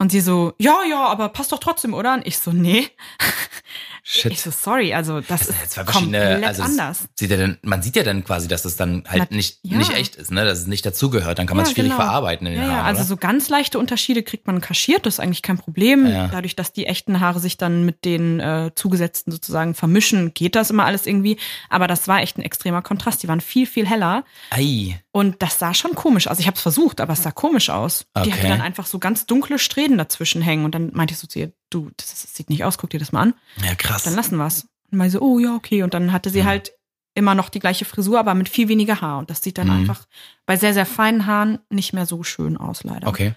Und 0.02 0.12
sie 0.12 0.20
so, 0.22 0.54
ja, 0.58 0.80
ja, 0.90 1.06
aber 1.06 1.30
passt 1.30 1.52
doch 1.52 1.60
trotzdem, 1.60 1.94
oder? 1.94 2.16
Und 2.16 2.26
ich 2.26 2.38
so, 2.40 2.52
nee. 2.52 2.88
Shit. 4.04 4.32
Ich 4.32 4.42
so, 4.42 4.50
sorry, 4.50 4.96
also 4.96 5.22
das 5.22 5.48
Ja, 5.48 5.54
ist 5.64 5.86
komplett 5.86 6.44
also 6.44 6.64
anders. 6.64 7.08
Sieht 7.16 7.30
ja 7.30 7.38
dann, 7.38 7.60
man 7.62 7.84
sieht 7.84 7.96
ja 7.96 8.02
dann 8.04 8.24
quasi, 8.24 8.48
dass 8.48 8.66
es 8.66 8.76
dann 8.76 9.04
halt 9.08 9.28
Na, 9.30 9.38
nicht, 9.38 9.60
ja. 9.62 9.78
nicht 9.78 9.94
echt 9.94 10.16
ist, 10.16 10.32
ne? 10.32 10.44
Dass 10.44 10.58
es 10.58 10.66
nicht 10.68 10.84
dazugehört. 10.86 11.38
Dann 11.38 11.46
kann 11.46 11.56
man 11.56 11.66
es 11.66 11.70
Ja, 11.72 11.76
schwierig 11.76 11.92
genau. 11.92 12.02
verarbeiten 12.04 12.48
in 12.48 12.54
den 12.54 12.62
Ja, 12.64 12.68
ja, 12.68 12.74
Haaren. 12.78 12.88
also 12.88 13.02
oder? 13.02 13.08
so 13.10 13.18
ganz 13.18 13.48
leichte 13.50 13.78
Unterschiede 13.78 14.24
kriegt 14.24 14.48
man 14.48 14.60
kaschiert, 14.60 15.06
das 15.06 15.16
ist 15.16 15.20
eigentlich 15.20 15.44
kein 15.44 15.60
Problem. 15.60 16.08
Ja. 16.08 16.28
Dadurch, 16.30 16.56
dass 16.56 16.74
die 16.74 16.88
echten 16.88 17.20
Haare 17.20 17.40
sich 17.40 17.58
dann 17.58 17.86
mit 17.86 18.04
den 18.04 18.40
äh, 18.40 18.72
zugesetzten 18.74 19.32
sozusagen 19.32 19.76
vermischen, 19.76 20.34
geht 20.34 20.56
das 20.56 20.72
immer 20.72 20.86
alles 20.86 21.06
irgendwie. 21.06 21.38
Aber 21.70 21.86
das 21.88 22.08
war 22.08 22.22
echt 22.22 22.40
ein 22.40 22.42
extremer 22.42 22.82
Kontrast. 22.82 23.22
Die 23.22 23.28
waren 23.28 23.40
viel, 23.40 23.68
viel 23.68 23.88
heller. 23.88 24.24
Ei. 24.50 25.00
Und 25.12 25.42
das 25.44 25.60
sah 25.60 25.74
schon 25.76 25.94
komisch 25.94 26.28
aus. 26.28 26.40
Ich 26.40 26.48
habe 26.48 26.56
es 26.56 26.62
versucht, 26.62 27.02
aber 27.02 27.14
es 27.14 27.22
sah 27.22 27.32
komisch 27.32 27.70
aus. 27.70 28.06
Die 28.18 28.22
Okay. 28.22 28.32
hatte 28.32 28.48
dann 28.48 28.62
einfach 28.62 28.88
so 28.88 28.98
ganz 28.98 29.26
dunkle 29.28 29.60
Strähnen 29.60 29.90
dazwischen 29.97 30.41
hängen. 30.41 30.65
Und 30.65 30.73
dann 30.75 30.91
meinte 30.93 31.13
ich 31.13 31.19
so 31.19 31.27
zu 31.27 31.39
ihr, 31.39 31.51
du, 31.69 31.89
das, 31.97 32.10
das 32.10 32.34
sieht 32.36 32.49
nicht 32.49 32.63
aus, 32.63 32.77
guck 32.77 32.89
dir 32.89 32.99
das 32.99 33.12
mal 33.12 33.21
an. 33.21 33.34
Ja, 33.63 33.75
krass. 33.75 34.04
Dann 34.04 34.15
lassen 34.15 34.38
wir's. 34.38 34.67
Und 34.91 34.97
meinte 34.97 35.13
so, 35.13 35.21
oh 35.21 35.39
ja, 35.39 35.56
okay. 35.56 35.84
Und 35.84 35.93
dann 35.93 36.12
hatte 36.12 36.30
sie 36.30 36.41
Mhm. 36.43 36.47
halt 36.47 36.71
immer 37.13 37.36
noch 37.36 37.49
die 37.49 37.60
gleiche 37.60 37.86
Frisur, 37.86 38.19
aber 38.19 38.34
mit 38.36 38.47
viel 38.49 38.67
weniger 38.69 39.01
Haar. 39.01 39.19
Und 39.19 39.30
das 39.30 39.41
sieht 39.41 39.58
dann 39.58 39.67
Mhm. 39.67 39.73
einfach 39.82 40.06
bei 40.45 40.56
sehr, 40.58 40.73
sehr 40.73 40.86
feinen 40.86 41.25
Haaren 41.25 41.60
nicht 41.69 41.93
mehr 41.93 42.06
so 42.06 42.23
schön 42.23 42.58
aus, 42.58 42.84
leider. 42.84 43.08
Okay. 43.08 43.34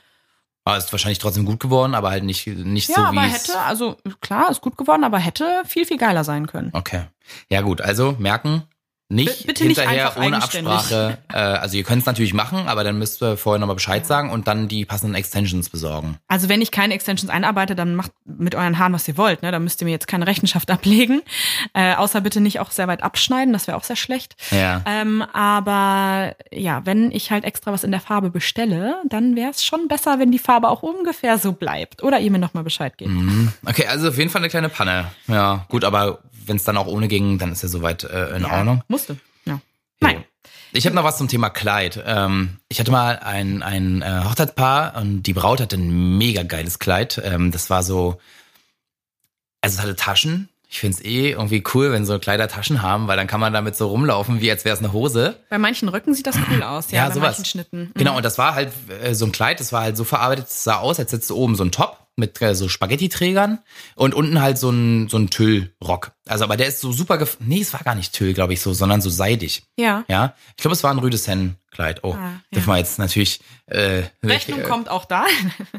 Aber 0.67 0.79
ist 0.79 0.91
wahrscheinlich 0.93 1.19
trotzdem 1.19 1.45
gut 1.45 1.61
geworden, 1.61 1.95
aber 1.95 2.11
halt 2.11 2.25
nicht, 2.25 2.47
nicht 2.47 2.89
Ja, 2.89 2.95
so 2.95 3.03
aber 3.03 3.23
wie 3.23 3.27
es. 3.27 3.33
hätte, 3.49 3.59
also 3.61 3.97
klar, 4.23 4.51
ist 4.51 4.63
gut 4.63 4.79
geworden, 4.79 5.05
aber 5.05 5.19
hätte 5.19 5.63
viel, 5.67 5.85
viel 5.85 5.99
geiler 5.99 6.25
sein 6.25 6.47
können. 6.47 6.71
Okay. 6.73 7.03
Ja, 7.51 7.61
gut. 7.61 7.81
Also 7.83 8.17
merken, 8.19 8.63
nicht 9.11 9.47
bitte 9.47 9.65
nicht 9.65 9.79
hinterher 9.79 10.09
einfach 10.09 10.23
ohne. 10.25 10.37
Absprache. 10.43 11.19
Äh, 11.33 11.37
also 11.37 11.77
ihr 11.77 11.85
könnt 11.85 12.01
es 12.01 12.07
natürlich 12.07 12.33
machen, 12.33 12.67
aber 12.67 12.85
dann 12.85 12.99
müsst 12.99 13.23
ihr 13.23 13.37
vorher 13.37 13.59
nochmal 13.59 13.77
Bescheid 13.77 14.07
sagen 14.07 14.31
und 14.31 14.49
dann 14.49 14.67
die 14.67 14.85
passenden 14.87 15.15
Extensions 15.15 15.69
besorgen. 15.69 16.17
Also 16.27 16.49
wenn 16.49 16.63
ich 16.63 16.71
keine 16.71 16.95
Extensions 16.95 17.31
einarbeite, 17.31 17.75
dann 17.77 17.95
macht 17.97 18.13
mit 18.25 18.55
euren 18.55 18.79
Haaren, 18.79 18.95
was 18.95 19.07
ihr 19.07 19.19
wollt. 19.19 19.43
Ne? 19.43 19.53
Da 19.53 19.59
müsst 19.59 19.83
ihr 19.83 19.85
mir 19.85 19.91
jetzt 19.91 20.09
keine 20.09 20.27
Rechenschaft 20.27 20.71
ablegen. 20.71 21.23
Äh, 21.75 21.95
außer 21.95 22.23
bitte 22.23 22.41
nicht 22.41 22.61
auch 22.61 22.71
sehr 22.71 22.89
weit 22.89 23.03
abschneiden, 23.03 23.53
das 23.53 23.67
wäre 23.67 23.77
auch 23.77 23.85
sehr 23.85 23.97
schlecht. 23.97 24.37
Ja. 24.51 24.83
Ähm, 24.87 25.23
aber 25.33 26.35
ja, 26.51 26.85
wenn 26.87 27.13
ich 27.13 27.31
halt 27.31 27.45
extra 27.45 27.73
was 27.73 27.85
in 27.85 27.91
der 27.91 28.01
Farbe 28.01 28.31
bestelle, 28.31 29.03
dann 29.09 29.37
wäre 29.37 29.51
es 29.51 29.65
schon 29.65 29.87
besser, 29.87 30.19
wenn 30.19 30.33
die 30.33 30.39
Farbe 30.39 30.69
auch 30.69 30.83
ungefähr 30.83 31.39
so 31.39 31.53
bleibt. 31.53 32.03
Oder 32.03 32.21
ihr 32.21 32.31
mir 32.31 32.39
nochmal 32.39 32.65
Bescheid 32.65 32.97
gebt. 32.97 33.11
Mhm. 33.11 33.53
Okay, 33.67 33.87
also 33.87 34.09
auf 34.09 34.17
jeden 34.19 34.31
Fall 34.31 34.41
eine 34.41 34.49
kleine 34.49 34.71
Panne. 34.71 35.13
Ja, 35.29 35.67
gut, 35.69 35.85
aber 35.85 36.21
wenn 36.47 36.57
es 36.57 36.65
dann 36.65 36.77
auch 36.77 36.87
ohne 36.87 37.09
ging, 37.09 37.39
dann 37.39 37.53
ist 37.53 37.63
ja 37.63 37.69
soweit 37.69 38.05
äh, 38.05 38.37
in 38.37 38.43
Ja, 38.43 38.59
Ordnung. 38.59 38.83
Musste. 38.89 39.19
Ja. 39.45 39.61
Nein. 40.01 40.25
Ich 40.73 40.87
habe 40.87 40.97
noch 40.97 41.05
was 41.05 41.19
zum 41.19 41.29
Thema 41.29 41.51
Kleid. 41.51 42.03
Ähm, 42.05 42.59
ich 42.69 42.81
hatte 42.81 42.91
mal 42.91 43.19
ein, 43.21 43.63
ein 43.63 44.03
äh, 44.03 44.23
Hochzeitspaar 44.25 44.97
und 44.97 45.23
die 45.23 45.33
Braut 45.33 45.61
hatte 45.61 45.77
ein 45.77 46.19
mega 46.19 46.43
geiles 46.43 46.79
Kleid. 46.81 47.21
Ähm, 47.25 47.53
das 47.53 47.71
war 47.71 47.83
so, 47.85 48.19
also 49.61 49.77
es 49.77 49.81
hatte 49.83 49.95
Taschen. 49.95 50.49
Ich 50.75 50.81
find's 50.81 51.01
eh 51.05 51.31
irgendwie 51.31 51.63
cool, 51.73 51.93
wenn 51.93 52.05
so 52.05 52.19
Kleider 52.19 52.49
Taschen 52.49 52.83
haben, 52.83 53.07
weil 53.07 53.17
dann 53.17 53.29
kann 53.29 53.39
man 53.39 53.53
damit 53.53 53.77
so 53.77 53.87
rumlaufen, 53.87 54.41
wie 54.41 54.51
als 54.51 54.65
wäre 54.65 54.75
es 54.75 54.81
eine 54.83 54.93
Hose. 54.93 55.37
Bei 55.49 55.57
manchen 55.57 55.89
Rücken 55.89 56.15
sieht 56.15 56.27
das 56.27 56.35
cool 56.51 56.65
aus, 56.65 56.91
ja, 56.91 56.97
Ja, 57.05 57.09
bei 57.11 57.15
sowas. 57.15 57.27
manchen 57.39 57.45
Schnitten. 57.45 57.81
Mhm. 57.81 57.93
Genau, 57.95 58.17
und 58.17 58.25
das 58.25 58.39
war 58.39 58.57
halt 58.57 58.73
äh, 59.05 59.15
so 59.15 59.25
ein 59.25 59.31
Kleid, 59.31 59.61
das 59.61 59.73
war 59.73 59.83
halt 59.83 59.97
so 59.97 60.03
verarbeitet, 60.03 60.47
es 60.49 60.65
sah 60.65 60.79
aus, 60.79 60.99
als 60.99 61.13
hättest 61.13 61.31
du 61.31 61.37
oben 61.37 61.55
so 61.55 61.63
ein 61.63 61.71
Top 61.71 61.99
mit 62.17 62.43
äh, 62.43 62.57
so 62.57 62.69
Spaghetti-Trägern 62.69 63.61
und 63.95 64.15
unten 64.15 64.43
halt 64.43 64.59
so 64.59 64.69
ein, 64.71 65.09
so 65.09 65.17
ein 65.17 65.31
Tüllrock. 65.31 66.11
Also, 66.27 66.43
aber 66.43 66.57
der 66.57 66.67
ist 66.67 66.81
so 66.81 66.91
super, 66.91 67.19
gef 67.19 67.37
nee, 67.39 67.61
es 67.61 67.73
war 67.73 67.81
gar 67.85 67.95
nicht 67.95 68.13
Tüll, 68.13 68.35
glaube 68.35 68.53
ich, 68.53 68.61
so, 68.61 68.73
sondern 68.73 69.01
so 69.01 69.11
seidig. 69.11 69.63
Ja. 69.77 70.03
Ja, 70.09 70.35
ich 70.57 70.63
glaube, 70.63 70.73
es 70.75 70.83
war 70.83 70.91
ein 70.91 70.99
Rüdeshenne-Kleid. 70.99 72.03
Oh, 72.03 72.15
Ah, 72.15 72.19
ja. 72.21 72.41
dürfen 72.53 72.69
wir 72.69 72.79
jetzt 72.79 72.99
natürlich. 72.99 73.39
Äh, 73.67 74.03
Rechnung 74.25 74.59
äh, 74.59 74.63
kommt 74.65 74.89
auch 74.91 75.05
da. 75.05 75.25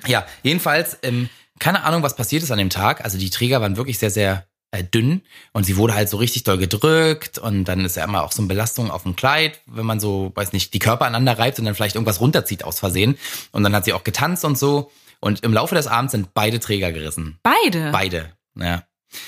Ja, 0.07 0.25
jedenfalls, 0.41 0.97
ähm, 1.03 1.27
keine 1.59 1.83
Ahnung, 1.83 2.01
was 2.01 2.15
passiert 2.15 2.43
ist 2.43 2.51
an 2.51 2.57
dem 2.59 2.69
Tag. 2.69 3.03
Also 3.03 3.17
die 3.17 3.29
Träger 3.29 3.59
waren 3.59 3.75
wirklich 3.75 3.99
sehr, 3.99 4.09
sehr 4.11 4.45
äh, 4.75 4.83
dünn 4.83 5.21
und 5.53 5.65
sie 5.65 5.77
wurde 5.77 5.95
halt 5.95 6.09
so 6.09 6.17
richtig 6.17 6.43
doll 6.43 6.57
gedrückt 6.57 7.37
und 7.37 7.65
dann 7.65 7.83
ist 7.85 7.95
ja 7.95 8.03
immer 8.03 8.23
auch 8.23 8.31
so 8.31 8.41
eine 8.41 8.47
Belastung 8.47 8.91
auf 8.91 9.03
dem 9.03 9.15
Kleid, 9.15 9.59
wenn 9.65 9.85
man 9.85 9.99
so, 9.99 10.31
weiß 10.35 10.53
nicht, 10.53 10.73
die 10.73 10.79
Körper 10.79 11.05
aneinander 11.05 11.39
reibt 11.39 11.59
und 11.59 11.65
dann 11.65 11.75
vielleicht 11.75 11.95
irgendwas 11.95 12.21
runterzieht 12.21 12.63
aus 12.63 12.79
Versehen. 12.79 13.17
Und 13.51 13.63
dann 13.63 13.75
hat 13.75 13.85
sie 13.85 13.93
auch 13.93 14.03
getanzt 14.03 14.45
und 14.45 14.57
so. 14.57 14.91
Und 15.19 15.43
im 15.43 15.53
Laufe 15.53 15.75
des 15.75 15.87
Abends 15.87 16.11
sind 16.11 16.33
beide 16.33 16.59
Träger 16.59 16.91
gerissen. 16.91 17.39
Beide. 17.41 17.91
Beide. 17.91 18.33
Ja. 18.55 18.83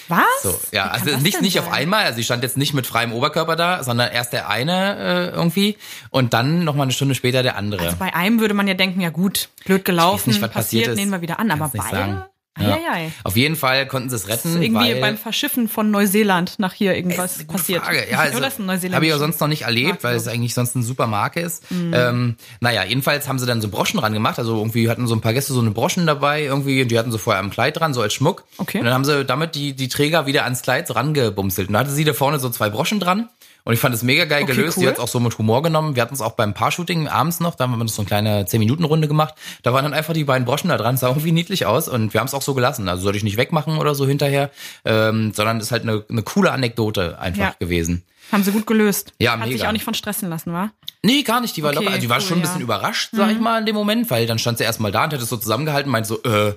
Was? 0.10 0.26
So, 0.44 0.60
ja, 0.72 0.88
also 0.88 1.18
nicht, 1.18 1.42
nicht 1.42 1.54
sein? 1.54 1.64
auf 1.64 1.72
einmal, 1.72 2.06
also 2.06 2.18
sie 2.18 2.24
stand 2.24 2.44
jetzt 2.44 2.58
nicht 2.58 2.74
mit 2.74 2.86
freiem 2.86 3.14
Oberkörper 3.14 3.56
da, 3.56 3.84
sondern 3.84 4.12
erst 4.12 4.34
der 4.34 4.50
eine 4.50 4.98
äh, 4.98 5.28
irgendwie 5.30 5.78
und 6.10 6.34
dann 6.34 6.66
nochmal 6.66 6.84
eine 6.84 6.92
Stunde 6.92 7.16
später 7.16 7.42
der 7.42 7.56
andere. 7.56 7.86
Also 7.86 7.98
bei 7.98 8.14
einem 8.14 8.40
würde 8.40 8.54
man 8.54 8.68
ja 8.68 8.74
denken, 8.74 9.00
ja 9.00 9.10
gut, 9.10 9.50
blöd 9.66 9.86
gelaufen, 9.86 10.32
nicht, 10.32 10.42
was 10.42 10.52
passiert 10.52 10.84
passiert, 10.84 10.88
ist. 10.90 10.96
nehmen 10.98 11.12
wir 11.12 11.22
wieder 11.22 11.40
an. 11.40 11.52
Aber 11.52 11.62
Kann's 11.62 11.74
nicht 11.74 11.84
beide? 11.86 11.98
sagen. 11.98 12.24
Ja. 12.60 12.70
Ja. 12.70 12.78
Ja, 12.78 13.12
Auf 13.24 13.36
jeden 13.36 13.56
Fall 13.56 13.86
konnten 13.88 14.10
sie 14.10 14.16
es 14.16 14.28
retten, 14.28 14.62
Irgendwie 14.62 14.94
weil 14.94 15.02
beim 15.02 15.18
Verschiffen 15.18 15.68
von 15.68 15.92
Neuseeland 15.92 16.60
nach 16.60 16.74
hier 16.74 16.96
irgendwas 16.96 17.38
ist 17.38 17.48
passiert. 17.48 17.84
Frage. 17.84 18.06
Ja, 18.10 18.20
also, 18.20 18.40
ist 18.40 18.94
habe 18.94 19.06
ich 19.06 19.14
auch 19.14 19.18
sonst 19.20 19.40
noch 19.42 19.48
nicht 19.48 19.64
erlebt, 19.64 19.88
Marke, 19.88 20.04
weil 20.04 20.16
es 20.16 20.26
Mhm. 20.26 20.32
eigentlich 20.32 20.54
sonst 20.54 20.76
eine 20.76 20.84
super 20.86 21.08
Marke 21.08 21.40
ist. 21.42 21.64
Ähm, 21.72 22.36
naja, 22.60 22.84
jedenfalls 22.84 23.28
haben 23.28 23.40
sie 23.40 23.46
dann 23.46 23.62
so 23.62 23.68
Broschen 23.68 24.00
dran 24.00 24.14
gemacht. 24.14 24.40
Also 24.40 24.58
irgendwie 24.58 24.90
hatten 24.90 25.08
so 25.08 25.16
ein 25.16 25.22
paar 25.22 25.34
Gäste 25.34 25.54
so 25.54 25.60
eine 25.62 25.72
Broschen 25.72 26.06
dabei, 26.08 26.44
irgendwie, 26.44 26.82
und 26.82 26.90
die 26.90 26.98
hatten 26.98 27.12
so 27.12 27.18
vorher 27.18 27.42
am 27.42 27.50
Kleid 27.50 27.78
dran, 27.80 27.94
so 27.94 28.02
als 28.02 28.14
Schmuck. 28.14 28.46
Okay. 28.58 28.80
Und 28.80 28.86
dann 28.86 28.94
haben 28.94 29.06
sie 29.06 29.26
damit 29.26 29.56
die, 29.56 29.74
die 29.74 29.88
Träger 29.88 30.26
wieder 30.26 30.44
ans 30.44 30.62
Kleid 30.62 30.94
rangebumselt. 30.96 31.68
Und 31.68 31.74
dann 31.74 31.82
hatte 31.86 31.92
sie 31.94 32.04
da 32.06 32.14
vorne 32.14 32.40
so 32.40 32.50
zwei 32.50 32.70
Broschen 32.70 33.00
dran. 33.00 33.30
Und 33.68 33.74
ich 33.74 33.82
fand 33.82 33.94
es 33.94 34.02
mega 34.02 34.24
geil 34.24 34.44
Okay, 34.44 34.56
gelöst. 34.56 34.78
cool. 34.78 34.84
Die 34.84 34.88
hat 34.88 34.94
es 34.96 35.00
auch 35.02 35.10
so 35.10 35.20
mit 35.20 35.38
Humor 35.38 35.62
genommen. 35.62 35.96
Wir 35.96 36.02
hatten 36.02 36.14
es 36.14 36.22
auch 36.22 36.32
beim 36.32 36.54
Paar-Shooting 36.54 37.10
abends 37.10 37.42
noch, 37.42 37.56
da 37.56 37.66
haben 37.68 37.78
wir 37.78 37.88
so 37.90 38.02
eine 38.02 38.08
kleine 38.08 38.44
10-Minuten-Runde 38.46 39.10
gemacht. 39.10 39.34
Da 39.64 39.74
waren 39.74 39.84
dann 39.84 39.94
einfach 39.94 40.14
die 40.14 40.24
beiden 40.24 40.46
Broschen 40.46 40.70
da 40.70 40.78
dran, 40.78 40.96
sah 40.96 41.10
irgendwie 41.10 41.34
niedlich 41.34 41.66
aus 41.66 41.90
und 41.90 42.14
wir 42.14 42.22
haben 42.22 42.28
es 42.28 42.34
auch 42.34 42.42
so 42.42 42.54
gelassen. 42.54 42.88
Also 42.88 43.04
sollte 43.04 43.18
ich 43.18 43.26
nicht 43.26 43.36
wegmachen 43.36 43.78
oder 43.78 43.94
so 43.94 44.08
hinterher, 44.08 44.52
ähm, 44.86 45.34
sondern 45.34 45.60
ist 45.60 45.72
halt 45.74 45.84
eine, 45.84 46.06
eine 46.10 46.24
coole 46.24 46.52
Anekdote 46.54 47.20
einfach 47.20 47.42
Ja. 47.44 47.56
gewesen. 47.60 48.04
Haben 48.32 48.44
sie 48.44 48.52
gut 48.54 48.68
gelöst. 48.68 49.12
Ja, 49.20 49.38
Hat 49.38 49.44
sich 49.48 49.56
mega. 49.58 49.68
auch 49.68 49.74
nicht 49.74 49.84
von 49.84 49.94
stressen 49.94 50.30
lassen, 50.30 50.54
war? 50.54 50.72
Nee, 51.04 51.24
gar 51.24 51.42
nicht. 51.42 51.58
Die 51.58 51.62
war 51.64 51.72
Okay, 51.72 51.80
locker. 51.80 51.90
Also 51.90 52.02
die 52.02 52.10
war 52.10 52.18
cool, 52.20 52.24
schon 52.24 52.38
ein 52.38 52.42
bisschen 52.44 52.56
ja. 52.56 52.60
Mhm. 52.60 52.64
überrascht, 52.72 53.10
sag 53.12 53.32
ich 53.32 53.40
mal, 53.42 53.60
in 53.60 53.66
dem 53.66 53.76
Moment, 53.76 54.10
weil 54.10 54.28
dann 54.28 54.40
stand 54.40 54.60
sie 54.60 54.64
erstmal 54.64 54.94
da 54.94 55.04
und 55.04 55.14
hat 55.14 55.22
es 55.22 55.28
so 55.28 55.36
zusammengehalten, 55.36 55.92
meinte 55.92 56.08
so, 56.08 56.24
äh, 56.24 56.54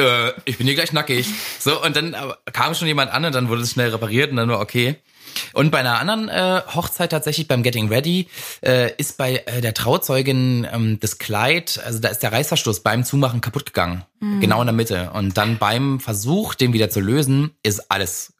äh, 0.00 0.32
ich 0.44 0.58
bin 0.58 0.66
hier 0.66 0.74
gleich 0.74 0.92
nackig. 0.92 1.28
So, 1.60 1.80
und 1.84 1.94
dann 1.94 2.14
aber 2.14 2.38
kam 2.52 2.74
schon 2.74 2.88
jemand 2.88 3.12
an 3.12 3.24
und 3.24 3.32
dann 3.32 3.48
wurde 3.48 3.62
es 3.62 3.70
schnell 3.70 3.90
repariert 3.90 4.30
und 4.32 4.36
dann 4.38 4.48
war 4.48 4.58
okay. 4.60 4.96
Und 5.52 5.70
bei 5.70 5.78
einer 5.78 5.98
anderen 5.98 6.28
äh, 6.28 6.62
Hochzeit 6.74 7.10
tatsächlich 7.10 7.48
beim 7.48 7.62
Getting 7.62 7.88
Ready 7.88 8.28
äh, 8.64 8.92
ist 8.96 9.18
bei 9.18 9.42
äh, 9.46 9.60
der 9.60 9.74
Trauzeugin 9.74 10.66
ähm, 10.72 10.98
das 11.00 11.18
Kleid, 11.18 11.80
also 11.84 11.98
da 11.98 12.08
ist 12.08 12.22
der 12.22 12.32
Reißverschluss 12.32 12.80
beim 12.80 13.04
Zumachen 13.04 13.40
kaputt 13.40 13.66
gegangen, 13.66 14.04
genau 14.40 14.60
in 14.60 14.66
der 14.66 14.74
Mitte. 14.74 15.10
Und 15.12 15.36
dann 15.36 15.58
beim 15.58 16.00
Versuch, 16.00 16.54
den 16.54 16.72
wieder 16.72 16.90
zu 16.90 17.00
lösen, 17.00 17.50
ist 17.62 17.90
alles 17.90 18.31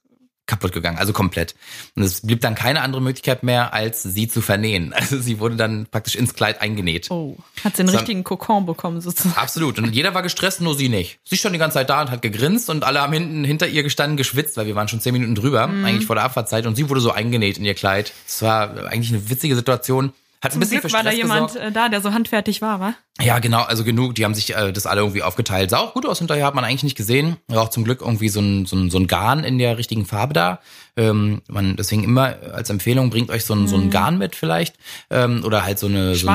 kaputt 0.53 0.73
gegangen, 0.73 0.99
also 0.99 1.13
komplett. 1.13 1.55
Und 1.97 2.03
es 2.03 2.21
blieb 2.21 2.41
dann 2.43 2.55
keine 2.55 2.83
andere 2.83 3.01
Möglichkeit 3.03 3.43
mehr, 3.43 3.73
als 3.73 4.03
sie 4.03 4.29
zu 4.29 4.41
vernähen. 4.41 4.93
Also 5.03 5.19
sie 5.19 5.41
wurde 5.41 5.57
dann 5.57 5.87
praktisch 5.91 6.15
ins 6.15 6.35
Kleid 6.35 6.61
eingenäht. 6.63 7.11
Oh. 7.11 7.37
Hat 7.65 7.77
sie 7.77 7.83
einen 7.83 7.91
So- 7.91 7.97
richtigen 7.99 8.23
Kokon 8.25 8.67
bekommen, 8.67 9.01
sozusagen. 9.01 9.35
Absolut. 9.37 9.79
Und 9.79 9.93
jeder 9.95 10.15
war 10.15 10.23
gestresst, 10.23 10.61
nur 10.61 10.75
sie 10.77 10.89
nicht. 10.89 11.19
Sie 11.25 11.37
stand 11.37 11.55
die 11.55 11.59
ganze 11.59 11.75
Zeit 11.79 11.91
da 11.91 12.03
und 12.03 12.11
hat 12.11 12.23
gegrinst 12.23 12.71
und 12.71 12.85
alle 12.85 13.01
haben 13.01 13.13
hinten 13.13 13.45
hinter 13.45 13.67
ihr 13.67 13.83
gestanden, 13.83 14.17
geschwitzt, 14.17 14.57
weil 14.57 14.67
wir 14.67 14.75
waren 14.77 14.89
schon 14.89 15.01
zehn 15.01 15.13
Minuten 15.13 15.35
drüber, 15.35 15.67
Mhm. 15.67 15.85
eigentlich 15.85 16.07
vor 16.07 16.15
der 16.17 16.25
Abfahrtzeit. 16.25 16.67
Und 16.67 16.77
sie 16.77 16.89
wurde 16.89 17.01
so 17.01 17.11
eingenäht 17.11 17.59
in 17.59 17.65
ihr 17.65 17.75
Kleid. 17.75 18.13
Es 18.27 18.43
war 18.43 18.87
eigentlich 18.87 19.11
eine 19.13 19.29
witzige 19.31 19.57
Situation. 19.57 20.13
Hat 20.43 20.51
ein 20.51 20.53
Zum 20.55 20.61
bisschen 20.61 20.81
Glück 20.81 20.93
war 20.93 21.05
da 21.05 21.13
jemand 21.13 21.53
gesorgt. 21.53 21.69
äh, 21.69 21.71
da, 21.71 21.89
der 21.89 22.01
so 22.01 22.13
handfertig 22.13 22.61
war, 22.63 22.81
wa? 22.81 22.95
Ja, 23.21 23.39
genau, 23.39 23.63
also 23.63 23.85
genug. 23.85 24.17
Die 24.17 24.25
haben 24.25 24.35
sich 24.35 24.57
äh, 24.57 24.73
das 24.73 24.87
alle 24.87 25.01
irgendwie 25.01 25.23
aufgeteilt. 25.23 25.71
Sah 25.71 25.79
auch 25.79 25.95
gut 25.95 26.05
aus 26.05 26.19
hinterher, 26.19 26.47
hat 26.47 26.57
man 26.57 26.65
eigentlich 26.65 26.83
nicht 26.83 26.97
gesehen. 26.97 27.37
War 27.47 27.63
auch 27.63 27.69
zum 27.69 27.85
Glück 27.85 28.01
irgendwie 28.01 28.29
so 28.29 28.41
ein, 28.41 28.67
so 28.67 28.75
ein, 28.75 28.91
so 28.91 28.99
ein 28.99 29.07
Garn 29.07 29.45
in 29.45 29.59
der 29.59 29.79
richtigen 29.79 30.05
Farbe 30.05 30.35
da. 30.35 30.59
Ähm, 30.97 31.43
man, 31.49 31.77
deswegen 31.77 32.03
immer 32.03 32.35
als 32.53 32.71
Empfehlung, 32.71 33.11
bringt 33.11 33.31
euch 33.31 33.45
so 33.45 33.55
ein, 33.55 33.69
so 33.69 33.77
ein 33.77 33.91
Garn 33.91 34.19
mit 34.19 34.35
vielleicht. 34.35 34.77
Ähm, 35.11 35.45
oder 35.45 35.65
halt 35.65 35.79
so 35.79 35.87
eine... 35.87 36.17
So 36.17 36.27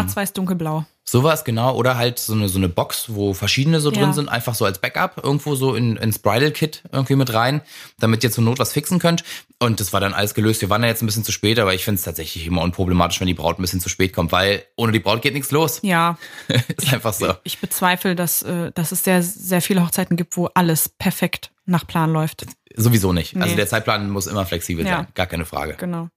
Sowas, 1.10 1.46
genau. 1.46 1.74
Oder 1.74 1.96
halt 1.96 2.20
so 2.20 2.34
eine, 2.34 2.50
so 2.50 2.58
eine 2.58 2.68
Box, 2.68 3.06
wo 3.16 3.34
verschiedene 3.34 3.80
so 3.80 3.92
Ja. 3.92 4.02
drin 4.02 4.12
sind, 4.14 4.28
einfach 4.28 4.56
so 4.56 4.66
als 4.66 4.80
Backup 4.80 5.22
irgendwo 5.24 5.56
so 5.56 5.74
in, 5.74 5.96
ins 5.96 6.20
Bridal-Kit 6.20 6.84
irgendwie 6.92 7.16
mit 7.16 7.34
rein, 7.34 7.62
damit 7.98 8.26
ihr 8.26 8.32
zur 8.32 8.44
Not 8.44 8.60
was 8.60 8.74
fixen 8.74 9.00
könnt. 9.00 9.24
Und 9.58 9.80
das 9.80 9.94
war 9.94 10.02
dann 10.02 10.14
alles 10.14 10.34
gelöst. 10.34 10.60
Wir 10.60 10.70
waren 10.70 10.82
da 10.82 10.90
jetzt 10.90 11.02
ein 11.02 11.06
bisschen 11.06 11.24
zu 11.24 11.32
spät, 11.32 11.60
aber 11.60 11.74
ich 11.74 11.86
finde 11.86 12.00
es 12.00 12.04
tatsächlich 12.04 12.46
immer 12.46 12.62
unproblematisch, 12.62 13.22
wenn 13.22 13.28
die 13.28 13.34
Braut 13.34 13.58
ein 13.58 13.62
bisschen 13.62 13.80
zu 13.80 13.88
spät 13.88 14.12
kommt, 14.12 14.34
weil 14.34 14.64
ohne 14.76 14.92
die 14.92 15.00
Braut 15.00 15.22
geht 15.22 15.34
nichts 15.34 15.52
los. 15.52 15.80
Ja, 15.82 16.18
Ist 16.78 16.92
einfach 16.94 17.14
so. 17.14 17.34
ich 17.46 17.60
bezweifle, 17.60 18.14
dass, 18.16 18.42
äh, 18.44 18.72
dass 18.74 18.92
es 18.92 19.06
sehr, 19.06 19.24
sehr 19.24 19.62
viele 19.62 19.84
Hochzeiten 19.86 20.18
gibt, 20.18 20.36
wo 20.36 20.48
alles 20.56 20.90
perfekt 20.90 21.52
nach 21.66 21.88
Plan 21.88 22.12
läuft. 22.12 22.46
Sowieso 22.76 23.14
nicht. 23.14 23.34
Also 23.38 23.48
Nee. 23.50 23.56
der 23.56 23.68
Zeitplan 23.68 24.10
muss 24.10 24.28
immer 24.28 24.46
flexibel 24.46 24.86
Ja. 24.86 24.98
sein. 24.98 25.08
Gar 25.16 25.28
keine 25.28 25.46
Frage. 25.46 25.76
Genau. 25.80 26.10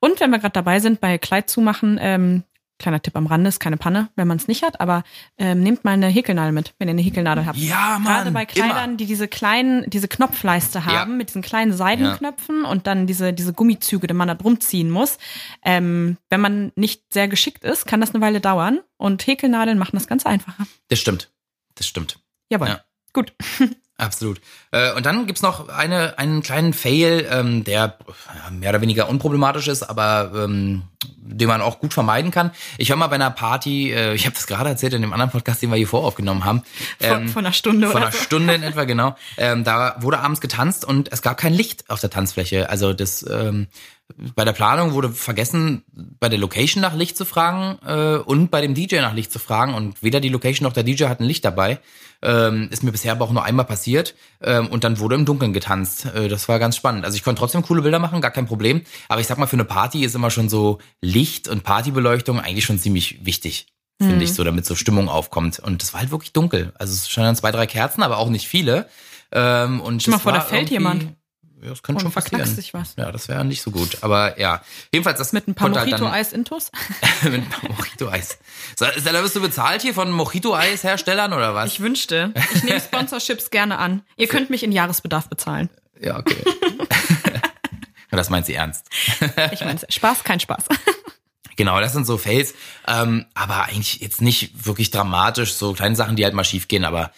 Und 0.00 0.18
wenn 0.20 0.30
wir 0.30 0.38
gerade 0.40 0.52
dabei 0.52 0.80
sind, 0.80 1.00
bei 1.00 1.18
Kleid 1.18 1.48
zumachen, 1.48 1.98
ähm, 2.00 2.42
kleiner 2.78 3.00
Tipp 3.00 3.16
am 3.16 3.26
Rande, 3.26 3.48
ist 3.48 3.60
keine 3.60 3.76
Panne, 3.76 4.08
wenn 4.16 4.26
man 4.28 4.36
es 4.36 4.48
nicht 4.48 4.62
hat, 4.62 4.80
aber 4.80 5.04
ähm, 5.38 5.62
nehmt 5.62 5.84
mal 5.84 5.92
eine 5.92 6.08
Häkelnadel 6.08 6.52
mit, 6.52 6.74
wenn 6.78 6.88
ihr 6.88 6.92
eine 6.92 7.02
Häkelnadel 7.02 7.46
habt. 7.46 7.58
Ja, 7.58 7.98
Mann. 8.00 8.04
Gerade 8.04 8.30
bei 8.32 8.46
Kleidern, 8.46 8.84
immer. 8.84 8.96
die 8.96 9.06
diese 9.06 9.28
kleinen, 9.28 9.88
diese 9.88 10.08
Knopfleiste 10.08 10.84
haben, 10.84 11.16
mit 11.16 11.28
diesen 11.28 11.42
kleinen 11.42 11.72
Seidenknöpfen 11.72 12.64
und 12.64 12.86
dann 12.86 13.06
diese, 13.06 13.32
diese 13.32 13.52
Gummizüge, 13.52 14.06
die 14.06 14.14
man 14.14 14.28
da 14.28 14.34
drum 14.34 14.60
ziehen 14.60 14.90
muss. 14.90 15.18
Ähm, 15.62 16.18
wenn 16.30 16.40
man 16.40 16.72
nicht 16.76 17.12
sehr 17.12 17.28
geschickt 17.28 17.64
ist, 17.64 17.86
kann 17.86 18.00
das 18.00 18.14
eine 18.14 18.22
Weile 18.22 18.40
dauern 18.40 18.80
und 18.96 19.26
Häkelnadeln 19.26 19.78
machen 19.78 19.96
das 19.96 20.06
ganz 20.06 20.26
einfacher. 20.26 20.66
Das 20.88 20.98
stimmt. 20.98 21.30
Das 21.74 21.86
stimmt. 21.86 22.18
Jawohl. 22.50 22.68
Ja. 22.68 22.80
Gut. 23.12 23.32
Absolut. 23.96 24.40
Äh, 24.72 24.92
und 24.92 25.06
dann 25.06 25.26
gibt's 25.26 25.42
noch 25.42 25.68
eine, 25.68 26.18
einen 26.18 26.42
kleinen 26.42 26.72
Fail, 26.72 27.28
ähm, 27.30 27.62
der 27.62 27.96
mehr 28.50 28.70
oder 28.70 28.80
weniger 28.80 29.08
unproblematisch 29.08 29.68
ist, 29.68 29.84
aber 29.84 30.32
ähm, 30.34 30.82
den 31.26 31.46
man 31.48 31.62
auch 31.62 31.78
gut 31.78 31.94
vermeiden 31.94 32.30
kann. 32.32 32.50
Ich 32.76 32.90
war 32.90 32.96
mal 32.96 33.06
bei 33.06 33.14
einer 33.14 33.30
Party, 33.30 33.92
äh, 33.92 34.14
ich 34.14 34.26
habe 34.26 34.34
das 34.34 34.48
gerade 34.48 34.68
erzählt 34.70 34.94
in 34.94 35.02
dem 35.02 35.12
anderen 35.12 35.30
Podcast, 35.30 35.62
den 35.62 35.70
wir 35.70 35.76
hier 35.76 35.86
voraufgenommen 35.86 36.44
haben. 36.44 36.62
Von, 37.00 37.22
Ähm, 37.22 37.28
von 37.28 37.46
einer 37.46 37.52
Stunde 37.52 37.86
von 37.86 37.96
oder 37.96 38.06
einer 38.06 38.12
so. 38.16 38.22
Stunde 38.22 38.54
in 38.54 38.62
etwa, 38.64 38.82
genau. 38.84 39.16
Ähm, 39.36 39.62
da 39.62 39.94
wurde 40.00 40.18
abends 40.18 40.40
getanzt 40.40 40.84
und 40.84 41.12
es 41.12 41.22
gab 41.22 41.36
kein 41.36 41.54
Licht 41.54 41.88
auf 41.88 42.00
der 42.00 42.10
Tanzfläche. 42.10 42.68
Also 42.70 42.94
das 42.94 43.24
ähm, 43.28 43.68
bei 44.36 44.44
der 44.44 44.52
Planung 44.52 44.92
wurde 44.92 45.08
vergessen, 45.10 45.82
bei 46.20 46.28
der 46.28 46.38
Location 46.38 46.82
nach 46.82 46.94
Licht 46.94 47.16
zu 47.16 47.24
fragen 47.24 47.78
äh, 47.86 48.16
und 48.18 48.50
bei 48.50 48.60
dem 48.60 48.74
DJ 48.74 48.96
nach 48.96 49.14
Licht 49.14 49.32
zu 49.32 49.38
fragen. 49.38 49.74
Und 49.74 50.02
weder 50.02 50.20
die 50.20 50.28
Location 50.28 50.64
noch 50.64 50.72
der 50.74 50.82
DJ 50.82 51.04
hatten 51.04 51.24
Licht 51.24 51.44
dabei. 51.44 51.80
Ähm, 52.22 52.68
ist 52.70 52.82
mir 52.82 52.92
bisher 52.92 53.12
aber 53.12 53.24
auch 53.24 53.32
nur 53.32 53.44
einmal 53.44 53.64
passiert. 53.64 54.14
Ähm, 54.42 54.68
und 54.68 54.84
dann 54.84 54.98
wurde 54.98 55.14
im 55.14 55.24
Dunkeln 55.24 55.52
getanzt. 55.52 56.06
Äh, 56.06 56.28
das 56.28 56.48
war 56.48 56.58
ganz 56.58 56.76
spannend. 56.76 57.04
Also 57.04 57.16
ich 57.16 57.24
konnte 57.24 57.40
trotzdem 57.40 57.62
coole 57.62 57.82
Bilder 57.82 57.98
machen, 57.98 58.20
gar 58.20 58.30
kein 58.30 58.46
Problem. 58.46 58.82
Aber 59.08 59.20
ich 59.20 59.26
sag 59.26 59.38
mal, 59.38 59.46
für 59.46 59.56
eine 59.56 59.64
Party 59.64 60.04
ist 60.04 60.14
immer 60.14 60.30
schon 60.30 60.48
so 60.48 60.78
Licht 61.00 61.48
und 61.48 61.64
Partybeleuchtung 61.64 62.40
eigentlich 62.40 62.64
schon 62.64 62.78
ziemlich 62.78 63.24
wichtig 63.24 63.66
finde 64.00 64.16
Mhm. 64.16 64.22
ich, 64.22 64.34
so 64.34 64.42
damit 64.42 64.66
so 64.66 64.74
Stimmung 64.74 65.08
aufkommt. 65.08 65.60
Und 65.60 65.80
das 65.80 65.92
war 65.92 66.00
halt 66.00 66.10
wirklich 66.10 66.32
dunkel. 66.32 66.72
Also 66.78 66.92
es 66.92 67.08
standen 67.08 67.36
zwei, 67.36 67.52
drei 67.52 67.66
Kerzen, 67.66 68.02
aber 68.02 68.18
auch 68.18 68.28
nicht 68.28 68.48
viele. 68.48 68.88
Ähm, 69.30 69.80
und 69.80 70.02
Stell 70.02 70.12
mal 70.12 70.18
vor, 70.18 70.32
da 70.32 70.40
fällt 70.40 70.68
jemand. 70.70 71.14
Ja, 71.64 71.70
das 71.70 71.82
könnte 71.82 72.02
schon 72.02 72.12
passieren. 72.12 72.44
sich 72.46 72.74
was. 72.74 72.94
Ja, 72.98 73.10
das 73.10 73.26
wäre 73.28 73.42
nicht 73.44 73.62
so 73.62 73.70
gut. 73.70 73.96
Aber 74.02 74.38
ja, 74.38 74.62
jedenfalls 74.92 75.18
das 75.18 75.32
Mit 75.32 75.48
ein 75.48 75.54
paar 75.54 75.66
konnte 75.68 75.80
halt 75.80 75.90
Mojito-Eis-Intus? 75.90 76.70
dann- 77.22 77.32
mit 77.32 77.40
ein 77.42 77.48
paar 77.48 77.70
Mojito-Eis. 77.70 78.38
So, 78.76 78.84
ist- 78.84 79.06
da 79.06 79.20
bist 79.22 79.34
du 79.34 79.40
bezahlt 79.40 79.80
hier 79.82 79.94
von 79.94 80.10
Mojito-Eis-Herstellern 80.12 81.32
oder 81.32 81.54
was? 81.54 81.72
Ich 81.72 81.80
wünschte. 81.80 82.32
Ich 82.54 82.64
nehme 82.64 82.80
Sponsorships 82.82 83.48
gerne 83.50 83.78
an. 83.78 84.02
Ihr 84.16 84.28
könnt 84.28 84.50
mich 84.50 84.62
in 84.62 84.72
Jahresbedarf 84.72 85.28
bezahlen. 85.28 85.70
ja, 86.00 86.18
okay. 86.18 86.36
Das 88.10 88.30
meint 88.30 88.46
sie 88.46 88.54
ernst. 88.54 88.86
Ich 89.52 89.60
meine, 89.64 89.80
Spaß, 89.88 90.22
kein 90.22 90.38
Spaß. 90.38 90.66
Genau, 91.56 91.80
das 91.80 91.92
sind 91.92 92.06
so 92.06 92.16
Fails, 92.16 92.54
ähm, 92.86 93.26
aber 93.34 93.64
eigentlich 93.64 94.00
jetzt 94.00 94.20
nicht 94.20 94.66
wirklich 94.66 94.92
dramatisch, 94.92 95.54
so 95.54 95.72
kleine 95.72 95.96
Sachen, 95.96 96.14
die 96.14 96.22
halt 96.24 96.32
mal 96.34 96.44
schief 96.44 96.68
gehen, 96.68 96.84
aber 96.84 97.10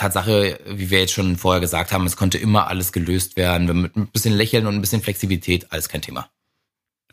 Tatsache, 0.00 0.58
wie 0.66 0.90
wir 0.90 1.00
jetzt 1.00 1.12
schon 1.12 1.36
vorher 1.36 1.60
gesagt 1.60 1.92
haben, 1.92 2.06
es 2.06 2.16
konnte 2.16 2.38
immer 2.38 2.68
alles 2.68 2.92
gelöst 2.92 3.36
werden, 3.36 3.82
mit 3.82 3.96
ein 3.96 4.06
bisschen 4.06 4.34
Lächeln 4.34 4.66
und 4.66 4.74
ein 4.74 4.80
bisschen 4.80 5.02
Flexibilität, 5.02 5.70
alles 5.70 5.88
kein 5.88 6.02
Thema. 6.02 6.30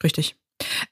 Richtig. 0.03 0.35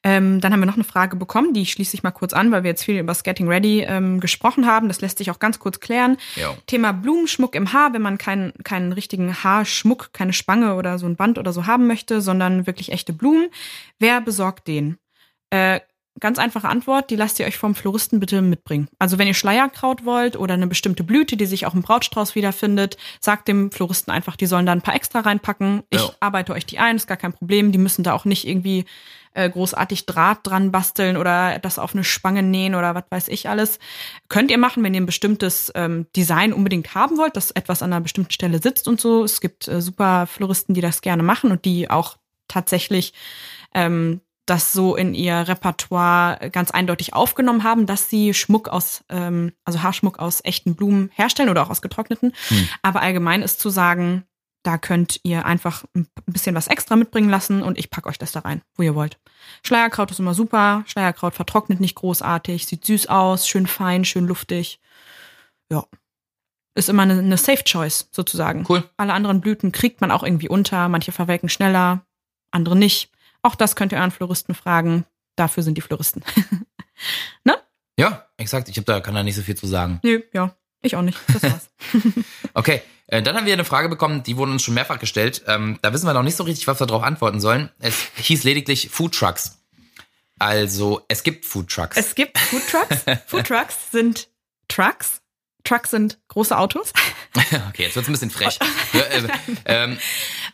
Ähm, 0.03 0.41
dann 0.41 0.53
haben 0.53 0.59
wir 0.59 0.67
noch 0.67 0.75
eine 0.75 0.83
Frage 0.83 1.15
bekommen, 1.15 1.53
die 1.53 1.65
schließe 1.65 1.95
ich 1.95 2.03
mal 2.03 2.11
kurz 2.11 2.33
an, 2.33 2.51
weil 2.51 2.63
wir 2.63 2.69
jetzt 2.69 2.83
viel 2.83 2.99
über 2.99 3.11
das 3.11 3.23
Getting 3.23 3.47
Ready 3.47 3.81
ähm, 3.81 4.19
gesprochen 4.19 4.67
haben. 4.67 4.89
Das 4.89 5.01
lässt 5.01 5.17
sich 5.17 5.31
auch 5.31 5.39
ganz 5.39 5.57
kurz 5.57 5.79
klären. 5.79 6.17
Jo. 6.35 6.55
Thema 6.67 6.91
Blumenschmuck 6.91 7.55
im 7.55 7.73
Haar, 7.73 7.93
wenn 7.93 8.01
man 8.01 8.17
keinen, 8.17 8.53
keinen 8.63 8.91
richtigen 8.91 9.43
Haarschmuck, 9.43 10.11
keine 10.13 10.33
Spange 10.33 10.75
oder 10.75 10.99
so 10.99 11.07
ein 11.07 11.15
Band 11.15 11.39
oder 11.39 11.51
so 11.51 11.65
haben 11.65 11.87
möchte, 11.87 12.21
sondern 12.21 12.67
wirklich 12.67 12.91
echte 12.91 13.13
Blumen. 13.13 13.49
Wer 13.97 14.21
besorgt 14.21 14.67
den? 14.67 14.97
Äh, 15.49 15.79
ganz 16.19 16.39
einfache 16.39 16.67
Antwort, 16.69 17.09
die 17.09 17.15
lasst 17.15 17.39
ihr 17.39 17.45
euch 17.45 17.57
vom 17.57 17.75
Floristen 17.75 18.19
bitte 18.19 18.41
mitbringen. 18.41 18.87
Also 18.99 19.17
wenn 19.17 19.27
ihr 19.27 19.33
Schleierkraut 19.33 20.05
wollt 20.05 20.37
oder 20.37 20.53
eine 20.53 20.67
bestimmte 20.67 21.03
Blüte, 21.03 21.35
die 21.37 21.45
sich 21.45 21.65
auch 21.65 21.73
im 21.73 21.81
Brautstrauß 21.81 22.35
wiederfindet, 22.35 22.97
sagt 23.19 23.47
dem 23.47 23.71
Floristen 23.71 24.11
einfach, 24.13 24.35
die 24.35 24.45
sollen 24.45 24.65
da 24.65 24.71
ein 24.71 24.81
paar 24.81 24.95
extra 24.95 25.19
reinpacken. 25.19 25.83
Ich 25.89 26.01
Ja. 26.01 26.09
arbeite 26.21 26.53
euch 26.53 26.65
die 26.65 26.79
ein, 26.79 26.95
ist 26.95 27.07
gar 27.07 27.17
kein 27.17 27.33
Problem. 27.33 27.71
Die 27.71 27.77
müssen 27.77 28.03
da 28.03 28.13
auch 28.13 28.25
nicht 28.25 28.47
irgendwie 28.47 28.85
äh, 29.33 29.49
großartig 29.49 30.05
Draht 30.05 30.39
dran 30.43 30.71
basteln 30.71 31.17
oder 31.17 31.59
das 31.59 31.77
auf 31.77 31.93
eine 31.93 32.05
Spange 32.05 32.41
nähen 32.41 32.73
oder 32.73 32.95
was 32.95 33.03
weiß 33.09 33.27
ich 33.27 33.49
alles. 33.49 33.79
Könnt 34.29 34.49
ihr 34.49 34.57
machen, 34.57 34.81
wenn 34.81 34.93
ihr 34.93 35.01
ein 35.01 35.05
bestimmtes 35.05 35.73
ähm, 35.75 36.07
Design 36.15 36.53
unbedingt 36.53 36.95
haben 36.95 37.17
wollt, 37.17 37.35
das 37.35 37.51
etwas 37.51 37.83
an 37.83 37.91
einer 37.91 37.99
bestimmten 38.01 38.31
Stelle 38.31 38.61
sitzt 38.61 38.87
und 38.87 39.01
so. 39.01 39.25
Es 39.25 39.41
gibt 39.41 39.67
äh, 39.67 39.81
super 39.81 40.25
Floristen, 40.25 40.73
die 40.73 40.79
das 40.79 41.01
gerne 41.01 41.21
machen 41.23 41.51
und 41.51 41.65
die 41.65 41.89
auch 41.89 42.15
tatsächlich 42.47 43.11
ähm, 43.73 44.21
das 44.45 44.73
so 44.73 44.95
in 44.95 45.13
ihr 45.13 45.47
Repertoire 45.47 46.49
ganz 46.51 46.71
eindeutig 46.71 47.13
aufgenommen 47.13 47.63
haben, 47.63 47.85
dass 47.87 48.09
sie 48.09 48.33
Schmuck 48.33 48.69
aus, 48.69 49.03
ähm, 49.09 49.53
also 49.63 49.81
Haarschmuck 49.81 50.19
aus 50.19 50.41
echten 50.43 50.75
Blumen 50.75 51.09
herstellen 51.13 51.49
oder 51.49 51.63
auch 51.63 51.69
aus 51.69 51.81
getrockneten. 51.81 52.33
Hm. 52.49 52.69
Aber 52.81 53.01
allgemein 53.01 53.41
ist 53.41 53.59
zu 53.59 53.69
sagen, 53.69 54.23
da 54.65 54.77
könnt 54.77 55.19
ihr 55.23 55.45
einfach 55.45 55.83
ein 55.95 56.07
bisschen 56.25 56.55
was 56.55 56.67
extra 56.67 56.95
mitbringen 56.95 57.29
lassen 57.29 57.61
und 57.61 57.77
ich 57.77 57.91
packe 57.91 58.09
euch 58.09 58.17
das 58.17 58.31
da 58.31 58.39
rein, 58.39 58.61
wo 58.75 58.83
ihr 58.83 58.95
wollt. 58.95 59.19
Schleierkraut 59.63 60.09
ist 60.09 60.19
immer 60.19 60.33
super. 60.33 60.83
Schleierkraut 60.87 61.35
vertrocknet 61.35 61.79
nicht 61.79 61.95
großartig, 61.95 62.65
sieht 62.65 62.83
süß 62.83 63.07
aus, 63.07 63.47
schön 63.47 63.67
fein, 63.67 64.05
schön 64.05 64.25
luftig. 64.25 64.79
Ja. 65.71 65.85
Ist 66.73 66.89
immer 66.89 67.03
eine, 67.03 67.19
eine 67.19 67.37
Safe 67.37 67.63
Choice 67.63 68.09
sozusagen. 68.11 68.65
Cool. 68.67 68.83
Alle 68.97 69.13
anderen 69.13 69.39
Blüten 69.39 69.71
kriegt 69.71 70.01
man 70.01 70.11
auch 70.11 70.23
irgendwie 70.23 70.49
unter. 70.49 70.89
Manche 70.89 71.11
verwelken 71.11 71.47
schneller, 71.47 72.05
andere 72.51 72.75
nicht. 72.75 73.11
Auch 73.45 73.53
das 73.53 73.75
könnt 73.75 73.91
ihr 73.91 73.99
euren 73.99 74.09
Floristen 74.09 74.55
fragen. 74.55 75.05
Dafür 75.35 75.61
sind 75.61 75.77
die 75.77 75.81
Floristen. 75.81 76.23
ne? 77.43 77.55
Ja, 77.95 78.25
exakt. 78.37 78.69
Ich 78.69 78.77
hab 78.79 78.85
da, 78.85 79.01
kann 79.01 79.13
da 79.13 79.21
nicht 79.21 79.35
so 79.35 79.43
viel 79.43 79.55
zu 79.55 79.67
sagen. 79.67 79.99
Nö, 80.01 80.23
ja. 80.33 80.55
Ich 80.81 80.95
auch 80.95 81.03
nicht. 81.03 81.19
Das 81.31 81.43
war's. 81.43 81.69
Okay, 82.55 82.81
äh, 83.05 83.21
dann 83.21 83.35
haben 83.35 83.45
wir 83.45 83.53
eine 83.53 83.65
Frage 83.65 83.87
bekommen, 83.87 84.23
die 84.23 84.37
wurde 84.37 84.51
uns 84.51 84.63
schon 84.63 84.73
mehrfach 84.73 84.97
gestellt. 84.97 85.43
Ähm, 85.45 85.77
da 85.83 85.93
wissen 85.93 86.07
wir 86.07 86.13
noch 86.15 86.23
nicht 86.23 86.37
so 86.37 86.43
richtig, 86.43 86.65
was 86.67 86.79
wir 86.79 86.87
darauf 86.87 87.03
antworten 87.03 87.39
sollen. 87.39 87.69
Es 87.77 87.95
hieß 88.15 88.45
lediglich 88.45 88.89
Food 88.89 89.13
Trucks. 89.13 89.59
Also, 90.39 91.01
es 91.07 91.21
gibt 91.21 91.45
Food 91.45 91.69
Trucks. 91.69 91.97
es 91.97 92.15
gibt 92.15 92.39
Food 92.39 92.63
Trucks. 92.67 93.05
Food 93.27 93.45
Trucks 93.45 93.91
sind 93.91 94.27
Trucks. 94.69 95.21
Trucks 95.65 95.91
sind 95.91 96.19
große 96.29 96.57
Autos. 96.57 96.93
okay, 97.69 97.83
jetzt 97.83 97.95
wird's 97.95 98.07
ein 98.07 98.13
bisschen 98.13 98.29
frech. 98.29 98.59
Äh, 98.93 99.27
ähm, 99.65 99.99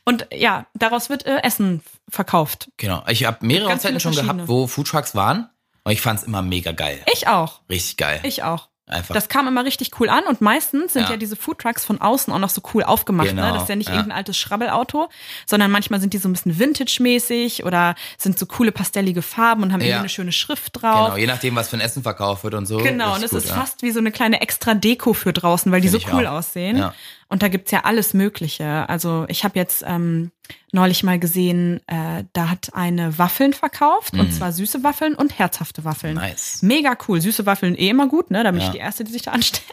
Und 0.06 0.28
ja, 0.34 0.66
daraus 0.74 1.10
wird 1.10 1.26
äh, 1.26 1.42
Essen 1.44 1.84
verkauft. 2.10 2.72
genau. 2.78 3.04
Ich 3.08 3.26
habe 3.26 3.46
mehrere 3.46 3.70
Ganz 3.70 3.86
viele 3.86 4.00
schon 4.00 4.16
gehabt, 4.16 4.48
wo 4.48 4.68
Food 4.68 4.88
Trucks 4.88 5.14
waren. 5.14 5.50
Und 5.84 5.92
ich 5.92 6.02
fand's 6.02 6.24
immer 6.24 6.42
mega 6.42 6.72
geil. 6.72 7.02
Ich 7.12 7.28
auch. 7.28 7.62
Richtig 7.70 7.98
geil. 7.98 8.20
Ich 8.24 8.44
auch. 8.44 8.70
Einfach. 8.88 9.14
Das 9.14 9.30
kam 9.30 9.48
immer 9.48 9.64
richtig 9.64 9.92
cool 10.00 10.10
an 10.10 10.26
und 10.26 10.42
meistens 10.42 10.94
sind 10.94 11.04
ja, 11.04 11.12
Ja. 11.12 11.18
diese 11.18 11.38
Foodtrucks 11.38 11.86
von 11.86 12.02
außen 12.02 12.34
auch 12.34 12.40
noch 12.40 12.50
so 12.50 12.62
cool 12.74 12.84
aufgemacht. 12.84 13.30
Genau, 13.30 13.44
Ne? 13.48 13.54
Das 13.54 13.64
ist 13.64 13.70
ja 13.70 13.76
nicht 13.78 13.88
ja. 13.88 13.96
irgendein 13.96 14.18
altes 14.18 14.38
Schrabbelauto, 14.38 15.08
sondern 15.46 15.72
manchmal 15.72 16.02
sind 16.02 16.14
die 16.14 16.18
so 16.18 16.28
ein 16.28 16.34
bisschen 16.34 16.60
Vintage-mäßig 16.60 17.64
oder 17.64 17.96
sind 18.18 18.38
so 18.38 18.46
coole 18.46 18.72
pastellige 18.74 19.22
Farben 19.22 19.64
und 19.64 19.72
haben 19.72 19.80
irgendwie 19.82 19.92
Ja. 19.92 20.00
eine 20.00 20.10
schöne 20.10 20.32
Schrift 20.34 20.82
drauf. 20.82 21.06
genau, 21.06 21.18
je 21.18 21.28
nachdem, 21.28 21.56
was 21.56 21.70
für 21.70 21.78
ein 21.78 21.82
Essen 21.82 22.04
verkauft 22.04 22.44
wird 22.44 22.54
und 22.56 22.66
so. 22.66 22.78
Genau, 22.80 23.16
und 23.16 23.24
es 23.24 23.32
ist 23.32 23.50
fast 23.50 23.82
wie 23.82 23.92
so 23.92 24.00
eine 24.00 24.12
kleine 24.12 24.42
extra 24.42 24.74
Deko 24.74 25.14
für 25.14 25.32
draußen, 25.32 25.72
weil 25.72 25.80
die 25.82 25.88
Find 25.90 26.04
so 26.04 26.10
cool 26.14 26.28
aussehen. 26.28 26.78
Ja. 26.78 26.94
Und 27.32 27.42
da 27.42 27.48
gibt's 27.48 27.72
ja 27.72 27.86
alles 27.86 28.14
Mögliche. 28.14 28.90
Also 28.90 29.26
ich 29.30 29.46
habe 29.46 29.58
jetzt 29.58 29.86
ähm, 29.88 30.32
neulich 30.74 31.02
mal 31.04 31.18
gesehen, 31.18 31.80
äh, 31.88 32.26
da 32.34 32.50
hat 32.50 32.72
eine 32.74 33.18
Waffeln 33.18 33.54
verkauft, 33.54 34.16
und 34.16 34.34
zwar 34.34 34.52
süße 34.52 34.84
Waffeln 34.84 35.16
und 35.16 35.40
herzhafte 35.40 35.86
Waffeln. 35.86 36.16
Mhm. 36.16 36.20
Nice. 36.22 36.62
Mega 36.62 36.98
cool. 37.08 37.22
Süße 37.22 37.46
Waffeln 37.46 37.76
eh 37.78 37.88
immer 37.88 38.08
gut, 38.10 38.32
ne? 38.32 38.44
Da 38.44 38.52
bin 38.52 38.60
Ja. 38.60 38.68
ich 38.68 38.74
die 38.74 38.80
Erste, 38.80 39.06
die 39.06 39.14
sich 39.14 39.22
da 39.22 39.32
anstellt. 39.32 39.66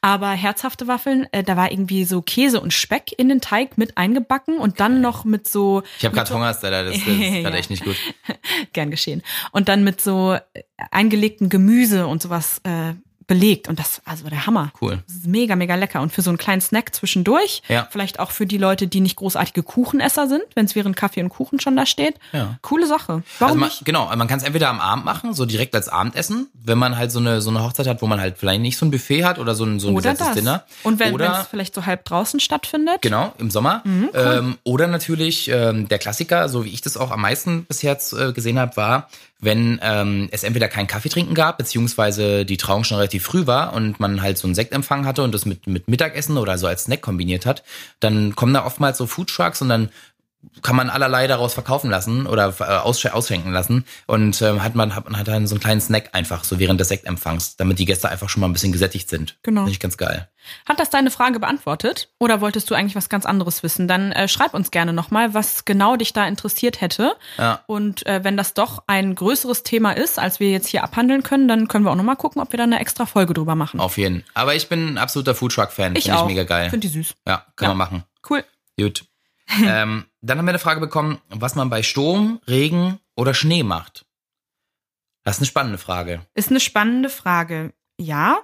Aber 0.00 0.30
herzhafte 0.30 0.86
Waffeln, 0.86 1.26
äh, 1.32 1.42
da 1.42 1.58
war 1.58 1.70
irgendwie 1.70 2.04
so 2.06 2.22
Käse 2.22 2.60
und 2.60 2.72
Speck 2.72 3.12
in 3.18 3.28
den 3.28 3.42
Teig 3.42 3.76
mit 3.76 3.98
eingebacken 3.98 4.56
und 4.58 4.80
dann 4.80 5.02
noch 5.02 5.24
mit 5.26 5.46
so 5.46 5.82
Ich 5.98 6.06
habe 6.06 6.14
gerade 6.16 6.32
Hunger, 6.32 6.46
das, 6.46 6.60
das, 6.62 6.96
ist 6.96 7.04
gerade 7.04 7.56
echt 7.58 7.68
nicht 7.70 7.84
gut. 7.84 7.96
gern 8.72 8.90
geschehen. 8.90 9.22
Und 9.52 9.68
dann 9.68 9.84
mit 9.84 10.00
so 10.00 10.38
eingelegtem 10.90 11.50
Gemüse 11.50 12.06
und 12.06 12.22
sowas 12.22 12.60
äh, 12.64 12.94
belegt. 13.30 13.68
Und 13.68 13.78
das, 13.78 14.02
also 14.04 14.28
der 14.28 14.44
Hammer. 14.46 14.72
Cool. 14.80 14.98
Das 15.06 15.14
ist 15.18 15.26
mega, 15.28 15.54
mega 15.54 15.76
lecker. 15.76 16.00
Und 16.02 16.12
für 16.12 16.20
so 16.20 16.30
einen 16.30 16.36
kleinen 16.36 16.60
Snack 16.60 16.92
zwischendurch, 16.96 17.62
Ja. 17.68 17.86
vielleicht 17.88 18.18
auch 18.18 18.32
für 18.32 18.44
die 18.44 18.58
Leute, 18.58 18.88
die 18.88 18.98
nicht 19.00 19.14
großartige 19.14 19.62
Kuchenesser 19.62 20.26
sind, 20.26 20.42
wenn 20.56 20.64
es 20.66 20.74
während 20.74 20.96
Kaffee 20.96 21.22
und 21.22 21.28
Kuchen 21.28 21.60
schon 21.60 21.76
da 21.76 21.86
steht. 21.86 22.16
Ja. 22.32 22.58
Coole 22.60 22.88
Sache. 22.88 23.22
Warum 23.38 23.52
Also 23.52 23.54
man, 23.60 23.68
nicht? 23.68 23.84
genau, 23.84 24.10
man 24.16 24.26
kann 24.26 24.38
es 24.38 24.42
entweder 24.44 24.68
am 24.68 24.80
Abend 24.80 25.04
machen, 25.04 25.32
so 25.32 25.46
direkt 25.46 25.76
als 25.76 25.88
Abendessen, 25.88 26.48
wenn 26.64 26.76
man 26.76 26.96
halt 26.96 27.12
so 27.12 27.20
eine 27.20 27.40
so 27.40 27.50
eine 27.50 27.62
Hochzeit 27.62 27.86
hat, 27.86 28.02
wo 28.02 28.08
man 28.08 28.20
halt 28.20 28.36
vielleicht 28.36 28.62
nicht 28.62 28.76
so 28.76 28.84
ein 28.84 28.90
Buffet 28.90 29.24
hat 29.24 29.38
oder 29.38 29.54
so 29.54 29.64
ein, 29.64 29.78
so 29.78 29.88
ein 29.88 29.94
Oder 29.94 30.14
das. 30.14 30.32
Dinner. 30.34 30.64
Und 30.82 30.98
wenn 30.98 31.14
es 31.20 31.46
vielleicht 31.48 31.72
so 31.76 31.86
halb 31.86 32.04
draußen 32.04 32.40
stattfindet. 32.40 33.00
Genau, 33.00 33.32
im 33.38 33.50
Sommer. 33.52 33.82
Mhm, 33.84 34.10
ähm, 34.12 34.58
oder 34.64 34.88
natürlich 34.88 35.48
ähm, 35.48 35.86
der 35.88 36.00
Klassiker, 36.00 36.48
so 36.48 36.64
wie 36.64 36.70
ich 36.70 36.82
das 36.82 36.96
auch 36.96 37.12
am 37.12 37.20
meisten 37.20 37.64
bisher 37.64 37.96
äh, 38.18 38.32
gesehen 38.32 38.58
habe, 38.58 38.76
war, 38.76 39.08
wenn 39.40 39.80
ähm, 39.82 40.28
es 40.32 40.42
entweder 40.42 40.68
keinen 40.68 40.86
Kaffee 40.86 41.08
trinken 41.08 41.34
gab, 41.34 41.58
beziehungsweise 41.58 42.44
die 42.44 42.56
Trauung 42.56 42.84
schon 42.84 42.98
relativ 42.98 43.24
früh 43.24 43.46
war 43.46 43.72
und 43.72 43.98
man 43.98 44.22
halt 44.22 44.38
so 44.38 44.46
einen 44.46 44.54
Sektempfang 44.54 45.06
hatte 45.06 45.22
und 45.22 45.32
das 45.34 45.46
mit, 45.46 45.66
mit 45.66 45.88
Mittagessen 45.88 46.36
oder 46.36 46.58
so 46.58 46.66
als 46.66 46.84
Snack 46.84 47.00
kombiniert 47.00 47.46
hat, 47.46 47.62
dann 48.00 48.36
kommen 48.36 48.52
da 48.52 48.64
oftmals 48.64 48.98
so 48.98 49.06
Foodtrucks 49.06 49.62
und 49.62 49.68
dann 49.68 49.88
kann 50.62 50.74
man 50.76 50.88
allerlei 50.90 51.26
daraus 51.26 51.54
verkaufen 51.54 51.90
lassen 51.90 52.26
oder 52.26 52.54
äh, 52.60 52.64
aussch 52.64 53.06
ausschenken 53.06 53.52
lassen 53.52 53.84
und 54.06 54.40
ähm, 54.42 54.62
hat 54.62 54.74
man 54.74 54.94
hat, 54.94 55.04
man 55.04 55.18
hat 55.18 55.28
dann 55.28 55.46
so 55.46 55.54
einen 55.54 55.60
kleinen 55.60 55.80
Snack 55.80 56.10
einfach 56.12 56.44
so 56.44 56.58
während 56.58 56.80
des 56.80 56.88
Sektempfangs, 56.88 57.56
damit 57.56 57.78
die 57.78 57.84
Gäste 57.84 58.08
einfach 58.08 58.28
schon 58.28 58.40
mal 58.40 58.48
ein 58.48 58.52
bisschen 58.52 58.72
gesättigt 58.72 59.08
sind. 59.08 59.36
Genau. 59.42 59.62
Finde 59.62 59.72
ich 59.72 59.80
ganz 59.80 59.96
geil. 59.96 60.28
Hat 60.66 60.80
das 60.80 60.88
deine 60.88 61.10
Frage 61.10 61.38
beantwortet? 61.38 62.08
Oder 62.18 62.40
wolltest 62.40 62.70
du 62.70 62.74
eigentlich 62.74 62.96
was 62.96 63.10
ganz 63.10 63.26
anderes 63.26 63.62
wissen? 63.62 63.86
Dann 63.88 64.12
äh, 64.12 64.26
schreib 64.28 64.54
uns 64.54 64.70
gerne 64.70 64.92
nochmal, 64.94 65.34
was 65.34 65.66
genau 65.66 65.96
dich 65.96 66.14
da 66.14 66.26
interessiert 66.26 66.80
hätte. 66.80 67.14
Ja. 67.36 67.62
Und 67.66 68.06
äh, 68.06 68.24
wenn 68.24 68.38
das 68.38 68.54
doch 68.54 68.82
ein 68.86 69.14
größeres 69.14 69.62
Thema 69.62 69.92
ist, 69.92 70.18
als 70.18 70.40
wir 70.40 70.50
jetzt 70.50 70.66
hier 70.68 70.82
abhandeln 70.82 71.22
können, 71.22 71.46
dann 71.46 71.68
können 71.68 71.84
wir 71.84 71.90
auch 71.90 71.96
nochmal 71.96 72.16
gucken, 72.16 72.40
ob 72.40 72.52
wir 72.52 72.56
da 72.56 72.64
eine 72.64 72.80
extra 72.80 73.04
Folge 73.04 73.34
drüber 73.34 73.54
machen. 73.54 73.80
Auf 73.80 73.98
jeden. 73.98 74.24
Aber 74.32 74.54
ich 74.54 74.68
bin 74.70 74.94
ein 74.94 74.98
absoluter 74.98 75.34
Foodtruck-Fan. 75.34 75.94
ich 75.96 76.04
Finde 76.04 76.18
ich 76.20 76.24
mega 76.26 76.44
geil. 76.44 76.70
Finde 76.70 76.88
die 76.88 76.92
süß. 76.94 77.14
Ja, 77.26 77.44
kann 77.56 77.66
Ja. 77.66 77.68
man 77.74 77.76
machen. 77.78 78.04
Cool. 78.28 78.42
Gut. 78.78 79.04
ähm, 79.62 80.06
dann 80.22 80.38
haben 80.38 80.46
wir 80.46 80.50
eine 80.50 80.58
Frage 80.58 80.80
bekommen, 80.80 81.20
was 81.28 81.54
man 81.54 81.70
bei 81.70 81.82
Sturm, 81.82 82.40
Regen 82.48 82.98
oder 83.16 83.34
Schnee 83.34 83.62
macht. 83.62 84.06
Das 85.22 85.36
ist 85.36 85.40
eine 85.40 85.46
spannende 85.46 85.78
Frage. 85.78 86.26
Ist 86.34 86.50
eine 86.50 86.60
spannende 86.60 87.10
Frage. 87.10 87.72
Ja. 87.98 88.38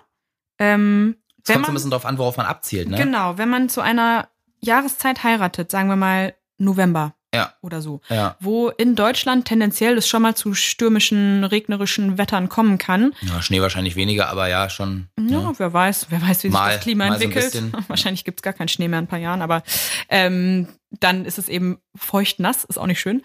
Ähm, 0.58 1.16
Es 1.42 1.44
kommt 1.44 1.46
so 1.46 1.52
ein 1.54 1.60
man, 1.62 1.74
bisschen 1.74 1.90
drauf 1.90 2.06
an, 2.06 2.18
worauf 2.18 2.36
man 2.36 2.46
abzielt, 2.46 2.88
ne? 2.88 2.96
Genau, 2.96 3.38
wenn 3.38 3.48
man 3.48 3.68
zu 3.68 3.80
einer 3.80 4.28
Jahreszeit 4.60 5.22
heiratet, 5.22 5.70
sagen 5.70 5.88
wir 5.88 5.96
mal 5.96 6.34
November 6.58 7.14
Ja. 7.36 7.52
oder 7.60 7.80
so, 7.80 8.00
Ja. 8.08 8.36
wo 8.40 8.68
in 8.70 8.94
Deutschland 8.96 9.46
tendenziell 9.46 9.96
es 9.98 10.08
schon 10.08 10.22
mal 10.22 10.34
zu 10.34 10.54
stürmischen, 10.54 11.44
regnerischen 11.44 12.18
Wettern 12.18 12.48
kommen 12.48 12.78
kann. 12.78 13.12
ja. 13.22 13.40
Schnee 13.42 13.60
wahrscheinlich 13.60 13.94
weniger, 13.96 14.28
aber 14.28 14.48
ja, 14.48 14.68
schon. 14.68 15.08
Ja, 15.20 15.52
wer 15.58 15.72
weiß, 15.72 16.06
wer 16.10 16.20
weiß, 16.22 16.38
wie 16.44 16.48
sich 16.48 16.52
Mal- 16.52 16.74
das 16.74 16.82
Klima 16.82 17.06
so 17.08 17.12
entwickelt. 17.14 17.44
bisschen. 17.52 17.72
Wahrscheinlich 17.88 18.24
gibt's 18.24 18.42
gar 18.42 18.52
keinen 18.52 18.68
Schnee 18.68 18.88
mehr 18.88 18.98
in 18.98 19.04
ein 19.04 19.08
paar 19.08 19.18
Jahren, 19.18 19.42
aber 19.42 19.62
ähm, 20.08 20.68
dann 20.90 21.24
ist 21.24 21.38
es 21.38 21.48
eben 21.48 21.78
feucht 21.94 22.40
nass, 22.40 22.64
ist 22.64 22.78
auch 22.78 22.86
nicht 22.86 23.00
schön. 23.00 23.22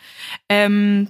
Ähm, 0.50 1.10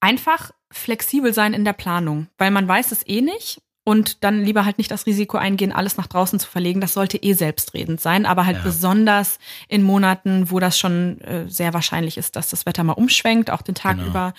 einfach 0.00 0.50
flexibel 0.72 1.32
sein 1.34 1.52
in 1.54 1.64
der 1.64 1.72
Planung, 1.72 2.28
weil 2.38 2.50
man 2.50 2.66
weiß 2.68 2.92
es 2.92 3.06
eh 3.06 3.20
nicht 3.20 3.60
und 3.90 4.22
dann 4.22 4.44
lieber 4.44 4.64
halt 4.64 4.78
nicht 4.78 4.90
das 4.92 5.04
Risiko 5.06 5.36
eingehen, 5.36 5.72
alles 5.72 5.96
nach 5.96 6.06
draußen 6.06 6.38
zu 6.38 6.48
verlegen. 6.48 6.80
Das 6.80 6.92
sollte 6.94 7.16
eh 7.16 7.32
selbstredend 7.32 8.00
sein, 8.00 8.24
aber 8.24 8.46
halt 8.46 8.58
Ja. 8.58 8.62
besonders 8.62 9.38
in 9.68 9.82
Monaten, 9.82 10.50
wo 10.52 10.60
das 10.60 10.78
schon 10.78 11.20
äh, 11.22 11.48
sehr 11.48 11.74
wahrscheinlich 11.74 12.16
ist, 12.16 12.36
dass 12.36 12.50
das 12.50 12.66
Wetter 12.66 12.84
mal 12.84 12.92
umschwenkt, 12.92 13.50
auch 13.50 13.62
den 13.62 13.74
Tag 13.74 13.96
Genau. 13.96 14.08
über. 14.08 14.34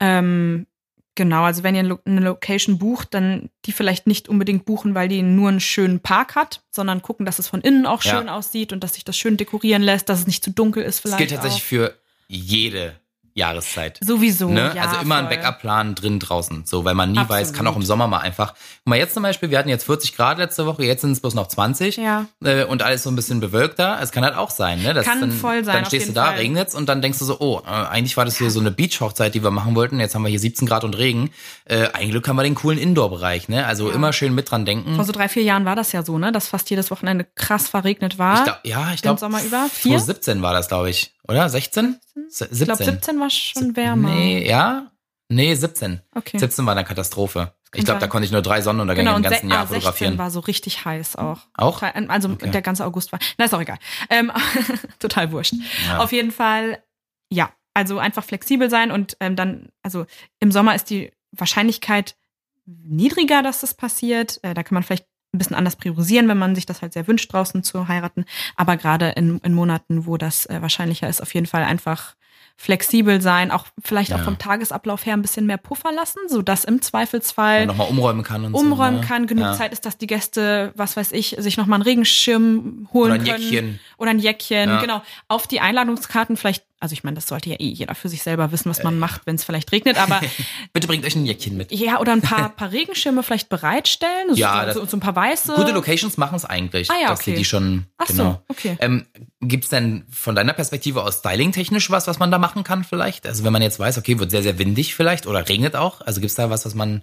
Ähm, 0.00 0.66
Genau, 1.14 1.42
also 1.42 1.64
wenn 1.64 1.74
ihr 1.74 1.98
eine 2.04 2.20
Location 2.20 2.78
bucht, 2.78 3.12
dann 3.12 3.50
die 3.64 3.72
vielleicht 3.72 4.06
nicht 4.06 4.28
unbedingt 4.28 4.64
buchen, 4.64 4.94
weil 4.94 5.08
die 5.08 5.22
nur 5.22 5.48
einen 5.48 5.58
schönen 5.58 5.98
Park 5.98 6.36
hat, 6.36 6.62
sondern 6.70 7.02
gucken, 7.02 7.26
dass 7.26 7.40
es 7.40 7.48
von 7.48 7.60
innen 7.60 7.86
auch 7.86 8.02
Ja. 8.04 8.18
schön 8.18 8.28
aussieht 8.28 8.72
und 8.72 8.84
dass 8.84 8.94
sich 8.94 9.02
das 9.02 9.16
schön 9.16 9.36
dekorieren 9.36 9.82
lässt, 9.82 10.08
dass 10.08 10.20
es 10.20 10.28
nicht 10.28 10.44
zu 10.44 10.52
dunkel 10.52 10.84
ist 10.84 10.98
Das 11.04 11.10
vielleicht. 11.10 11.18
gilt 11.18 11.30
tatsächlich 11.32 11.62
auch. 11.64 11.66
für 11.66 11.98
jede 12.28 13.00
Jahreszeit. 13.38 13.98
Sowieso, 14.02 14.48
Ne? 14.50 14.72
ja. 14.74 14.82
also 14.82 14.96
immer 15.00 15.16
ein 15.16 15.26
voll. 15.28 15.36
Backup-Plan 15.36 15.94
drin 15.94 16.18
draußen, 16.20 16.64
so, 16.66 16.84
weil 16.84 16.94
man 16.94 17.12
nie 17.12 17.18
Absolut. 17.18 17.40
weiß, 17.42 17.52
kann 17.54 17.66
auch 17.66 17.76
im 17.76 17.82
Sommer 17.82 18.06
mal 18.06 18.18
einfach. 18.18 18.52
Guck 18.54 18.86
mal, 18.86 18.96
jetzt 18.98 19.14
zum 19.14 19.22
Beispiel, 19.22 19.50
wir 19.50 19.58
hatten 19.58 19.68
jetzt 19.68 19.84
40 19.84 20.14
Grad 20.16 20.38
letzte 20.38 20.66
Woche, 20.66 20.84
jetzt 20.84 21.00
sind 21.00 21.12
es 21.12 21.20
bloß 21.20 21.34
noch 21.34 21.46
20 21.48 21.96
Ja. 21.96 22.26
äh, 22.44 22.64
und 22.64 22.82
alles 22.82 23.02
so 23.02 23.10
ein 23.10 23.16
bisschen 23.16 23.40
bewölkter. 23.40 23.98
Es 24.02 24.12
kann 24.12 24.24
halt 24.24 24.36
auch 24.36 24.50
sein, 24.50 24.82
ne? 24.82 24.92
Das 24.94 25.06
Kann 25.06 25.20
dann, 25.20 25.32
voll 25.32 25.64
sein, 25.64 25.74
Dann 25.76 25.84
stehst 25.86 26.08
du 26.08 26.12
da, 26.12 26.30
regnet's 26.30 26.74
und 26.74 26.88
dann 26.88 27.00
denkst 27.00 27.18
du 27.18 27.24
so, 27.24 27.38
oh, 27.40 27.62
äh, 27.66 27.70
eigentlich 27.70 28.16
war 28.16 28.24
das 28.24 28.36
hier 28.38 28.50
so 28.50 28.60
eine 28.60 28.70
Beach-Hochzeit, 28.70 29.34
die 29.34 29.42
wir 29.42 29.50
machen 29.50 29.74
wollten. 29.74 30.00
Jetzt 30.00 30.14
haben 30.14 30.22
wir 30.22 30.28
hier 30.30 30.40
17 30.40 30.66
Grad 30.66 30.84
und 30.84 30.96
Regen. 30.98 31.30
Äh, 31.64 31.88
ein 31.92 32.10
Glück 32.10 32.26
haben 32.28 32.36
wir 32.36 32.42
den 32.42 32.54
coolen 32.54 32.78
Indoor-Bereich, 32.78 33.48
ne? 33.48 33.66
Also 33.66 33.90
immer 33.90 34.12
schön 34.12 34.34
mit 34.34 34.50
dran 34.50 34.64
denken. 34.64 34.96
Vor 34.96 35.04
so 35.04 35.12
drei, 35.12 35.28
vier 35.28 35.42
Jahren 35.44 35.64
war 35.64 35.76
das 35.76 35.92
ja 35.92 36.02
so, 36.02 36.18
ne, 36.18 36.32
dass 36.32 36.48
fast 36.48 36.68
jedes 36.70 36.90
Wochenende 36.90 37.26
krass 37.36 37.68
verregnet 37.68 38.18
war. 38.18 38.38
Ich 38.38 38.44
glaub, 38.44 38.58
ja, 38.64 38.92
ich 38.94 39.02
glaube, 39.02 39.20
Sommer 39.20 39.42
über? 39.44 39.66
Vier? 39.72 39.98
2017 39.98 40.42
war 40.42 40.52
das, 40.52 40.68
glaube 40.68 40.90
ich. 40.90 41.12
Oder? 41.28 41.48
16? 41.48 41.98
Se- 42.28 42.48
17. 42.50 42.56
ich 42.58 42.64
glaube, 42.64 42.84
17 42.84 43.20
war 43.20 43.30
schon 43.30 43.76
wärmer. 43.76 44.10
Nee, 44.10 44.48
ja? 44.48 44.90
Nee, 45.28 45.54
17. 45.54 46.00
Okay. 46.14 46.38
17 46.38 46.64
war 46.66 46.72
eine 46.74 46.84
Katastrophe. 46.84 47.54
Ich 47.74 47.84
glaube, 47.84 48.00
da 48.00 48.06
konnte 48.06 48.24
ich 48.24 48.32
nur 48.32 48.40
drei 48.40 48.62
Sonnenuntergänge 48.62 49.08
Genau, 49.10 49.16
im 49.18 49.22
ganzen 49.22 49.50
Jahr 49.50 49.58
ah, 49.58 49.66
16 49.66 49.80
fotografieren. 49.82 50.18
war 50.18 50.30
so 50.30 50.40
richtig 50.40 50.86
heiß 50.86 51.16
auch. 51.16 51.40
Auch? 51.52 51.82
Also 51.82 52.30
Okay. 52.30 52.50
der 52.50 52.62
ganze 52.62 52.86
August 52.86 53.12
war. 53.12 53.18
Na, 53.36 53.44
ist 53.44 53.52
auch 53.52 53.60
egal. 53.60 53.78
Ähm, 54.08 54.32
total 54.98 55.30
wurscht. 55.32 55.52
Ja. 55.86 55.98
Auf 55.98 56.12
jeden 56.12 56.30
Fall, 56.30 56.82
ja. 57.30 57.52
Also 57.74 57.98
einfach 57.98 58.24
flexibel 58.24 58.70
sein 58.70 58.90
und 58.90 59.18
ähm, 59.20 59.36
dann, 59.36 59.68
also 59.82 60.06
im 60.40 60.50
Sommer 60.50 60.74
ist 60.74 60.88
die 60.88 61.12
Wahrscheinlichkeit 61.32 62.16
niedriger, 62.64 63.42
dass 63.42 63.60
das 63.60 63.74
passiert. 63.74 64.40
Äh, 64.42 64.54
da 64.54 64.62
kann 64.62 64.74
man 64.74 64.82
vielleicht 64.82 65.06
ein 65.34 65.38
bisschen 65.38 65.56
anders 65.56 65.76
priorisieren, 65.76 66.28
wenn 66.28 66.38
man 66.38 66.54
sich 66.54 66.64
das 66.66 66.80
halt 66.82 66.92
sehr 66.94 67.06
wünscht, 67.06 67.32
draußen 67.32 67.62
zu 67.62 67.86
heiraten. 67.88 68.24
Aber 68.56 68.76
gerade 68.76 69.10
in, 69.10 69.38
in 69.38 69.52
Monaten, 69.54 70.06
wo 70.06 70.16
das 70.16 70.46
äh, 70.46 70.62
wahrscheinlicher 70.62 71.08
ist, 71.08 71.20
auf 71.22 71.34
jeden 71.34 71.46
Fall 71.46 71.64
einfach 71.64 72.14
flexibel 72.60 73.20
sein, 73.20 73.52
auch 73.52 73.66
vielleicht 73.84 74.12
auch 74.12 74.18
Ja. 74.18 74.24
vom 74.24 74.36
Tagesablauf 74.38 75.06
her 75.06 75.14
ein 75.14 75.22
bisschen 75.22 75.46
mehr 75.46 75.58
Puffer 75.58 75.92
lassen, 75.92 76.18
so 76.26 76.42
dass 76.42 76.64
im 76.64 76.82
Zweifelsfall 76.82 77.66
nochmal 77.66 77.86
umräumen 77.88 78.24
kann 78.24 78.44
und 78.44 78.54
umräumen 78.54 78.96
so. 78.96 79.00
ne? 79.02 79.06
kann, 79.06 79.26
genug 79.28 79.44
ja. 79.44 79.52
Zeit 79.52 79.72
ist, 79.72 79.86
dass 79.86 79.96
die 79.96 80.08
Gäste, 80.08 80.72
was 80.74 80.96
weiß 80.96 81.12
ich, 81.12 81.36
sich 81.38 81.56
nochmal 81.56 81.76
einen 81.76 81.84
Regenschirm 81.84 82.88
holen 82.92 83.12
Oder 83.12 83.20
ein 83.20 83.24
können. 83.26 83.42
Jäckchen. 83.42 83.80
Oder 83.96 84.10
ein 84.10 84.18
Jäckchen, 84.18 84.68
Ja. 84.70 84.80
genau. 84.80 85.02
Auf 85.28 85.46
die 85.46 85.60
Einladungskarten 85.60 86.36
vielleicht, 86.36 86.64
also 86.80 86.92
ich 86.92 87.02
meine, 87.02 87.16
das 87.16 87.26
sollte 87.26 87.50
ja 87.50 87.56
eh 87.58 87.68
jeder 87.68 87.94
für 87.94 88.08
sich 88.08 88.22
selber 88.22 88.52
wissen, 88.52 88.70
was 88.70 88.82
man 88.84 88.94
Äh. 88.94 88.98
macht, 88.98 89.22
wenn 89.26 89.34
es 89.34 89.42
vielleicht 89.44 89.72
regnet, 89.72 89.98
aber 89.98 90.20
Bitte 90.72 90.86
bringt 90.86 91.04
euch 91.04 91.16
ein 91.16 91.26
Jäckchen 91.26 91.56
mit. 91.56 91.72
ja, 91.72 91.98
oder 91.98 92.12
ein 92.12 92.22
paar, 92.22 92.50
paar 92.50 92.70
Regenschirme 92.70 93.22
vielleicht 93.22 93.48
bereitstellen, 93.48 94.28
so, 94.30 94.36
Ja, 94.36 94.72
so, 94.72 94.84
so 94.86 94.96
ein 94.96 95.00
paar 95.00 95.16
weiße. 95.16 95.54
Gute 95.54 95.72
Locations 95.72 96.16
machen 96.16 96.36
es 96.36 96.44
eigentlich, 96.44 96.90
Ah 96.90 96.94
ja, 97.02 97.08
dass 97.08 97.20
sie 97.24 97.32
okay. 97.32 97.38
die 97.38 97.44
schon. 97.44 97.86
Ach 97.98 98.06
so, 98.06 98.12
genau. 98.14 98.42
okay. 98.48 98.76
Ähm, 98.80 99.06
Gibt 99.40 99.64
es 99.64 99.70
denn 99.70 100.04
von 100.10 100.34
deiner 100.34 100.52
Perspektive 100.52 101.02
aus 101.02 101.18
styling-technisch 101.18 101.90
was, 101.90 102.06
was 102.06 102.18
man 102.18 102.30
da 102.30 102.38
machen 102.38 102.62
kann 102.64 102.84
vielleicht? 102.84 103.26
Also 103.26 103.44
wenn 103.44 103.52
man 103.52 103.62
jetzt 103.62 103.78
weiß, 103.80 103.98
okay, 103.98 104.18
wird 104.18 104.30
sehr, 104.30 104.42
sehr 104.42 104.58
windig 104.58 104.94
vielleicht 104.94 105.26
oder 105.26 105.48
regnet 105.48 105.74
auch. 105.76 106.00
Also 106.02 106.20
gibt 106.20 106.30
es 106.30 106.36
da 106.36 106.50
was, 106.50 106.64
was 106.64 106.74
man. 106.74 107.02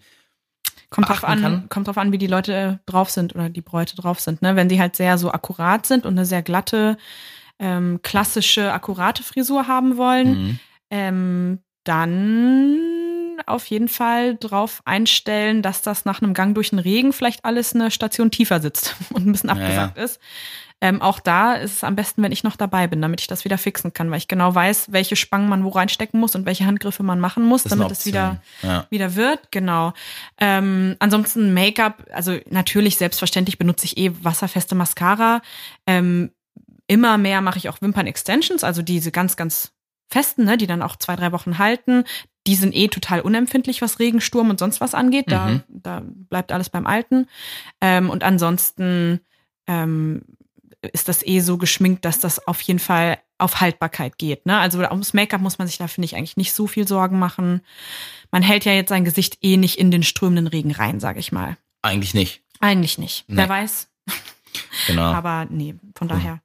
kommt 0.89 1.09
drauf 1.09 1.23
an, 1.25 1.41
kann? 1.41 1.69
kommt 1.69 1.87
drauf 1.87 1.97
an, 1.97 2.11
wie 2.11 2.17
die 2.17 2.27
Leute 2.27 2.79
drauf 2.85 3.09
sind 3.09 3.35
oder 3.35 3.49
die 3.49 3.61
Bräute 3.61 3.95
drauf 3.97 4.19
sind, 4.19 4.41
ne? 4.41 4.55
Wenn 4.55 4.69
sie 4.69 4.79
halt 4.79 4.95
sehr 4.95 5.17
so 5.17 5.31
akkurat 5.31 5.85
sind 5.85 6.05
und 6.05 6.13
eine 6.13 6.25
sehr 6.25 6.41
glatte, 6.41 6.97
ähm, 7.59 7.99
klassische, 8.03 8.73
akkurate 8.73 9.23
Frisur 9.23 9.67
haben 9.67 9.97
wollen, 9.97 10.27
Mhm. 10.29 10.59
ähm, 10.89 11.59
dann 11.83 12.77
auf 13.47 13.65
jeden 13.67 13.89
Fall 13.89 14.35
drauf 14.37 14.81
einstellen, 14.85 15.61
dass 15.61 15.81
das 15.81 16.05
nach 16.05 16.21
einem 16.21 16.33
Gang 16.33 16.55
durch 16.55 16.69
den 16.71 16.79
Regen 16.79 17.13
vielleicht 17.13 17.43
alles 17.45 17.75
eine 17.75 17.91
Station 17.91 18.31
tiefer 18.31 18.59
sitzt 18.61 18.95
und 19.11 19.25
ein 19.27 19.31
bisschen 19.31 19.49
Ja, 19.49 19.55
abgesackt 19.55 19.97
ist. 19.97 20.19
Ähm, 20.81 21.01
auch 21.01 21.19
da 21.21 21.53
ist 21.53 21.71
es 21.77 21.83
am 21.85 21.95
besten, 21.95 22.21
wenn 22.21 22.33
ich 22.33 22.43
noch 22.43 22.57
dabei 22.57 22.87
bin, 22.87 23.01
damit 23.01 23.21
ich 23.21 23.27
das 23.27 23.45
wieder 23.45 23.57
fixen 23.57 23.93
kann, 23.93 24.11
weil 24.11 24.17
ich 24.17 24.27
genau 24.27 24.53
weiß, 24.53 24.91
welche 24.91 25.15
Spangen 25.15 25.47
man 25.47 25.63
wo 25.63 25.69
reinstecken 25.69 26.19
muss 26.19 26.35
und 26.35 26.45
welche 26.45 26.65
Handgriffe 26.65 27.01
man 27.01 27.19
machen 27.19 27.43
muss, 27.43 27.63
damit 27.63 27.91
es 27.91 28.05
wieder 28.05 28.41
Ja. 28.61 28.85
wieder 28.89 29.15
wird, 29.15 29.51
genau. 29.51 29.93
Ähm, 30.37 30.95
ansonsten 30.99 31.53
Make-up, 31.53 32.03
also 32.13 32.37
natürlich 32.49 32.97
selbstverständlich 32.97 33.57
benutze 33.57 33.85
ich 33.85 33.97
eh 33.97 34.11
wasserfeste 34.21 34.75
Mascara. 34.75 35.41
Ähm, 35.87 36.31
immer 36.87 37.17
mehr 37.17 37.41
mache 37.41 37.57
ich 37.57 37.69
auch 37.69 37.81
Wimpern-Extensions, 37.81 38.63
also 38.63 38.81
diese 38.81 39.11
ganz, 39.11 39.35
ganz 39.37 39.71
festen, 40.09 40.45
ne, 40.45 40.57
die 40.57 40.67
dann 40.67 40.81
auch 40.81 40.95
zwei, 40.97 41.15
drei 41.15 41.31
Wochen 41.31 41.57
halten. 41.57 42.03
Die 42.47 42.55
sind 42.55 42.75
eh 42.75 42.87
total 42.89 43.21
unempfindlich, 43.21 43.81
was 43.81 43.97
Regensturm 43.99 44.51
und 44.51 44.59
sonst 44.59 44.79
was 44.81 44.93
angeht. 44.93 45.25
Da, 45.31 45.47
Mhm. 45.47 45.63
da 45.67 46.03
bleibt 46.05 46.51
alles 46.51 46.69
beim 46.69 46.85
Alten. 46.85 47.27
Ähm, 47.81 48.09
und 48.11 48.23
ansonsten 48.23 49.19
ähm, 49.65 50.21
ist 50.93 51.09
das 51.09 51.25
eh 51.25 51.39
so 51.39 51.57
geschminkt, 51.57 52.05
dass 52.05 52.19
das 52.19 52.47
auf 52.47 52.61
jeden 52.61 52.77
Fall 52.79 53.17
auf 53.39 53.59
Haltbarkeit 53.61 54.19
geht. 54.19 54.45
Ne? 54.45 54.57
Also 54.59 54.79
ums 54.79 55.13
Make-up 55.13 55.41
muss 55.41 55.57
man 55.57 55.67
sich 55.67 55.77
da, 55.79 55.87
finde 55.87 56.05
ich, 56.05 56.15
eigentlich 56.15 56.37
nicht 56.37 56.53
so 56.53 56.67
viel 56.67 56.87
Sorgen 56.87 57.17
machen. 57.17 57.61
Man 58.31 58.43
hält 58.43 58.63
ja 58.63 58.73
jetzt 58.73 58.89
sein 58.89 59.05
Gesicht 59.05 59.39
eh 59.41 59.57
nicht 59.57 59.79
in 59.79 59.89
den 59.89 60.03
strömenden 60.03 60.45
Regen 60.47 60.71
rein, 60.71 60.99
sage 60.99 61.19
ich 61.19 61.31
mal. 61.31 61.57
Eigentlich 61.81 62.13
nicht. 62.13 62.43
Eigentlich 62.59 62.99
nicht. 62.99 63.25
Nee. 63.27 63.37
Wer 63.37 63.49
weiß. 63.49 63.89
Genau. 64.87 65.01
Aber 65.13 65.47
nee, 65.49 65.75
von 65.95 66.07
daher. 66.07 66.41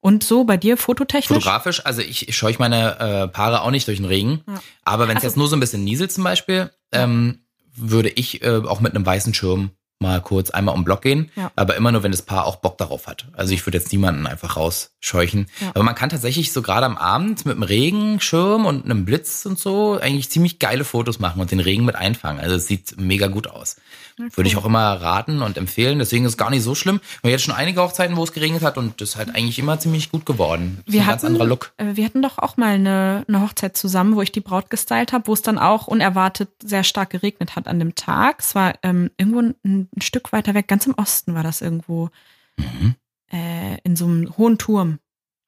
Und 0.00 0.24
so 0.24 0.44
bei 0.44 0.56
dir 0.56 0.76
fototechnisch? 0.76 1.28
Fotografisch, 1.44 1.84
also 1.84 2.00
ich, 2.00 2.28
ich 2.28 2.36
scheuche 2.36 2.58
meine 2.58 2.98
äh, 3.00 3.28
Paare 3.28 3.62
auch 3.62 3.70
nicht 3.70 3.86
durch 3.86 3.98
den 3.98 4.06
Regen. 4.06 4.42
Ja. 4.48 4.62
Aber 4.84 5.08
wenn 5.08 5.16
es 5.16 5.22
Also- 5.22 5.26
jetzt 5.28 5.36
nur 5.36 5.48
so 5.48 5.56
ein 5.56 5.60
bisschen 5.60 5.84
nieselt 5.84 6.10
zum 6.12 6.24
Beispiel, 6.24 6.70
ähm, 6.92 7.40
würde 7.74 8.08
ich 8.08 8.42
äh, 8.42 8.56
auch 8.66 8.80
mit 8.80 8.94
einem 8.94 9.04
weißen 9.06 9.34
Schirm 9.34 9.70
mal 10.02 10.22
kurz 10.22 10.48
einmal 10.48 10.74
um 10.74 10.80
den 10.80 10.84
Block 10.86 11.02
gehen. 11.02 11.30
Ja. 11.36 11.52
Aber 11.56 11.76
immer 11.76 11.92
nur, 11.92 12.02
wenn 12.02 12.10
das 12.10 12.22
Paar 12.22 12.46
auch 12.46 12.56
Bock 12.56 12.78
darauf 12.78 13.06
hat. 13.06 13.26
Also 13.34 13.52
ich 13.52 13.66
würde 13.66 13.76
jetzt 13.76 13.92
niemanden 13.92 14.26
einfach 14.26 14.56
rausscheuchen. 14.56 15.46
Ja. 15.60 15.68
Aber 15.74 15.82
man 15.82 15.94
kann 15.94 16.08
tatsächlich 16.08 16.52
so 16.52 16.62
gerade 16.62 16.86
am 16.86 16.96
Abend 16.96 17.44
mit 17.44 17.54
einem 17.54 17.62
Regenschirm 17.62 18.64
und 18.64 18.86
einem 18.86 19.04
Blitz 19.04 19.44
und 19.44 19.58
so 19.58 19.98
eigentlich 20.00 20.30
ziemlich 20.30 20.58
geile 20.58 20.84
Fotos 20.84 21.18
machen 21.18 21.40
und 21.42 21.50
den 21.50 21.60
Regen 21.60 21.84
mit 21.84 21.96
einfangen. 21.96 22.40
Also 22.40 22.56
es 22.56 22.66
sieht 22.66 22.98
mega 22.98 23.26
gut 23.26 23.46
aus. 23.48 23.76
Würde 24.20 24.48
ich 24.48 24.56
auch 24.56 24.64
immer 24.64 25.00
raten 25.00 25.42
und 25.42 25.56
empfehlen. 25.56 25.98
Deswegen 25.98 26.24
ist 26.24 26.32
es 26.32 26.36
gar 26.36 26.50
nicht 26.50 26.62
so 26.62 26.74
schlimm. 26.74 27.00
Wir 27.22 27.28
haben 27.28 27.30
jetzt 27.32 27.44
schon 27.44 27.54
einige 27.54 27.80
Hochzeiten, 27.82 28.16
wo 28.16 28.24
es 28.24 28.32
geregnet 28.32 28.62
hat 28.62 28.78
und 28.78 29.00
das 29.00 29.10
ist 29.10 29.16
halt 29.16 29.30
eigentlich 29.34 29.58
immer 29.58 29.78
ziemlich 29.78 30.10
gut 30.10 30.26
geworden. 30.26 30.80
Das 30.84 30.86
ist 30.86 30.92
Wir 30.94 31.00
ein 31.02 31.06
ganz 31.08 31.22
hatten, 31.22 31.32
anderer 31.34 31.46
Look. 31.48 31.72
äh, 31.78 31.96
wir 31.96 32.04
hatten 32.04 32.22
doch 32.22 32.38
auch 32.38 32.56
mal 32.56 32.74
eine, 32.74 33.24
eine 33.28 33.40
Hochzeit 33.40 33.76
zusammen, 33.76 34.16
wo 34.16 34.22
ich 34.22 34.32
die 34.32 34.40
Braut 34.40 34.70
gestylt 34.70 35.12
habe, 35.12 35.26
wo 35.26 35.32
es 35.32 35.42
dann 35.42 35.58
auch 35.58 35.86
unerwartet 35.86 36.50
sehr 36.62 36.84
stark 36.84 37.10
geregnet 37.10 37.56
hat 37.56 37.66
an 37.68 37.78
dem 37.78 37.94
Tag. 37.94 38.40
Es 38.40 38.54
war 38.54 38.74
ähm, 38.82 39.10
irgendwo 39.16 39.40
ein, 39.40 39.54
ein 39.64 40.02
Stück 40.02 40.32
weiter 40.32 40.54
weg, 40.54 40.68
ganz 40.68 40.86
im 40.86 40.94
Osten 40.94 41.34
war 41.34 41.42
das 41.42 41.60
irgendwo, 41.60 42.10
Mhm. 42.56 42.94
äh, 43.32 43.78
in 43.84 43.96
so 43.96 44.04
einem 44.06 44.36
hohen 44.36 44.58
Turm. 44.58 44.98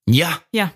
Ja, 0.09 0.39
Ja. 0.53 0.71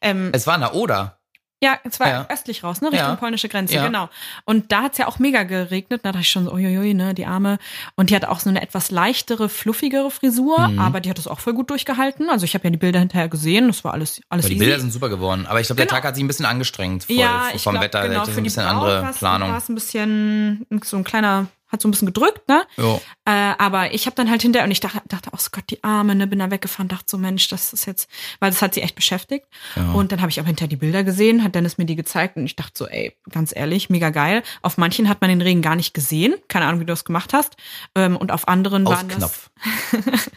Ähm, 0.00 0.30
es 0.32 0.46
war 0.46 0.54
in 0.54 0.60
der 0.60 0.74
Oder. 0.74 1.17
Ja, 1.62 1.78
es 1.84 1.98
war 1.98 2.08
ja. 2.08 2.26
östlich 2.30 2.62
raus, 2.62 2.80
ne? 2.80 2.92
Richtung 2.92 3.08
Ja. 3.08 3.16
polnische 3.16 3.48
Grenze, 3.48 3.74
Ja. 3.74 3.86
genau. 3.86 4.08
Und 4.44 4.70
da 4.70 4.82
hat's 4.82 4.98
ja 4.98 5.08
auch 5.08 5.18
mega 5.18 5.42
geregnet. 5.42 6.00
Da 6.04 6.12
dachte 6.12 6.22
ich 6.22 6.28
schon 6.28 6.44
so, 6.44 6.52
uiuiui, 6.52 6.94
ne, 6.94 7.14
die 7.14 7.26
Arme. 7.26 7.58
Und 7.96 8.10
die 8.10 8.14
hat 8.16 8.24
auch 8.24 8.40
so 8.40 8.48
eine 8.48 8.62
etwas 8.62 8.90
leichtere, 8.90 9.48
fluffigere 9.48 10.10
Frisur, 10.10 10.68
Mhm. 10.68 10.78
aber 10.78 11.00
die 11.00 11.10
hat 11.10 11.18
es 11.18 11.26
auch 11.26 11.40
voll 11.40 11.54
gut 11.54 11.70
durchgehalten. 11.70 12.30
Also 12.30 12.44
ich 12.44 12.54
habe 12.54 12.64
ja 12.64 12.70
die 12.70 12.76
Bilder 12.78 13.00
hinterher 13.00 13.28
gesehen, 13.28 13.66
das 13.66 13.82
war 13.84 13.92
alles, 13.94 14.20
alles 14.28 14.44
Aber 14.44 14.50
die 14.50 14.56
easy. 14.56 14.64
Bilder 14.66 14.80
sind 14.80 14.92
super 14.92 15.08
geworden. 15.08 15.46
Aber 15.46 15.60
ich 15.60 15.66
glaube, 15.66 15.78
der 15.78 15.86
Genau. 15.86 15.96
Tag 15.96 16.04
hat 16.08 16.14
sich 16.14 16.24
ein 16.24 16.28
bisschen 16.28 16.46
angestrengt 16.46 17.04
vor, 17.04 17.14
ja, 17.16 17.48
ich 17.54 17.62
vom 17.62 17.72
glaub, 17.72 17.84
Wetter. 17.84 18.02
Genau, 18.02 18.10
Der 18.12 18.20
hatte 18.20 18.30
so 18.30 18.34
für 18.34 18.40
ein 18.40 18.44
die 18.44 18.48
bisschen 18.50 18.64
Braut 18.64 18.74
andere 18.92 19.12
Planung. 19.14 19.50
War 19.50 19.58
es 19.58 19.68
ein 19.68 19.74
bisschen 19.74 20.66
so 20.84 20.96
ein 20.96 21.04
kleiner, 21.04 21.46
hat 21.68 21.82
so 21.82 21.88
ein 21.88 21.90
bisschen 21.90 22.06
gedrückt, 22.06 22.48
ne? 22.48 22.62
Jo. 22.76 23.00
Äh, 23.24 23.30
aber 23.58 23.92
ich 23.92 24.06
habe 24.06 24.16
dann 24.16 24.30
halt 24.30 24.42
hinterher 24.42 24.64
und 24.64 24.70
ich 24.70 24.80
dachte, 24.80 25.02
dachte, 25.06 25.30
oh 25.32 25.38
Gott, 25.52 25.64
die 25.70 25.82
Arme, 25.84 26.14
ne, 26.14 26.26
bin 26.26 26.38
da 26.38 26.50
weggefahren, 26.50 26.88
dachte 26.88 27.04
so, 27.08 27.18
Mensch, 27.18 27.48
das 27.48 27.72
ist 27.72 27.86
jetzt, 27.86 28.08
weil 28.40 28.50
das 28.50 28.62
hat 28.62 28.74
sie 28.74 28.82
echt 28.82 28.94
beschäftigt. 28.94 29.46
Ja. 29.76 29.92
Und 29.92 30.12
dann 30.12 30.20
habe 30.20 30.30
ich 30.30 30.40
auch 30.40 30.46
hinterher 30.46 30.68
die 30.68 30.76
Bilder 30.76 31.04
gesehen, 31.04 31.44
hat 31.44 31.54
Dennis 31.54 31.78
mir 31.78 31.84
die 31.84 31.96
gezeigt 31.96 32.36
und 32.36 32.46
ich 32.46 32.56
dachte 32.56 32.72
so, 32.74 32.86
ey, 32.86 33.16
ganz 33.30 33.54
ehrlich, 33.54 33.90
mega 33.90 34.10
geil. 34.10 34.42
Auf 34.62 34.78
manchen 34.78 35.08
hat 35.08 35.20
man 35.20 35.30
den 35.30 35.42
Regen 35.42 35.62
gar 35.62 35.76
nicht 35.76 35.94
gesehen, 35.94 36.34
keine 36.48 36.66
Ahnung, 36.66 36.80
wie 36.80 36.86
du 36.86 36.92
das 36.92 37.04
gemacht 37.04 37.32
hast. 37.32 37.56
Ähm, 37.94 38.16
und 38.16 38.32
auf 38.32 38.48
anderen 38.48 38.84
waren 38.86 39.08
das, 39.08 39.22
Ausknopf. 39.22 39.50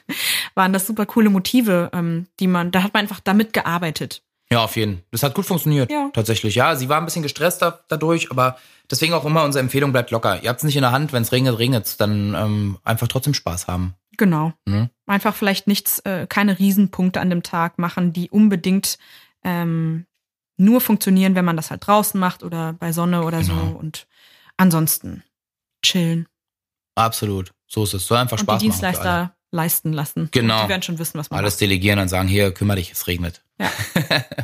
waren 0.55 0.73
das 0.73 0.87
super 0.87 1.05
coole 1.05 1.29
Motive, 1.29 1.91
ähm, 1.93 2.27
die 2.39 2.47
man, 2.47 2.71
da 2.71 2.83
hat 2.83 2.93
man 2.93 3.01
einfach 3.01 3.21
damit 3.21 3.53
gearbeitet. 3.53 4.23
Ja, 4.51 4.63
auf 4.65 4.75
jeden 4.75 4.95
Fall. 4.95 5.03
Das 5.11 5.23
hat 5.23 5.33
gut 5.33 5.45
funktioniert. 5.45 5.89
Ja. 5.91 6.09
Tatsächlich. 6.13 6.55
Ja, 6.55 6.75
sie 6.75 6.89
war 6.89 6.97
ein 6.97 7.05
bisschen 7.05 7.23
gestresst 7.23 7.61
da, 7.61 7.79
dadurch, 7.87 8.29
aber 8.31 8.57
deswegen 8.89 9.13
auch 9.13 9.23
immer 9.23 9.43
unsere 9.43 9.61
Empfehlung 9.61 9.91
bleibt 9.91 10.11
locker. 10.11 10.43
Ihr 10.43 10.49
habt 10.49 10.59
es 10.59 10.63
nicht 10.65 10.75
in 10.75 10.81
der 10.81 10.91
Hand, 10.91 11.13
wenn 11.13 11.23
es 11.23 11.31
regnet, 11.31 11.57
regnet 11.57 11.99
Dann 12.01 12.35
ähm, 12.35 12.77
einfach 12.83 13.07
trotzdem 13.07 13.33
Spaß 13.33 13.67
haben. 13.67 13.95
Genau. 14.17 14.53
Mhm. 14.65 14.89
Einfach 15.07 15.33
vielleicht 15.33 15.67
nichts, 15.67 15.99
äh, 15.99 16.27
keine 16.27 16.59
Riesenpunkte 16.59 17.21
an 17.21 17.29
dem 17.29 17.43
Tag 17.43 17.79
machen, 17.79 18.11
die 18.11 18.29
unbedingt 18.29 18.97
ähm, 19.43 20.05
nur 20.57 20.81
funktionieren, 20.81 21.33
wenn 21.35 21.45
man 21.45 21.55
das 21.55 21.71
halt 21.71 21.87
draußen 21.87 22.19
macht 22.19 22.43
oder 22.43 22.73
bei 22.73 22.91
Sonne 22.91 23.23
oder 23.23 23.43
so. 23.43 23.53
Genau. 23.53 23.77
Und 23.79 24.07
ansonsten 24.57 25.23
chillen 25.81 26.27
Absolut. 26.95 27.51
So 27.67 27.83
ist 27.83 27.93
es. 27.93 28.05
Soll 28.05 28.17
einfach 28.17 28.37
Spaß 28.37 28.59
die 28.59 28.67
machen. 28.67 28.83
alle. 28.83 28.91
Dienstleister 28.91 29.35
leisten 29.51 29.93
lassen. 29.93 30.29
Genau. 30.31 30.57
Und 30.57 30.63
die 30.65 30.69
werden 30.69 30.81
schon 30.81 30.99
wissen, 30.99 31.17
was 31.17 31.29
man 31.29 31.39
Alles 31.39 31.57
delegieren 31.57 31.99
und 31.99 32.07
sagen, 32.07 32.27
hier, 32.27 32.51
kümmere 32.51 32.77
dich, 32.77 32.91
es 32.91 33.07
regnet. 33.07 33.43
Ja. 33.59 33.71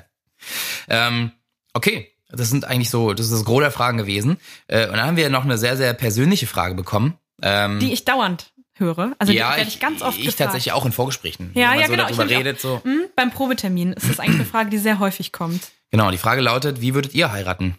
ähm, 0.90 1.32
okay, 1.74 2.12
das 2.30 2.50
sind 2.50 2.66
eigentlich 2.66 2.90
so, 2.90 3.14
das 3.14 3.28
ist 3.28 3.34
das 3.34 3.46
Gros 3.46 3.62
der 3.62 3.72
Fragen 3.72 3.98
gewesen. 3.98 4.38
Äh, 4.68 4.88
und 4.88 4.98
dann 4.98 5.08
haben 5.08 5.18
wir 5.18 5.30
noch 5.30 5.46
eine 5.46 5.58
sehr, 5.58 5.78
sehr 5.78 5.94
persönliche 5.94 6.48
Frage 6.48 6.76
bekommen. 6.76 7.18
Ähm, 7.42 7.74
macht. 7.74 7.82
Die 7.84 7.94
ich 7.94 8.06
dauernd 8.06 8.52
höre. 8.76 9.16
Also 9.18 9.34
ja, 9.34 9.52
die 9.52 9.58
werde 9.58 9.70
ich 9.70 9.80
ganz 9.80 10.02
oft 10.02 10.18
ich 10.18 10.26
gefragt. 10.26 10.40
tatsächlich 10.40 10.74
auch 10.74 10.86
in 10.86 10.92
Vorgesprächen. 10.92 11.52
Ja, 11.54 11.74
ja, 11.74 11.86
so 11.86 11.92
genau, 11.92 12.04
darüber 12.06 12.26
ich 12.26 12.32
redet, 12.32 12.60
so. 12.60 12.82
Hm, 12.84 13.06
beim 13.16 13.32
Probetermin 13.32 13.94
ist 13.94 14.10
das 14.10 14.20
eigentlich 14.20 14.36
eine 14.36 14.46
Frage, 14.46 14.70
die 14.70 14.78
sehr 14.78 15.00
häufig 15.00 15.32
kommt. 15.32 15.72
Genau, 15.90 16.12
die 16.12 16.18
Frage 16.18 16.42
lautet, 16.42 16.82
wie 16.82 16.94
würdet 16.94 17.14
ihr 17.14 17.32
heiraten? 17.32 17.78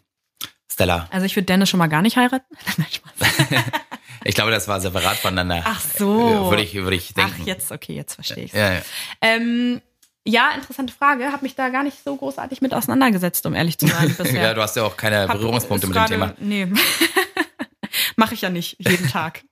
Stella. 0.71 1.09
Also 1.11 1.27
ich 1.27 1.35
würde 1.35 1.47
Dennis 1.47 1.69
schon 1.69 1.79
mal 1.79 1.89
gar 1.89 2.03
nicht 2.03 2.17
heiraten. 2.17 2.57
Nein, 2.77 2.87
Spaß. 2.91 3.29
Ich 4.25 4.35
glaube, 4.35 4.51
das 4.51 4.69
war 4.69 4.81
separat 4.81 5.17
voneinander. 5.17 5.63
Ach 5.65 5.81
so. 5.81 6.51
Würde 6.51 6.63
ich, 6.63 6.75
würde 6.75 6.97
ich 6.97 7.15
denken. 7.15 7.35
Ach, 7.43 7.47
jetzt, 7.47 7.73
okay, 7.73 7.95
jetzt 7.95 8.15
verstehe 8.15 8.45
ich 8.45 8.53
Ja, 8.53 8.75
ja. 8.75 8.81
Ähm, 9.21 9.81
ja, 10.27 10.51
interessante 10.55 10.93
Frage. 10.93 11.33
Habe 11.33 11.43
mich 11.43 11.55
da 11.55 11.69
gar 11.71 11.83
nicht 11.83 11.97
so 12.05 12.15
großartig 12.17 12.61
mit 12.61 12.75
auseinandergesetzt, 12.75 13.47
um 13.47 13.55
ehrlich 13.55 13.79
zu 13.79 13.87
sein. 13.87 14.15
Bisher. 14.19 14.43
ja, 14.43 14.55
du 14.55 14.61
hast 14.63 14.77
ja 14.77 14.85
auch 14.85 14.97
keine 14.97 15.21
Hab- 15.29 15.33
Berührungspunkte 15.39 15.87
mit 15.87 15.97
dem 15.97 15.99
gerade- 15.99 16.13
Thema. 16.13 16.35
Nee. 16.39 16.67
Mache 18.17 18.35
ich 18.35 18.43
ja 18.43 18.51
nicht 18.51 18.77
jeden 18.79 19.09
Tag. 19.11 19.43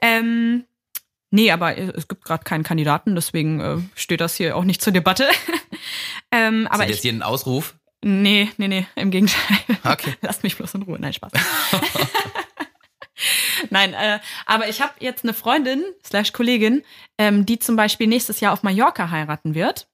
ähm, 0.00 0.64
nee, 1.30 1.50
aber 1.50 1.78
es 1.78 2.08
gibt 2.08 2.24
gerade 2.24 2.44
keinen 2.44 2.62
Kandidaten, 2.64 3.14
deswegen 3.14 3.60
äh, 3.60 3.78
steht 3.94 4.20
das 4.20 4.34
hier 4.34 4.56
auch 4.56 4.64
nicht 4.64 4.82
zur 4.82 4.92
Debatte. 4.92 5.28
ähm, 6.30 6.66
Aber 6.68 6.78
das 6.82 6.88
jetzt 6.88 6.96
ich. 6.96 7.02
hier 7.02 7.12
ein 7.12 7.22
Ausruf? 7.22 7.74
Nee, 8.04 8.50
nee, 8.56 8.66
nee, 8.68 8.86
im 8.96 9.10
Gegenteil. 9.12 9.58
Okay. 9.84 10.14
Lasst 10.22 10.42
mich 10.42 10.56
bloß 10.56 10.74
in 10.74 10.82
Ruhe. 10.82 10.98
Nein, 11.00 11.12
Spaß. 11.12 11.30
Nein, 13.70 13.94
äh, 13.94 14.18
aber 14.46 14.68
ich 14.68 14.80
habe 14.80 14.92
jetzt 15.00 15.24
eine 15.24 15.34
Freundin 15.34 15.84
slash 16.04 16.32
Kollegin, 16.32 16.82
ähm, 17.18 17.46
die 17.46 17.58
zum 17.58 17.76
Beispiel 17.76 18.06
nächstes 18.06 18.40
Jahr 18.40 18.52
auf 18.52 18.62
Mallorca 18.62 19.10
heiraten 19.10 19.54
wird. 19.54 19.86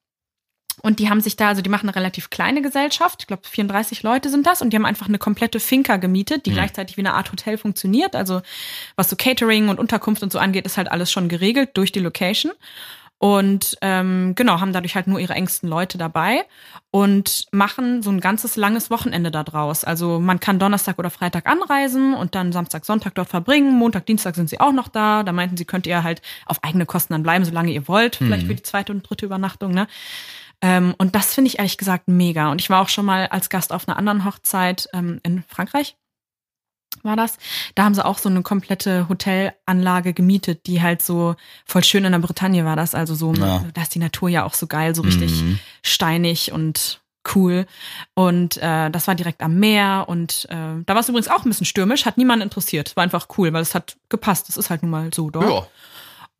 Und 0.82 1.00
die 1.00 1.10
haben 1.10 1.20
sich 1.20 1.36
da, 1.36 1.48
also 1.48 1.62
die 1.62 1.70
machen 1.70 1.88
eine 1.88 1.96
relativ 1.96 2.30
kleine 2.30 2.62
Gesellschaft, 2.62 3.22
ich 3.22 3.26
glaube 3.26 3.42
34 3.48 4.02
Leute 4.02 4.30
sind 4.30 4.46
das, 4.46 4.62
und 4.62 4.70
die 4.70 4.76
haben 4.76 4.86
einfach 4.86 5.08
eine 5.08 5.18
komplette 5.18 5.60
Finca 5.60 5.96
gemietet, 5.96 6.46
die 6.46 6.50
mhm. 6.50 6.54
gleichzeitig 6.54 6.96
wie 6.96 7.00
eine 7.00 7.14
Art 7.14 7.32
Hotel 7.32 7.58
funktioniert. 7.58 8.14
Also 8.14 8.42
was 8.96 9.10
so 9.10 9.16
Catering 9.16 9.68
und 9.68 9.80
Unterkunft 9.80 10.22
und 10.22 10.32
so 10.32 10.38
angeht, 10.38 10.66
ist 10.66 10.76
halt 10.76 10.90
alles 10.90 11.10
schon 11.10 11.28
geregelt 11.28 11.70
durch 11.74 11.90
die 11.92 12.00
Location. 12.00 12.52
Und 13.18 13.76
ähm, 13.82 14.34
genau, 14.36 14.60
haben 14.60 14.72
dadurch 14.72 14.94
halt 14.94 15.08
nur 15.08 15.18
ihre 15.18 15.34
engsten 15.34 15.68
Leute 15.68 15.98
dabei 15.98 16.44
und 16.92 17.46
machen 17.50 18.00
so 18.00 18.10
ein 18.10 18.20
ganzes 18.20 18.54
langes 18.54 18.90
Wochenende 18.90 19.32
da 19.32 19.42
draus. 19.42 19.82
Also 19.82 20.20
man 20.20 20.38
kann 20.38 20.60
Donnerstag 20.60 21.00
oder 21.00 21.10
Freitag 21.10 21.46
anreisen 21.46 22.14
und 22.14 22.36
dann 22.36 22.52
Samstag, 22.52 22.84
Sonntag 22.84 23.16
dort 23.16 23.28
verbringen. 23.28 23.76
Montag, 23.76 24.06
Dienstag 24.06 24.36
sind 24.36 24.48
sie 24.48 24.60
auch 24.60 24.72
noch 24.72 24.86
da. 24.86 25.24
Da 25.24 25.32
meinten 25.32 25.56
sie, 25.56 25.64
könnt 25.64 25.88
ihr 25.88 26.04
halt 26.04 26.22
auf 26.46 26.62
eigene 26.62 26.86
Kosten 26.86 27.12
dann 27.12 27.24
bleiben, 27.24 27.44
solange 27.44 27.72
ihr 27.72 27.88
wollt, 27.88 28.16
vielleicht 28.16 28.44
mhm. 28.44 28.48
für 28.48 28.54
die 28.54 28.62
zweite 28.62 28.92
und 28.92 29.02
dritte 29.02 29.26
Übernachtung. 29.26 29.72
Ne? 29.72 29.88
Ähm, 30.60 30.94
und 30.98 31.16
das 31.16 31.34
finde 31.34 31.48
ich 31.48 31.58
ehrlich 31.58 31.76
gesagt 31.76 32.06
mega. 32.06 32.52
Und 32.52 32.60
ich 32.60 32.70
war 32.70 32.82
auch 32.82 32.88
schon 32.88 33.04
mal 33.04 33.26
als 33.26 33.50
Gast 33.50 33.72
auf 33.72 33.88
einer 33.88 33.96
anderen 33.96 34.24
Hochzeit 34.24 34.88
ähm, 34.92 35.18
in 35.24 35.42
Frankreich 35.48 35.96
war 37.02 37.16
das. 37.16 37.38
Da 37.74 37.84
haben 37.84 37.94
sie 37.94 38.04
auch 38.04 38.18
so 38.18 38.28
eine 38.28 38.42
komplette 38.42 39.08
Hotelanlage 39.08 40.12
gemietet, 40.12 40.66
die 40.66 40.82
halt 40.82 41.02
so 41.02 41.34
voll 41.64 41.84
schön 41.84 42.04
in 42.04 42.12
der 42.12 42.18
Bretagne 42.18 42.64
war 42.64 42.76
das. 42.76 42.94
Also 42.94 43.14
so, 43.14 43.32
ja. 43.34 43.64
da 43.74 43.82
ist 43.82 43.94
die 43.94 43.98
Natur 43.98 44.28
ja 44.28 44.44
auch 44.44 44.54
so 44.54 44.66
geil, 44.66 44.94
so 44.94 45.02
richtig 45.02 45.42
mhm. 45.42 45.58
steinig 45.82 46.52
und 46.52 47.00
cool. 47.34 47.66
Und 48.14 48.56
äh, 48.58 48.90
das 48.90 49.06
war 49.06 49.14
direkt 49.14 49.42
am 49.42 49.58
Meer 49.58 50.06
und 50.08 50.46
äh, 50.50 50.82
da 50.84 50.94
war 50.94 51.00
es 51.00 51.08
übrigens 51.08 51.28
auch 51.28 51.44
ein 51.44 51.48
bisschen 51.48 51.66
stürmisch, 51.66 52.06
hat 52.06 52.18
niemand 52.18 52.42
interessiert. 52.42 52.96
War 52.96 53.04
einfach 53.04 53.26
cool, 53.36 53.52
weil 53.52 53.62
es 53.62 53.74
hat 53.74 53.96
gepasst. 54.08 54.48
Das 54.48 54.56
ist 54.56 54.70
halt 54.70 54.82
nun 54.82 54.90
mal 54.90 55.10
so 55.12 55.30
dort. 55.30 55.48
Ja. 55.48 55.66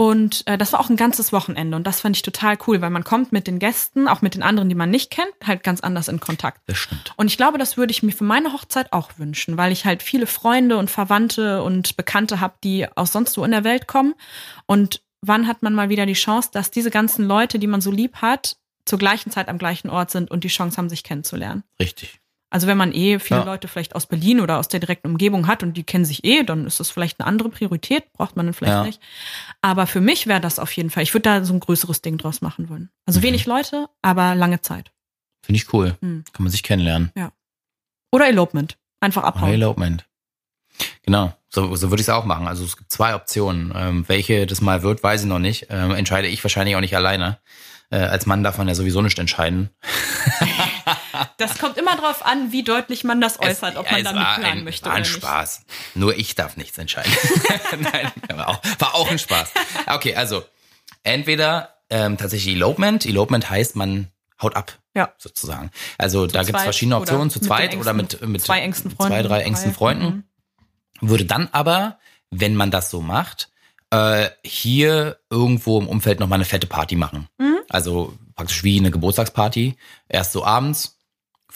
Und 0.01 0.47
äh, 0.47 0.57
das 0.57 0.73
war 0.73 0.79
auch 0.79 0.91
ein 0.91 0.97
ganzes 0.97 1.33
Wochenende 1.33 1.77
und 1.77 1.85
das 1.85 2.03
fand 2.03 2.15
ich 2.15 2.23
total 2.23 2.57
cool, 2.69 2.81
weil 2.81 2.91
man 2.91 3.03
kommt 3.03 3.33
mit 3.33 3.49
den 3.49 3.59
Gästen, 3.59 4.07
auch 4.07 4.23
mit 4.23 4.37
den 4.37 4.45
anderen, 4.45 4.69
die 4.69 4.77
man 4.77 4.91
nicht 4.91 5.11
kennt, 5.11 5.35
halt 5.45 5.65
ganz 5.65 5.81
anders 5.81 6.07
in 6.07 6.21
Kontakt. 6.21 6.61
Das 6.67 6.79
stimmt. 6.79 7.13
Und 7.17 7.27
ich 7.27 7.37
glaube, 7.37 7.59
das 7.59 7.77
würde 7.77 7.91
ich 7.91 8.05
mir 8.05 8.13
für 8.13 8.23
meine 8.23 8.53
Hochzeit 8.53 8.93
auch 8.93 9.11
wünschen, 9.19 9.57
weil 9.57 9.73
ich 9.73 9.87
halt 9.87 10.05
viele 10.05 10.29
Freunde 10.29 10.77
und 10.77 10.89
Verwandte 10.89 11.65
und 11.65 11.97
Bekannte 11.97 12.39
habe, 12.39 12.55
die 12.63 12.87
aus 12.97 13.11
sonst 13.11 13.37
wo 13.37 13.45
in 13.45 13.51
der 13.51 13.65
Welt 13.65 13.89
kommen. 13.89 14.15
Und 14.67 15.03
wann 15.21 15.49
hat 15.49 15.65
man 15.65 15.75
mal 15.75 15.89
wieder 15.89 16.07
die 16.07 16.13
Chance, 16.13 16.51
dass 16.53 16.71
diese 16.71 16.93
ganzen 16.93 17.27
Leute, 17.27 17.59
die 17.59 17.67
man 17.67 17.81
so 17.81 17.91
lieb 17.91 18.19
hat, 18.19 18.57
zur 18.85 19.01
gleichen 19.01 19.33
Zeit 19.33 19.49
am 19.49 19.59
gleichen 19.59 19.91
Ort 19.91 20.13
sind 20.13 20.31
und 20.31 20.45
die 20.45 20.49
Chance 20.49 20.77
haben, 20.77 20.89
sich 20.89 21.03
kennenzulernen? 21.03 21.65
Richtig. 21.81 22.21
Also 22.51 22.67
wenn 22.67 22.79
man 22.79 22.93
eh 22.93 23.19
viele 23.19 23.41
ja. 23.41 23.47
Leute 23.47 23.69
vielleicht 23.69 23.95
aus 23.95 24.07
Berlin 24.07 24.41
oder 24.41 24.59
aus 24.59 24.69
der 24.69 24.81
direkten 24.81 25.09
Umgebung 25.09 25.47
hat 25.47 25.63
und 25.63 25.77
die 25.77 25.85
kennen 25.85 26.07
sich 26.07 26.25
eh, 26.25 26.43
dann 26.45 26.67
ist 26.67 26.81
das 26.81 26.91
vielleicht 26.91 27.21
eine 27.21 27.27
andere 27.27 27.51
Priorität, 27.51 28.11
braucht 28.13 28.37
man 28.37 28.47
dann 28.47 28.55
vielleicht 28.55 28.73
ja. 28.73 28.85
nicht. 28.85 29.01
Aber 29.61 29.87
für 29.87 30.01
mich 30.01 30.27
wäre 30.27 30.41
das 30.41 30.59
auf 30.59 30.73
jeden 30.73 30.89
Fall, 30.89 31.03
ich 31.03 31.13
würde 31.13 31.25
da 31.25 31.45
so 31.45 31.53
ein 31.53 31.61
größeres 31.61 32.01
Ding 32.01 32.17
draus 32.17 32.41
machen 32.41 32.71
wollen. 32.71 32.91
Also 33.05 33.21
mhm. 33.21 33.25
wenig 33.25 33.47
Leute, 33.47 33.89
aber 34.01 34.35
lange 34.35 34.63
Zeit. 34.63 34.93
Finde 35.43 35.59
ich 35.59 35.73
cool. 35.73 35.97
Mhm. 36.01 36.25
Kann 36.33 36.45
man 36.45 36.51
sich 36.51 36.63
kennenlernen. 36.63 37.13
Ja. 37.17 37.33
Oder 38.13 38.29
Elopement. 38.29 38.79
Einfach 39.01 39.25
abhauen. 39.25 39.45
Oder 39.45 39.55
Elopement. 39.55 40.07
Genau, 41.03 41.35
so, 41.49 41.75
so 41.77 41.91
würde 41.91 42.01
ich 42.01 42.09
es 42.09 42.13
auch 42.13 42.25
machen. 42.25 42.49
Also 42.49 42.65
es 42.65 42.77
gibt 42.77 42.91
zwei 42.91 43.15
Optionen. 43.15 43.73
Ähm, 43.75 44.05
welche 44.09 44.47
das 44.47 44.61
mal 44.61 44.83
wird, 44.83 45.03
weiß 45.03 45.23
ich 45.23 45.27
noch 45.27 45.39
nicht. 45.39 45.67
Ähm, 45.71 45.93
entscheide 45.93 46.29
ich 46.29 46.43
wahrscheinlich 46.43 46.77
auch 46.77 46.81
nicht 46.81 46.97
alleine. 46.97 47.39
Äh, 47.91 47.99
als 47.99 48.27
Mann 48.27 48.43
darf 48.43 48.59
man 48.59 48.69
ja 48.69 48.75
sowieso 48.75 49.03
nicht 49.03 49.19
entscheiden. 49.19 49.71
Das 51.37 51.59
kommt 51.59 51.77
immer 51.77 51.97
darauf 51.97 52.25
an, 52.25 52.53
wie 52.53 52.63
deutlich 52.63 53.05
man 53.05 53.21
das 53.21 53.41
äußert, 53.41 53.77
ob 53.77 53.91
man 53.91 54.05
damit 54.05 54.23
planen 54.23 54.45
ein, 54.45 54.65
möchte 54.65 54.87
war 54.87 54.95
ein 54.95 55.03
oder 55.03 55.11
Spaß. 55.11 55.59
Nicht. 55.59 55.97
Nur 55.97 56.17
ich 56.17 56.35
darf 56.35 56.57
nichts 56.57 56.79
entscheiden. 56.79 57.13
Nein, 57.81 58.13
war 58.35 58.49
auch, 58.49 58.61
war 58.79 58.95
auch 58.95 59.11
ein 59.11 59.19
Spaß. 59.19 59.51
Okay, 59.87 60.15
also 60.15 60.45
entweder 61.03 61.75
ähm, 61.91 62.17
tatsächlich 62.17 62.55
Elopement. 62.55 63.07
Elopement 63.07 63.49
heißt, 63.49 63.77
man 63.77 64.09
haut 64.41 64.57
ab, 64.57 64.79
ja. 64.95 65.13
sozusagen. 65.19 65.71
Also 65.97 66.27
zu 66.27 66.33
da 66.33 66.43
gibt 66.43 66.57
es 66.57 66.63
verschiedene 66.63 66.97
Optionen, 66.97 67.31
zu 67.31 67.41
zweit 67.41 67.73
engsten, 67.73 67.81
oder 67.81 67.93
mit, 67.93 68.21
mit 68.27 68.43
zwei, 68.43 68.61
engsten 68.61 68.91
Freunden, 68.91 69.13
zwei 69.13 69.23
drei 69.23 69.43
engsten 69.43 69.75
Freunden. 69.75 70.25
Mhm. 71.01 71.09
Würde 71.09 71.25
dann 71.25 71.49
aber, 71.53 71.99
wenn 72.31 72.55
man 72.55 72.71
das 72.71 72.91
so 72.91 73.01
macht, 73.01 73.51
äh, 73.91 74.29
hier 74.45 75.19
irgendwo 75.31 75.81
im 75.81 75.89
Umfeld 75.89 76.21
nochmal 76.21 76.37
eine 76.37 76.45
fette 76.45 76.67
Party 76.67 76.97
machen. 76.97 77.29
Mhm. 77.39 77.59
Also 77.69 78.15
praktisch 78.35 78.63
wie 78.65 78.79
eine 78.79 78.91
Geburtstagsparty. 78.91 79.77
Erst 80.09 80.33
so 80.33 80.45
abends, 80.45 80.98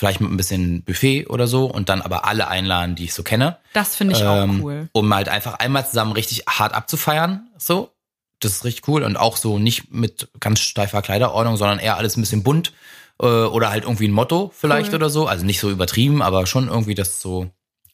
vielleicht 0.03 0.21
mit 0.21 0.33
ein 0.33 0.37
bisschen 0.37 0.83
Buffet 0.83 1.29
oder 1.29 1.47
so 1.47 1.67
und 1.67 1.89
dann 1.89 2.03
aber 2.03 2.25
alle 2.25 2.49
einladen, 2.49 2.97
die 2.97 3.05
ich 3.05 3.15
so 3.15 3.23
kenne. 3.23 3.59
Das 3.73 3.95
finde 3.95 4.17
ich 4.17 4.21
ähm, 4.21 4.27
auch 4.27 4.65
cool. 4.65 4.89
Um 4.91 5.15
halt 5.15 5.29
einfach 5.29 5.55
einmal 5.55 5.87
zusammen 5.87 6.11
richtig 6.11 6.43
hart 6.49 6.75
abzufeiern, 6.75 7.49
so. 7.57 7.93
Das 8.41 8.51
ist 8.51 8.65
richtig 8.65 8.89
cool 8.89 9.05
und 9.05 9.17
auch 9.17 9.37
so 9.37 9.61
nicht 9.61 9.93
mit 9.93 10.29
ganz 10.41 10.59
steifer 10.59 11.03
Kleiderordnung, 11.03 11.57
sondern 11.57 11.79
eher 11.79 11.99
alles 11.99 12.17
ein 12.17 12.21
bisschen 12.21 12.43
bunt 12.43 12.73
äh, 13.21 13.27
oder 13.27 13.71
halt 13.71 13.85
irgendwie 13.85 14.09
ein 14.09 14.13
Motto 14.13 14.51
vielleicht 14.53 14.89
cool. 14.89 14.97
oder 14.97 15.09
so. 15.09 15.29
Also 15.29 15.45
nicht 15.45 15.61
so 15.61 15.71
übertrieben, 15.71 16.21
aber 16.21 16.49
schon 16.49 16.67
irgendwie, 16.67 16.97
dass 16.97 17.21
so 17.21 17.53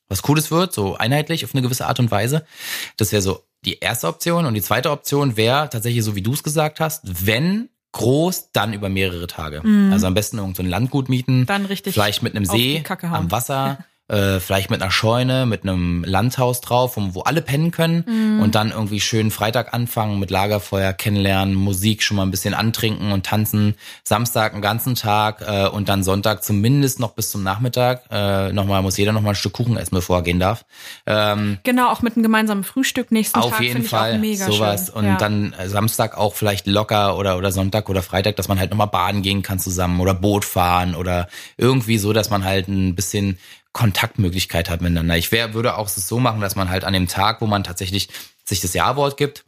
was 0.09 0.23
Cooles 0.23 0.51
wird, 0.51 0.73
so 0.73 0.97
einheitlich 0.97 1.45
auf 1.45 1.55
eine 1.55 1.61
gewisse 1.61 1.85
Art 1.85 2.01
und 2.01 2.11
Weise. 2.11 2.47
Das 2.97 3.13
wäre 3.13 3.21
so 3.21 3.45
die 3.67 3.81
erste 3.81 4.09
Option 4.09 4.47
und 4.47 4.55
die 4.55 4.63
zweite 4.63 4.91
Option 4.91 5.37
wäre 5.37 5.69
tatsächlich 5.69 6.03
so, 6.03 6.15
wie 6.15 6.23
du 6.23 6.33
es 6.33 6.43
gesagt 6.43 6.81
hast, 6.81 7.27
wenn 7.27 7.69
groß, 7.93 8.53
dann 8.53 8.73
über 8.73 8.89
mehrere 8.89 9.27
Tage. 9.27 9.61
Mhm. 9.67 9.93
Also 9.93 10.07
am 10.07 10.15
besten 10.15 10.39
irgendein 10.39 10.67
so 10.67 10.71
Landgut 10.71 11.09
mieten. 11.09 11.47
Dann 11.47 11.65
richtig. 11.65 11.95
Vielleicht 11.95 12.23
mit 12.23 12.35
einem 12.35 12.45
See 12.45 12.83
am 13.03 13.31
Wasser. 13.31 13.79
äh, 14.09 14.41
vielleicht 14.41 14.71
mit 14.71 14.83
einer 14.83 14.91
Scheune, 14.91 15.47
mit 15.47 15.63
einem 15.63 16.03
Landhaus 16.05 16.61
drauf, 16.61 16.95
wo 16.97 17.21
alle 17.21 17.43
pennen 17.43 17.71
können 17.71 18.05
mhm. 18.07 18.41
und 18.41 18.55
dann 18.55 18.71
irgendwie 18.71 19.01
schön 19.01 19.31
Freitag 19.31 19.75
anfangen 19.75 20.19
mit 20.19 20.31
Lagerfeuer 20.31 20.93
kennenlernen, 20.93 21.55
Musik 21.55 22.03
schon 22.03 22.17
mal 22.17 22.23
ein 22.25 22.31
bisschen 22.31 22.55
antrinken 22.55 23.13
und 23.13 23.27
tanzen, 23.27 23.75
Samstag 24.05 24.55
einen 24.55 24.63
ganzen 24.63 24.95
Tag 24.95 25.43
äh, 25.47 25.69
und 25.69 25.89
dann 25.89 26.03
Sonntag 26.03 26.43
zumindest 26.43 27.01
noch 27.01 27.13
bis 27.13 27.31
zum 27.31 27.43
Nachmittag. 27.43 28.03
Äh, 28.11 28.53
nochmal 28.53 28.83
muss 28.83 28.97
jeder 28.97 29.13
noch 29.13 29.21
mal 29.21 29.31
ein 29.31 29.35
Stück 29.35 29.53
Kuchen 29.53 29.77
essen, 29.77 29.95
bevor 29.95 30.19
er 30.19 30.23
gehen 30.23 30.41
darf. 30.41 30.65
Ähm, 31.07 31.59
genau, 31.65 31.91
auch 31.91 32.03
mit 32.03 32.17
einem 32.17 32.23
gemeinsamen 32.23 32.65
Frühstück 32.65 33.13
nächsten 33.13 33.39
auf 33.39 33.51
Tag. 33.51 33.55
Auf 33.55 33.61
jeden 33.61 33.85
Fall, 33.85 34.21
sowas. 34.37 34.87
Schön. 34.87 34.95
Und 34.95 35.05
ja. 35.05 35.17
dann 35.17 35.53
äh, 35.53 35.69
Samstag 35.69 36.17
auch 36.17 36.35
vielleicht 36.35 36.67
locker 36.67 37.17
oder, 37.19 37.37
oder 37.37 37.53
Sonntag 37.53 37.89
oder 37.89 38.03
Freitag, 38.03 38.37
dass 38.37 38.49
man 38.49 38.59
halt 38.59 38.71
nochmal 38.71 38.87
baden 38.87 39.23
gehen 39.23 39.43
kann 39.43 39.59
zusammen 39.59 40.01
oder 40.01 40.15
Boot 40.15 40.45
fahren 40.45 40.95
oder 40.95 41.29
irgendwie 41.57 41.99
so, 41.99 42.13
dass 42.13 42.31
man 42.31 42.45
halt 42.45 42.69
ein 42.69 42.95
bisschen 42.95 43.39
Kontaktmöglichkeit 43.79 44.69
hat 44.71 44.81
miteinander. 44.81 45.17
Ich 45.17 45.31
wär, 45.31 45.55
würde 45.55 45.77
auch 45.77 45.87
es 45.87 46.09
so 46.09 46.19
machen, 46.19 46.41
dass 46.41 46.57
man 46.57 46.69
halt 46.69 46.83
an 46.83 46.93
dem 46.93 47.07
Tag, 47.07 47.41
wo 47.41 47.47
man 47.47 47.63
tatsächlich 47.63 48.09
sich 48.45 48.61
das 48.61 48.75
Ja-Wort 48.75 49.17
gibt, 49.17 49.45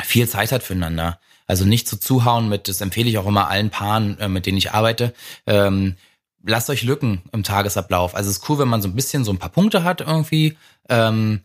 viel 0.00 0.28
Zeit 0.28 0.52
hat 0.52 0.62
füreinander. 0.62 1.18
Also 1.48 1.64
nicht 1.64 1.88
zu 1.88 1.98
zuhauen 1.98 2.48
mit, 2.48 2.68
das 2.68 2.80
empfehle 2.80 3.10
ich 3.10 3.18
auch 3.18 3.26
immer 3.26 3.48
allen 3.48 3.70
Paaren, 3.70 4.16
äh, 4.20 4.28
mit 4.28 4.46
denen 4.46 4.56
ich 4.56 4.70
arbeite. 4.70 5.12
Ähm, 5.48 5.96
lasst 6.44 6.70
euch 6.70 6.84
Lücken 6.84 7.22
im 7.32 7.42
Tagesablauf. 7.42 8.14
Also 8.14 8.30
es 8.30 8.36
ist 8.36 8.48
cool, 8.48 8.60
wenn 8.60 8.68
man 8.68 8.82
so 8.82 8.88
ein 8.88 8.94
bisschen 8.94 9.24
so 9.24 9.32
ein 9.32 9.38
paar 9.38 9.50
Punkte 9.50 9.82
hat 9.82 10.00
irgendwie. 10.00 10.56
Ähm, 10.88 11.40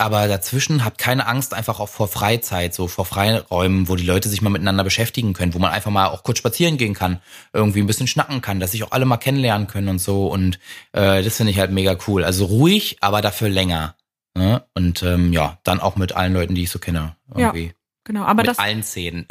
aber 0.00 0.28
dazwischen 0.28 0.84
habt 0.84 0.98
keine 0.98 1.26
Angst 1.26 1.52
einfach 1.52 1.78
auch 1.78 1.88
vor 1.88 2.08
Freizeit, 2.08 2.72
so 2.72 2.88
vor 2.88 3.04
Freiräumen, 3.04 3.88
wo 3.88 3.96
die 3.96 4.06
Leute 4.06 4.28
sich 4.28 4.40
mal 4.40 4.48
miteinander 4.48 4.82
beschäftigen 4.82 5.34
können, 5.34 5.52
wo 5.52 5.58
man 5.58 5.72
einfach 5.72 5.90
mal 5.90 6.06
auch 6.08 6.22
kurz 6.22 6.38
spazieren 6.38 6.78
gehen 6.78 6.94
kann, 6.94 7.20
irgendwie 7.52 7.80
ein 7.80 7.86
bisschen 7.86 8.06
schnacken 8.06 8.40
kann, 8.40 8.60
dass 8.60 8.72
sich 8.72 8.82
auch 8.82 8.92
alle 8.92 9.04
mal 9.04 9.18
kennenlernen 9.18 9.66
können 9.66 9.88
und 9.88 9.98
so. 9.98 10.28
Und 10.28 10.58
äh, 10.92 11.22
das 11.22 11.36
finde 11.36 11.52
ich 11.52 11.58
halt 11.58 11.70
mega 11.70 11.96
cool. 12.06 12.24
Also 12.24 12.46
ruhig, 12.46 12.96
aber 13.00 13.20
dafür 13.20 13.50
länger. 13.50 13.94
Ne? 14.34 14.64
Und 14.74 15.02
ähm, 15.02 15.32
ja, 15.34 15.58
dann 15.64 15.80
auch 15.80 15.96
mit 15.96 16.16
allen 16.16 16.32
Leuten, 16.32 16.54
die 16.54 16.62
ich 16.62 16.70
so 16.70 16.78
kenne. 16.78 17.16
Irgendwie. 17.34 17.66
Ja. 17.66 17.72
Genau, 18.04 18.22
aber 18.22 18.36
mit 18.36 18.46
das 18.46 18.58
allen 18.58 18.82
Szenen. 18.82 19.26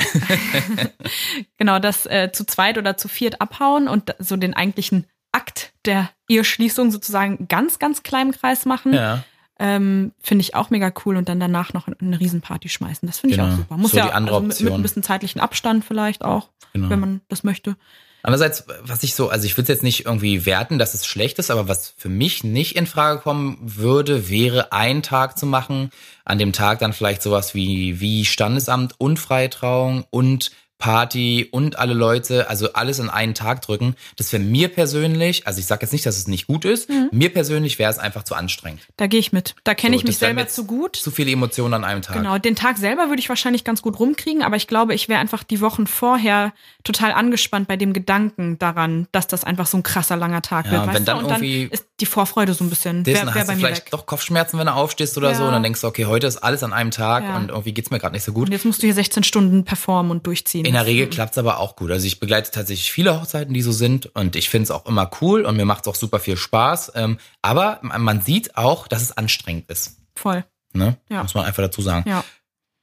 genau, 1.58 1.80
das 1.80 2.06
äh, 2.06 2.32
zu 2.32 2.46
zweit 2.46 2.78
oder 2.78 2.96
zu 2.96 3.08
viert 3.08 3.42
abhauen 3.42 3.88
und 3.88 4.16
so 4.20 4.38
den 4.38 4.54
eigentlichen 4.54 5.08
Akt 5.32 5.74
der 5.86 6.12
Eheschließung 6.28 6.92
sozusagen 6.92 7.48
ganz, 7.48 7.80
ganz 7.80 8.04
kleinen 8.04 8.32
Kreis 8.32 8.66
machen. 8.66 8.94
Ja 8.94 9.24
ähm, 9.60 10.14
finde 10.20 10.42
ich 10.42 10.56
auch 10.56 10.70
mega 10.70 10.92
cool 11.06 11.18
und 11.18 11.30
dann 11.30 11.40
danach 11.40 11.74
noch 11.74 11.88
eine 11.88 12.20
Riesenparty 12.20 12.70
schmeißen. 12.70 13.06
Das 13.06 13.20
finde 13.20 13.36
ich 13.36 13.42
genau. 13.42 13.54
auch 13.54 13.58
super. 13.58 13.78
Muss 13.78 13.92
so 13.92 13.98
ja 13.98 14.10
also 14.10 14.40
mit, 14.40 14.60
mit, 14.62 14.74
ein 14.74 14.82
bisschen 14.82 15.04
zeitlichen 15.04 15.42
Abstand 15.42 15.84
vielleicht 15.84 16.24
auch, 16.24 16.50
genau. 16.74 16.90
wenn 16.90 17.00
man 17.00 17.22
das 17.28 17.44
möchte. 17.44 17.76
Andererseits, 18.22 18.66
was 18.82 19.04
ich 19.04 19.16
so, 19.16 19.30
also 19.30 19.46
ich 19.46 19.56
will 19.56 19.62
es 19.62 19.70
jetzt 19.70 19.84
nicht 19.84 20.06
irgendwie 20.06 20.46
werten, 20.46 20.78
dass 20.78 20.94
es 20.94 21.06
schlecht 21.06 21.40
ist, 21.40 21.52
aber 21.52 21.70
was 21.70 21.94
für 21.98 22.10
mich 22.10 22.44
nicht 22.44 22.76
in 22.76 22.86
Frage 22.86 23.22
kommen 23.22 23.58
würde, 23.62 24.30
wäre 24.30 24.74
einen 24.74 25.04
Tag 25.04 25.38
zu 25.38 25.46
machen, 25.46 25.90
an 26.26 26.38
dem 26.38 26.52
Tag 26.52 26.80
dann 26.80 26.92
vielleicht 26.92 27.22
sowas 27.22 27.56
wie, 27.56 28.02
wie 28.02 28.26
Standesamt 28.26 28.96
und 28.98 29.20
Freitrauung 29.20 30.06
und 30.10 30.52
Party 30.80 31.48
und 31.52 31.78
alle 31.78 31.94
Leute, 31.94 32.50
also 32.50 32.72
alles 32.72 33.00
in 33.00 33.10
einen 33.10 33.34
Tag 33.34 33.62
drücken, 33.62 33.96
das 34.16 34.32
wäre 34.32 34.42
mir 34.42 34.70
persönlich, 34.70 35.46
also 35.46 35.60
ich 35.60 35.66
sage 35.66 35.82
jetzt 35.84 35.92
nicht, 35.92 36.06
dass 36.06 36.18
es 36.18 36.28
nicht 36.28 36.48
gut 36.48 36.64
ist, 36.64 36.90
mhm. 36.90 37.10
mir 37.12 37.32
persönlich 37.32 37.78
wäre 37.78 37.92
es 37.92 38.00
einfach 38.00 38.24
zu 38.24 38.34
anstrengend. 38.34 38.82
Da 38.96 39.08
gehe 39.08 39.20
ich 39.20 39.34
mit. 39.34 39.56
Da 39.66 39.76
kenne 39.76 39.98
so, 39.98 40.00
ich 40.00 40.08
mich 40.08 40.18
selber 40.18 40.48
zu 40.48 40.66
gut. 40.66 40.96
Zu 40.96 41.12
viele 41.12 41.32
Emotionen 41.32 41.74
an 41.74 41.84
einem 41.84 42.02
Tag. 42.02 42.16
Genau, 42.16 42.38
den 42.38 42.56
Tag 42.56 42.78
selber 42.78 43.10
würde 43.10 43.20
ich 43.20 43.28
wahrscheinlich 43.28 43.66
ganz 43.66 43.82
gut 43.82 44.00
rumkriegen, 44.00 44.42
aber 44.42 44.56
ich 44.56 44.68
glaube, 44.68 44.94
ich 44.94 45.10
wäre 45.10 45.20
einfach 45.20 45.44
die 45.44 45.60
Wochen 45.60 45.86
vorher 45.86 46.54
total 46.86 47.12
angespannt 47.12 47.68
bei 47.68 47.76
dem 47.76 47.92
Gedanken 47.92 48.58
daran, 48.58 49.08
dass 49.12 49.28
das 49.28 49.44
einfach 49.44 49.68
so 49.68 49.78
ein 49.78 49.84
krasser 49.84 50.16
langer 50.16 50.42
Tag 50.42 50.68
ja, 50.68 50.72
wird. 50.72 50.96
Wenn 50.96 51.04
dann, 51.04 51.18
und 51.18 51.30
dann 51.30 51.44
irgendwie 51.44 51.68
ist 51.70 51.89
die 52.02 52.06
Vorfreude 52.06 52.54
so 52.54 52.64
ein 52.64 52.70
bisschen. 52.70 53.04
Dessen 53.04 53.28
Wär, 53.28 53.34
wär 53.36 53.42
hast 53.42 53.48
bei 53.48 53.54
du 53.54 53.60
mir 53.60 53.66
vielleicht 53.68 53.86
weg. 53.86 53.92
doch 53.92 54.06
Kopfschmerzen, 54.06 54.58
wenn 54.60 54.68
du 54.68 54.74
aufstehst 54.74 55.18
oder 55.18 55.34
so. 55.36 55.42
Ja. 55.44 55.48
Und 55.48 55.54
dann 55.54 55.64
denkst 55.64 55.82
du, 55.82 55.88
okay, 55.88 56.06
heute 56.06 56.28
ist 56.28 56.38
alles 56.38 56.64
an 56.64 56.74
einem 56.74 56.92
Tag 56.92 57.24
Ja. 57.24 57.38
und 57.38 57.50
irgendwie 57.50 57.74
geht's 57.74 57.92
mir 57.92 58.00
gerade 58.00 58.14
nicht 58.14 58.24
so 58.24 58.34
gut. 58.34 58.48
Und 58.48 58.52
jetzt 58.54 58.66
musst 58.66 58.82
du 58.82 58.88
hier 58.88 58.94
16 58.94 59.24
Stunden 59.24 59.66
performen 59.66 60.12
und 60.12 60.26
durchziehen. 60.28 60.66
In 60.66 60.74
der 60.74 60.86
Regel 60.86 61.08
klappt's 61.10 61.38
aber 61.38 61.60
auch 61.60 61.76
gut. 61.76 61.92
Also 61.92 62.06
ich 62.08 62.20
begleite 62.20 62.52
tatsächlich 62.52 62.92
viele 62.92 63.20
Hochzeiten, 63.20 63.54
die 63.54 63.62
so 63.62 63.72
sind 63.72 64.08
und 64.16 64.36
ich 64.36 64.50
finde 64.50 64.64
es 64.64 64.72
auch 64.72 64.86
immer 64.86 65.10
cool 65.22 65.46
und 65.46 65.56
mir 65.58 65.66
macht's 65.66 65.88
auch 65.88 65.96
super 65.96 66.20
viel 66.20 66.38
Spaß. 66.38 66.92
Ähm, 66.96 67.18
aber 67.42 67.80
man 67.82 68.22
sieht 68.22 68.58
auch, 68.58 68.88
dass 68.88 69.02
es 69.02 69.16
anstrengend 69.18 69.70
ist. 69.70 69.98
Voll. 70.16 70.44
Ne? 70.74 70.98
Ja. 71.10 71.24
Muss 71.24 71.34
man 71.34 71.46
einfach 71.46 71.64
dazu 71.64 71.82
sagen. 71.82 72.08
Ja. 72.10 72.24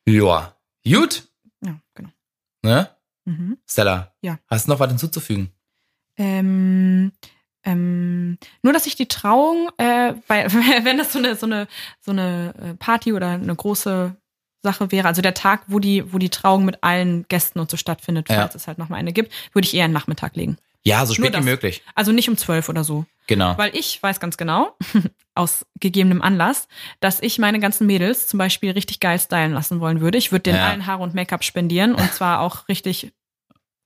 Ja. 0.08 0.52
Gut, 0.84 1.24
Ja, 1.64 1.76
genau. 1.94 2.10
ne? 2.62 2.90
Mhm. 3.24 3.58
Stella, 3.68 4.12
Ja. 4.22 4.38
hast 4.48 4.66
du 4.66 4.70
noch 4.72 4.78
was 4.80 4.88
hinzuzufügen? 4.88 5.50
Ähm, 6.16 7.12
ähm, 7.66 8.38
nur, 8.62 8.72
dass 8.72 8.86
ich 8.86 8.94
die 8.96 9.08
Trauung, 9.08 9.68
äh, 9.76 10.14
bei, 10.28 10.46
wenn 10.84 10.96
das 10.96 11.12
so 11.12 11.18
eine, 11.18 11.36
so 11.36 11.44
eine, 11.46 11.68
so 12.00 12.12
eine 12.12 12.54
äh, 12.62 12.74
Party 12.74 13.12
oder 13.12 13.30
eine 13.32 13.54
große 13.54 14.16
Sache 14.62 14.90
wäre, 14.90 15.06
also 15.08 15.20
der 15.22 15.34
Tag, 15.34 15.64
wo 15.66 15.78
die, 15.78 16.12
wo 16.12 16.18
die 16.18 16.30
Trauung 16.30 16.64
mit 16.64 16.82
allen 16.82 17.26
Gästen 17.28 17.58
und 17.60 17.70
so 17.70 17.76
stattfindet, 17.76 18.28
Ja. 18.30 18.36
falls 18.36 18.54
es 18.54 18.66
halt 18.66 18.78
nochmal 18.78 18.98
eine 19.00 19.12
gibt, 19.12 19.32
würde 19.52 19.66
ich 19.66 19.74
eher 19.74 19.84
einen 19.84 19.92
Nachmittag 19.92 20.34
legen. 20.36 20.56
Ja, 20.82 21.04
so 21.04 21.14
spät 21.14 21.36
wie 21.36 21.42
möglich. 21.42 21.82
Also 21.96 22.12
nicht 22.12 22.28
um 22.28 22.36
zwölf 22.36 22.68
oder 22.68 22.84
so. 22.84 23.06
Genau. 23.26 23.58
Weil 23.58 23.74
ich 23.76 24.00
weiß 24.00 24.20
ganz 24.20 24.36
genau, 24.36 24.76
aus 25.34 25.66
gegebenem 25.80 26.22
Anlass, 26.22 26.68
dass 27.00 27.20
ich 27.20 27.40
meine 27.40 27.58
ganzen 27.58 27.88
Mädels 27.88 28.28
zum 28.28 28.38
Beispiel 28.38 28.70
richtig 28.70 29.00
geil 29.00 29.18
stylen 29.18 29.52
lassen 29.52 29.80
wollen 29.80 30.00
würde. 30.00 30.16
Ich 30.16 30.30
würde 30.30 30.44
denen 30.44 30.58
Ja. 30.58 30.68
allen 30.68 30.86
Haare 30.86 31.02
und 31.02 31.12
Make-up 31.14 31.42
spendieren 31.42 31.92
und 31.94 32.12
zwar 32.14 32.38
auch 32.40 32.68
richtig, 32.68 33.12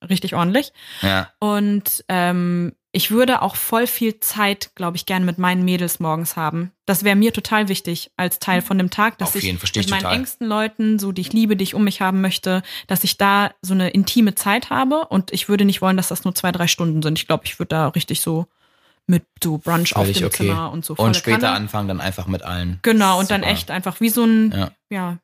richtig 0.07 0.35
ordentlich. 0.35 0.73
Ja. 1.01 1.31
Und 1.39 2.05
ähm, 2.09 2.75
ich 2.93 3.11
würde 3.11 3.43
auch 3.43 3.55
voll 3.55 3.87
viel 3.87 4.19
Zeit, 4.21 4.73
glaube 4.75 4.97
ich, 4.97 5.07
gerne 5.07 5.25
mit 5.25 5.39
meinen 5.39 5.65
Mädels 5.65 6.01
morgens 6.01 6.37
haben. 6.37 6.73
Das 6.87 7.05
wäre 7.05 7.15
mir 7.15 7.33
total 7.33 7.69
wichtig 7.69 8.11
als 8.17 8.41
Teil 8.41 8.63
von 8.63 8.79
dem 8.79 8.91
Tag, 8.91 9.17
dass 9.19 9.29
Auf 9.29 9.37
ich 9.37 9.45
jeden, 9.45 9.61
mit 9.61 9.91
meinen 9.91 10.01
total. 10.01 10.17
engsten 10.17 10.47
Leuten, 10.49 10.99
so 10.99 11.13
die 11.13 11.21
ich 11.21 11.33
liebe, 11.33 11.57
die 11.57 11.63
ich 11.63 11.75
um 11.75 11.85
mich 11.85 12.01
haben 12.01 12.21
möchte, 12.21 12.63
dass 12.89 13.05
ich 13.05 13.17
da 13.17 13.53
so 13.63 13.75
eine 13.75 13.91
intime 13.91 14.35
Zeit 14.35 14.71
habe. 14.71 15.07
Und 15.09 15.33
ich 15.33 15.49
würde 15.49 15.65
nicht 15.65 15.83
wollen, 15.83 15.97
dass 15.97 16.09
das 16.09 16.25
nur 16.25 16.35
zwei, 16.35 16.51
drei 16.51 16.67
Stunden 16.67 17.01
sind. 17.03 17.19
Ich 17.19 17.27
glaube, 17.29 17.45
ich 17.47 17.59
würde 17.61 17.69
da 17.69 17.89
richtig 17.89 18.21
so 18.23 18.47
mit 19.07 19.25
so 19.43 19.59
Brunch 19.59 19.95
auf 19.95 20.03
Völlig 20.03 20.19
dem 20.19 20.27
okay. 20.27 20.47
Zimmer 20.49 20.73
und 20.73 20.85
so. 20.85 20.95
Und 20.95 21.17
später 21.17 21.39
Kanne. 21.39 21.53
anfangen 21.53 21.89
dann 21.89 22.01
einfach 22.01 22.27
mit 22.27 22.43
allen. 22.43 22.81
Genau, 22.83 23.19
und 23.21 23.31
dann 23.31 23.43
Super. 23.43 23.53
echt 23.53 23.71
einfach 23.71 24.01
wie 24.01 24.09
so 24.09 24.25
ein, 24.25 24.53
Ja. 24.53 24.71
ja, 24.91 25.19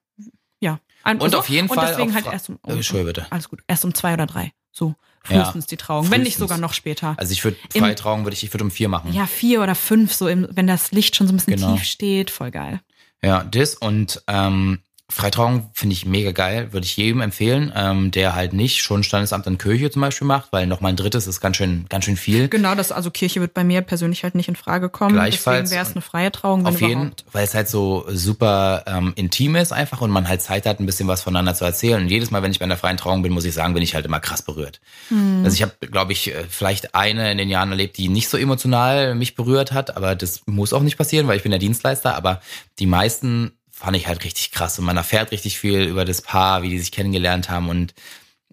ja. 0.61 0.79
Ein, 1.03 1.21
Und 1.21 1.31
so. 1.33 1.39
auf 1.39 1.49
jeden 1.49 1.69
und 1.69 1.77
Fall 1.77 1.89
deswegen 1.89 2.11
auch 2.11 2.15
halt 2.15 2.27
erst 2.27 2.49
um, 2.49 2.59
Äh, 2.67 3.05
bitte. 3.05 3.27
alles 3.31 3.49
gut, 3.49 3.61
erst 3.69 3.85
um 3.85 3.95
zwei 3.95 4.15
oder 4.15 4.27
drei. 4.27 4.53
So, 4.73 4.95
Ja, 5.29 5.43
frühestens 5.45 5.67
die 5.67 5.77
Trauung. 5.77 6.11
Wenn 6.11 6.23
nicht 6.23 6.35
frühestens. 6.37 6.49
sogar 6.49 6.59
noch 6.59 6.73
später. 6.73 7.15
Also 7.19 7.33
ich 7.33 7.43
würde 7.45 7.57
Im- 7.75 7.83
Freitrauung 7.83 8.25
würde 8.25 8.35
ich, 8.35 8.43
ich 8.45 8.53
würde 8.53 8.65
um 8.65 8.71
vier 8.71 8.89
machen. 8.89 9.13
Ja, 9.13 9.27
vier 9.27 9.63
oder 9.63 9.75
fünf, 9.75 10.13
so 10.15 10.29
im, 10.29 10.47
wenn 10.51 10.67
das 10.67 10.93
Licht 10.93 11.17
schon 11.17 11.27
so 11.27 11.33
ein 11.33 11.37
bisschen 11.37 11.55
Genau. 11.57 11.75
tief 11.75 11.85
steht, 11.85 12.31
voll 12.31 12.51
geil. 12.51 12.81
Ja, 13.25 13.45
das 13.45 13.75
und 13.75 14.23
ähm, 14.29 14.81
Freitrauung 15.09 15.71
finde 15.73 15.93
ich 15.93 16.05
mega 16.05 16.33
geil, 16.33 16.73
würde 16.73 16.85
ich 16.85 16.97
jedem 16.97 17.21
empfehlen, 17.21 17.73
ähm, 17.77 18.11
der 18.11 18.35
halt 18.35 18.53
nicht 18.53 18.83
schon 18.83 19.05
Standesamt 19.05 19.47
in 19.47 19.57
Kirche 19.57 19.89
zum 19.89 20.03
Beispiel 20.03 20.27
macht, 20.27 20.53
weil 20.53 20.67
nochmal 20.67 20.93
ein 20.93 20.97
drittes 20.97 21.29
ist 21.29 21.41
ganz 21.41 21.57
schön, 21.57 21.87
ganz 21.89 22.05
schön 22.05 22.17
viel. 22.17 22.49
Genau, 22.49 22.75
das, 22.75 22.91
also 22.91 23.13
Kirche 23.13 23.41
wird 23.41 23.55
bei 23.55 23.63
mir 23.63 23.83
persönlich 23.83 24.25
halt 24.25 24.35
nicht 24.35 24.49
in 24.49 24.57
Frage 24.57 24.89
kommen. 24.89 25.15
Gleichfalls. 25.15 25.71
Deswegen 25.71 25.77
wäre 25.77 25.89
es 25.89 25.93
eine 25.93 26.03
freie 26.03 26.33
Trauung, 26.33 26.65
wenn 26.65 26.75
Auf 26.75 26.81
jeden, 26.81 27.03
überhaupt. 27.03 27.25
weil 27.31 27.45
es 27.45 27.55
halt 27.55 27.69
so 27.69 28.05
super 28.09 28.83
ähm, 28.89 29.13
intim 29.15 29.55
ist 29.55 29.73
einfach 29.73 30.01
und 30.01 30.11
man 30.11 30.29
halt 30.29 30.43
Zeit 30.43 30.67
hat, 30.67 30.81
ein 30.81 30.87
bisschen 30.87 31.07
was 31.07 31.23
voneinander 31.23 31.55
zu 31.55 31.65
erzählen. 31.65 32.03
Und 32.03 32.09
jedes 32.09 32.33
Mal, 32.33 32.43
wenn 32.43 32.51
ich 32.51 32.59
bei 32.59 32.65
einer 32.65 32.77
freien 32.77 32.97
Trauung 32.97 33.23
bin, 33.23 33.33
muss 33.33 33.45
ich 33.45 33.55
sagen, 33.55 33.75
bin 33.75 33.85
ich 33.85 33.95
halt 33.95 34.07
immer 34.07 34.19
krass 34.19 34.43
berührt. 34.43 34.81
Hm. 35.09 35.43
Also 35.45 35.55
ich 35.55 35.63
habe, 35.63 35.73
glaube 35.89 36.13
ich, 36.13 36.35
äh, 36.35 36.45
vielleicht 36.49 36.97
eine 36.97 37.31
in 37.31 37.39
den 37.39 37.49
Jahren 37.49 37.71
erlebt, 37.71 37.97
die 37.97 38.09
nicht 38.09 38.29
so 38.29 38.37
emotional 38.37 39.15
mich 39.15 39.37
berührt 39.37 39.71
hat, 39.71 39.97
aber 39.97 40.17
das 40.17 40.43
muss 40.47 40.73
auch 40.73 40.83
nicht 40.83 40.99
passieren, 40.99 41.29
weil 41.29 41.37
ich 41.37 41.45
bin 41.45 41.53
der 41.53 41.61
Dienstleister. 41.61 42.17
Aber 42.17 42.41
die 42.81 42.87
meisten 42.87 43.53
fand 43.79 43.97
ich 43.97 44.07
halt 44.07 44.25
richtig 44.25 44.51
krass 44.53 44.79
und 44.79 44.85
man 44.87 44.97
erfährt 44.97 45.33
richtig 45.33 45.59
viel 45.59 45.83
über 45.83 46.05
das 46.05 46.23
Paar, 46.23 46.63
wie 46.63 46.71
die 46.71 46.79
sich 46.79 46.93
kennengelernt 46.93 47.51
haben 47.51 47.69
und 47.69 47.93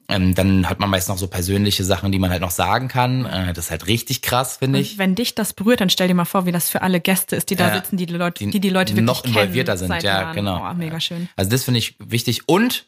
ähm, 0.10 0.36
dann 0.36 0.68
hat 0.68 0.82
man 0.82 0.90
meist 0.90 1.08
noch 1.08 1.18
so 1.18 1.28
persönliche 1.28 1.86
Sachen, 1.86 2.12
die 2.12 2.20
man 2.20 2.30
halt 2.30 2.42
noch 2.42 2.52
sagen 2.52 2.90
kann. 2.90 3.26
Äh, 3.26 3.54
das 3.54 3.66
ist 3.66 3.72
halt 3.72 3.88
richtig 3.88 4.22
krass, 4.22 4.58
finde 4.58 4.80
ich. 4.80 4.98
Wenn 4.98 5.16
dich 5.16 5.34
das 5.34 5.54
berührt, 5.54 5.80
dann 5.80 5.90
stell 5.90 6.10
dir 6.10 6.14
mal 6.14 6.26
vor, 6.26 6.46
wie 6.46 6.52
das 6.52 6.70
für 6.70 6.82
alle 6.82 7.00
Gäste 7.00 7.38
ist, 7.38 7.50
die 7.50 7.56
da 7.56 7.70
Ja. 7.70 7.76
sitzen, 7.76 7.96
die 7.96 8.06
die 8.06 8.14
Leute, 8.14 8.44
Die 8.44 8.52
die, 8.52 8.60
die 8.60 8.70
Leute 8.70 8.92
wirklich 8.92 9.06
noch 9.06 9.24
kennen 9.24 9.36
involvierter 9.38 9.78
sind. 9.78 9.88
seit 9.88 10.04
Ja, 10.04 10.22
Jahren. 10.24 10.36
genau. 10.36 10.70
Oh, 10.70 10.74
mega 10.74 11.00
schön. 11.00 11.30
Also 11.38 11.50
das 11.50 11.64
finde 11.64 11.78
ich 11.78 11.96
wichtig. 12.00 12.50
Und 12.50 12.86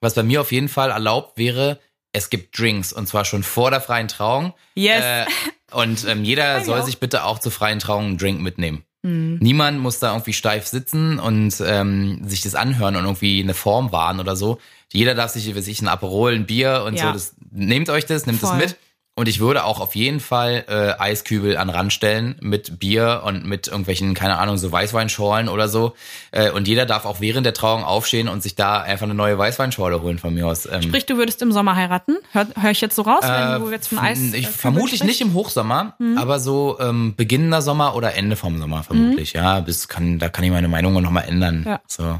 was 0.00 0.14
bei 0.14 0.22
mir 0.22 0.40
auf 0.40 0.52
jeden 0.52 0.70
Fall 0.70 0.90
erlaubt 0.90 1.36
wäre, 1.36 1.80
es 2.12 2.30
gibt 2.30 2.58
Drinks 2.58 2.94
und 2.94 3.06
zwar 3.08 3.26
schon 3.26 3.42
vor 3.42 3.70
der 3.70 3.82
freien 3.82 4.08
Trauung. 4.08 4.54
Yes. 4.74 5.04
Äh, 5.04 5.26
und 5.72 6.06
ähm, 6.08 6.24
jeder 6.24 6.60
soll 6.64 6.80
auch. 6.80 6.86
sich 6.86 6.98
bitte 6.98 7.24
auch 7.24 7.40
zur 7.40 7.52
freien 7.52 7.78
Trauung 7.78 8.04
einen 8.06 8.18
Drink 8.18 8.40
mitnehmen. 8.40 8.84
Hm. 9.04 9.36
Niemand 9.38 9.80
muss 9.80 9.98
da 9.98 10.12
irgendwie 10.12 10.32
steif 10.32 10.66
sitzen 10.66 11.18
und 11.18 11.62
ähm, 11.64 12.22
sich 12.26 12.40
das 12.40 12.54
anhören 12.54 12.96
und 12.96 13.04
irgendwie 13.04 13.42
eine 13.42 13.52
Form 13.54 13.92
wahren 13.92 14.18
oder 14.18 14.34
so. 14.34 14.58
Jeder 14.92 15.14
darf 15.14 15.30
sich, 15.30 15.46
wie 15.46 15.54
weiß 15.54 15.68
ich, 15.68 15.82
ein 15.82 15.88
Aperol, 15.88 16.34
ein 16.34 16.46
Bier 16.46 16.84
und 16.86 16.94
Ja. 16.94 17.08
so. 17.08 17.12
Das, 17.12 17.34
nehmt 17.52 17.90
euch 17.90 18.06
das, 18.06 18.26
nehmt 18.26 18.40
Voll. 18.40 18.50
es 18.62 18.70
mit. 18.72 18.76
Und 19.16 19.28
ich 19.28 19.38
würde 19.38 19.62
auch 19.64 19.78
auf 19.78 19.94
jeden 19.94 20.18
Fall 20.18 20.64
äh, 20.68 21.00
Eiskübel 21.00 21.56
an 21.56 21.70
Rand 21.70 21.92
stellen 21.92 22.34
mit 22.40 22.80
Bier 22.80 23.22
und 23.24 23.44
mit 23.46 23.68
irgendwelchen, 23.68 24.14
keine 24.14 24.38
Ahnung, 24.38 24.58
so 24.58 24.72
Weißweinschorlen 24.72 25.48
oder 25.48 25.68
so. 25.68 25.94
Äh, 26.32 26.50
und 26.50 26.66
jeder 26.66 26.84
darf 26.84 27.04
auch 27.04 27.20
während 27.20 27.46
der 27.46 27.54
Trauung 27.54 27.84
aufstehen 27.84 28.26
und 28.28 28.42
sich 28.42 28.56
da 28.56 28.80
einfach 28.80 29.04
eine 29.04 29.14
neue 29.14 29.38
Weißweinschorle 29.38 30.02
holen 30.02 30.18
von 30.18 30.34
mir 30.34 30.48
aus. 30.48 30.66
Ähm, 30.66 30.82
Sprich, 30.82 31.06
du 31.06 31.16
würdest 31.16 31.40
im 31.42 31.52
Sommer 31.52 31.76
heiraten? 31.76 32.16
Hör, 32.32 32.48
hör 32.60 32.70
ich 32.72 32.80
jetzt 32.80 32.96
so 32.96 33.02
raus, 33.02 33.22
wenn 33.22 33.60
du 33.60 33.70
jetzt 33.70 33.86
von 33.86 33.98
Eis. 33.98 34.18
Äh, 34.18 34.36
ich, 34.36 34.46
äh, 34.46 34.50
vermutlich 34.50 35.04
nicht 35.04 35.20
im 35.20 35.32
Hochsommer, 35.32 35.94
Mhm. 35.98 36.18
aber 36.18 36.40
so 36.40 36.76
ähm, 36.80 37.14
beginnender 37.16 37.62
Sommer 37.62 37.94
oder 37.94 38.14
Ende 38.14 38.34
vom 38.34 38.58
Sommer 38.58 38.82
vermutlich. 38.82 39.32
Ja, 39.34 39.60
bis 39.60 39.86
kann, 39.86 40.18
da 40.18 40.28
kann 40.28 40.44
ich 40.44 40.50
meine 40.50 40.66
Meinung 40.68 41.00
noch 41.00 41.10
mal 41.10 41.20
ändern. 41.20 41.62
Ja. 41.64 41.80
So. 41.86 42.18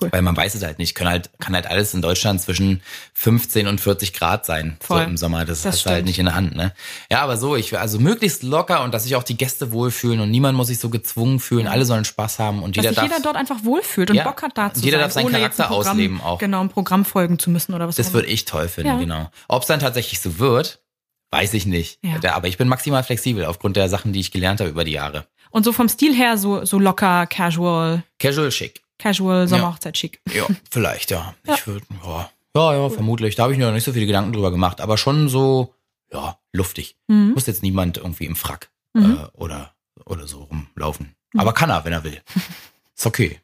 Cool. 0.00 0.10
Weil 0.12 0.22
man 0.22 0.36
weiß 0.36 0.54
es 0.56 0.62
halt 0.64 0.78
nicht. 0.78 0.94
Kann 0.94 1.08
halt, 1.08 1.30
kann 1.38 1.54
halt 1.54 1.66
alles 1.66 1.94
in 1.94 2.02
Deutschland 2.02 2.40
zwischen 2.40 2.82
15 3.14 3.66
und 3.68 3.80
40 3.80 4.12
Grad 4.12 4.44
sein. 4.44 4.76
Voll. 4.80 5.02
So 5.02 5.08
im 5.10 5.16
Sommer. 5.16 5.44
Das, 5.44 5.62
Das 5.62 5.74
hast 5.74 5.86
du 5.86 5.90
halt 5.90 6.04
nicht 6.04 6.18
in 6.18 6.24
der 6.26 6.34
Hand, 6.34 6.56
ne? 6.56 6.72
Ja, 7.10 7.20
aber 7.22 7.36
so, 7.36 7.54
ich 7.56 7.78
also 7.78 7.98
möglichst 8.00 8.42
locker 8.42 8.82
und 8.82 8.92
dass 8.92 9.04
sich 9.04 9.14
auch 9.16 9.22
die 9.22 9.36
Gäste 9.36 9.72
wohlfühlen 9.72 10.20
und 10.20 10.30
niemand 10.30 10.56
muss 10.56 10.66
sich 10.66 10.78
so 10.78 10.90
gezwungen 10.90 11.38
fühlen. 11.40 11.66
Alle 11.68 11.84
sollen 11.84 12.04
Spaß 12.04 12.38
haben 12.38 12.62
und 12.62 12.76
Dass 12.76 12.82
jeder 12.82 12.88
sich 12.94 12.96
darf. 12.96 13.04
jeder 13.08 13.20
dort 13.22 13.36
einfach 13.36 13.64
wohlfühlt 13.64 14.10
und 14.10 14.16
Ja. 14.16 14.24
Bock 14.24 14.42
hat 14.42 14.52
da 14.58 14.72
zu 14.72 14.80
Und 14.80 14.84
jeder 14.84 14.98
sein, 14.98 15.04
darf 15.04 15.12
seinen 15.12 15.30
Charakter 15.32 15.64
Programm, 15.64 15.90
ausleben 15.92 16.20
auch. 16.20 16.38
Genau, 16.38 16.60
ein 16.60 16.68
Programm 16.70 17.04
folgen 17.04 17.38
zu 17.38 17.50
müssen 17.50 17.74
oder 17.74 17.86
was 17.88 17.96
Das 17.96 18.12
würde 18.12 18.28
ich 18.28 18.44
toll 18.44 18.68
finden, 18.68 18.90
Ja. 18.90 18.98
genau. 18.98 19.30
Ob 19.48 19.62
es 19.62 19.68
dann 19.68 19.80
tatsächlich 19.80 20.20
so 20.20 20.38
wird, 20.38 20.80
weiß 21.30 21.54
ich 21.54 21.66
nicht. 21.66 21.98
Ja. 22.02 22.34
Aber 22.34 22.48
ich 22.48 22.58
bin 22.58 22.68
maximal 22.68 23.02
flexibel 23.02 23.44
aufgrund 23.44 23.76
der 23.76 23.88
Sachen, 23.88 24.12
die 24.12 24.20
ich 24.20 24.30
gelernt 24.32 24.60
habe 24.60 24.70
über 24.70 24.84
die 24.84 24.92
Jahre. 24.92 25.26
Und 25.50 25.64
so 25.64 25.72
vom 25.72 25.88
Stil 25.88 26.14
her 26.14 26.36
so, 26.36 26.64
so 26.64 26.78
locker, 26.78 27.26
casual, 27.26 28.02
Casual 28.18 28.50
schick. 28.50 28.82
Casual, 28.98 29.48
Sommerhochzeit 29.48 29.96
schic. 29.98 30.20
Ja, 30.32 30.46
vielleicht, 30.70 31.10
ja. 31.10 31.34
Ja. 31.46 31.54
Ich 31.54 31.66
würde, 31.66 31.86
ja. 32.04 32.30
Ja, 32.56 32.74
ja, 32.74 32.88
vermutlich. 32.90 33.34
Da 33.34 33.42
habe 33.44 33.52
ich 33.52 33.58
mir 33.58 33.66
noch 33.66 33.72
nicht 33.72 33.82
so 33.84 33.92
viele 33.92 34.06
Gedanken 34.06 34.32
drüber 34.32 34.50
gemacht, 34.52 34.80
aber 34.80 34.96
schon 34.96 35.28
so, 35.28 35.74
ja, 36.12 36.38
luftig. 36.52 36.96
Mhm. 37.08 37.32
Muss 37.34 37.46
jetzt 37.46 37.62
niemand 37.62 37.96
irgendwie 37.98 38.26
im 38.26 38.36
Frack 38.36 38.70
Mhm. 38.96 39.16
äh, 39.16 39.36
oder, 39.36 39.74
oder 40.04 40.28
so 40.28 40.44
rumlaufen. 40.44 41.16
Aber 41.36 41.52
kann 41.52 41.68
er, 41.70 41.84
wenn 41.84 41.92
er 41.92 42.04
will. 42.04 42.20
Ist 42.96 43.06
okay. 43.06 43.40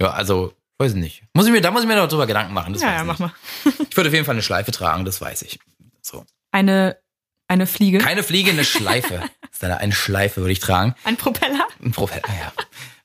Ja, 0.00 0.12
also, 0.12 0.54
weiß 0.78 0.92
ich 0.92 0.96
nicht. 0.98 1.24
Muss 1.34 1.44
ich 1.46 1.52
mir, 1.52 1.60
da 1.60 1.70
muss 1.70 1.82
ich 1.82 1.88
mir 1.88 1.96
noch 1.96 2.08
drüber 2.08 2.26
Gedanken 2.26 2.54
machen. 2.54 2.72
Das 2.72 2.80
Ja, 2.80 2.92
ja, 2.94 3.00
ich 3.02 3.06
mach 3.06 3.18
mal. 3.18 3.32
Ich 3.90 3.94
würde 3.96 4.08
auf 4.08 4.14
jeden 4.14 4.24
Fall 4.24 4.34
eine 4.34 4.42
Schleife 4.42 4.70
tragen, 4.70 5.04
das 5.04 5.20
weiß 5.20 5.42
ich. 5.42 5.58
So. 6.00 6.24
Eine, 6.52 6.96
eine 7.48 7.66
Fliege. 7.66 7.98
Keine 7.98 8.22
Fliege, 8.22 8.50
eine 8.50 8.64
Schleife. 8.64 9.22
Eine, 9.60 9.78
eine 9.78 9.92
Schleife 9.92 10.40
würde 10.42 10.52
ich 10.52 10.60
tragen. 10.60 10.94
ein 11.02 11.16
Propeller. 11.16 11.66
Ein 11.82 11.90
Propeller, 11.90 12.22
ja. 12.28 12.52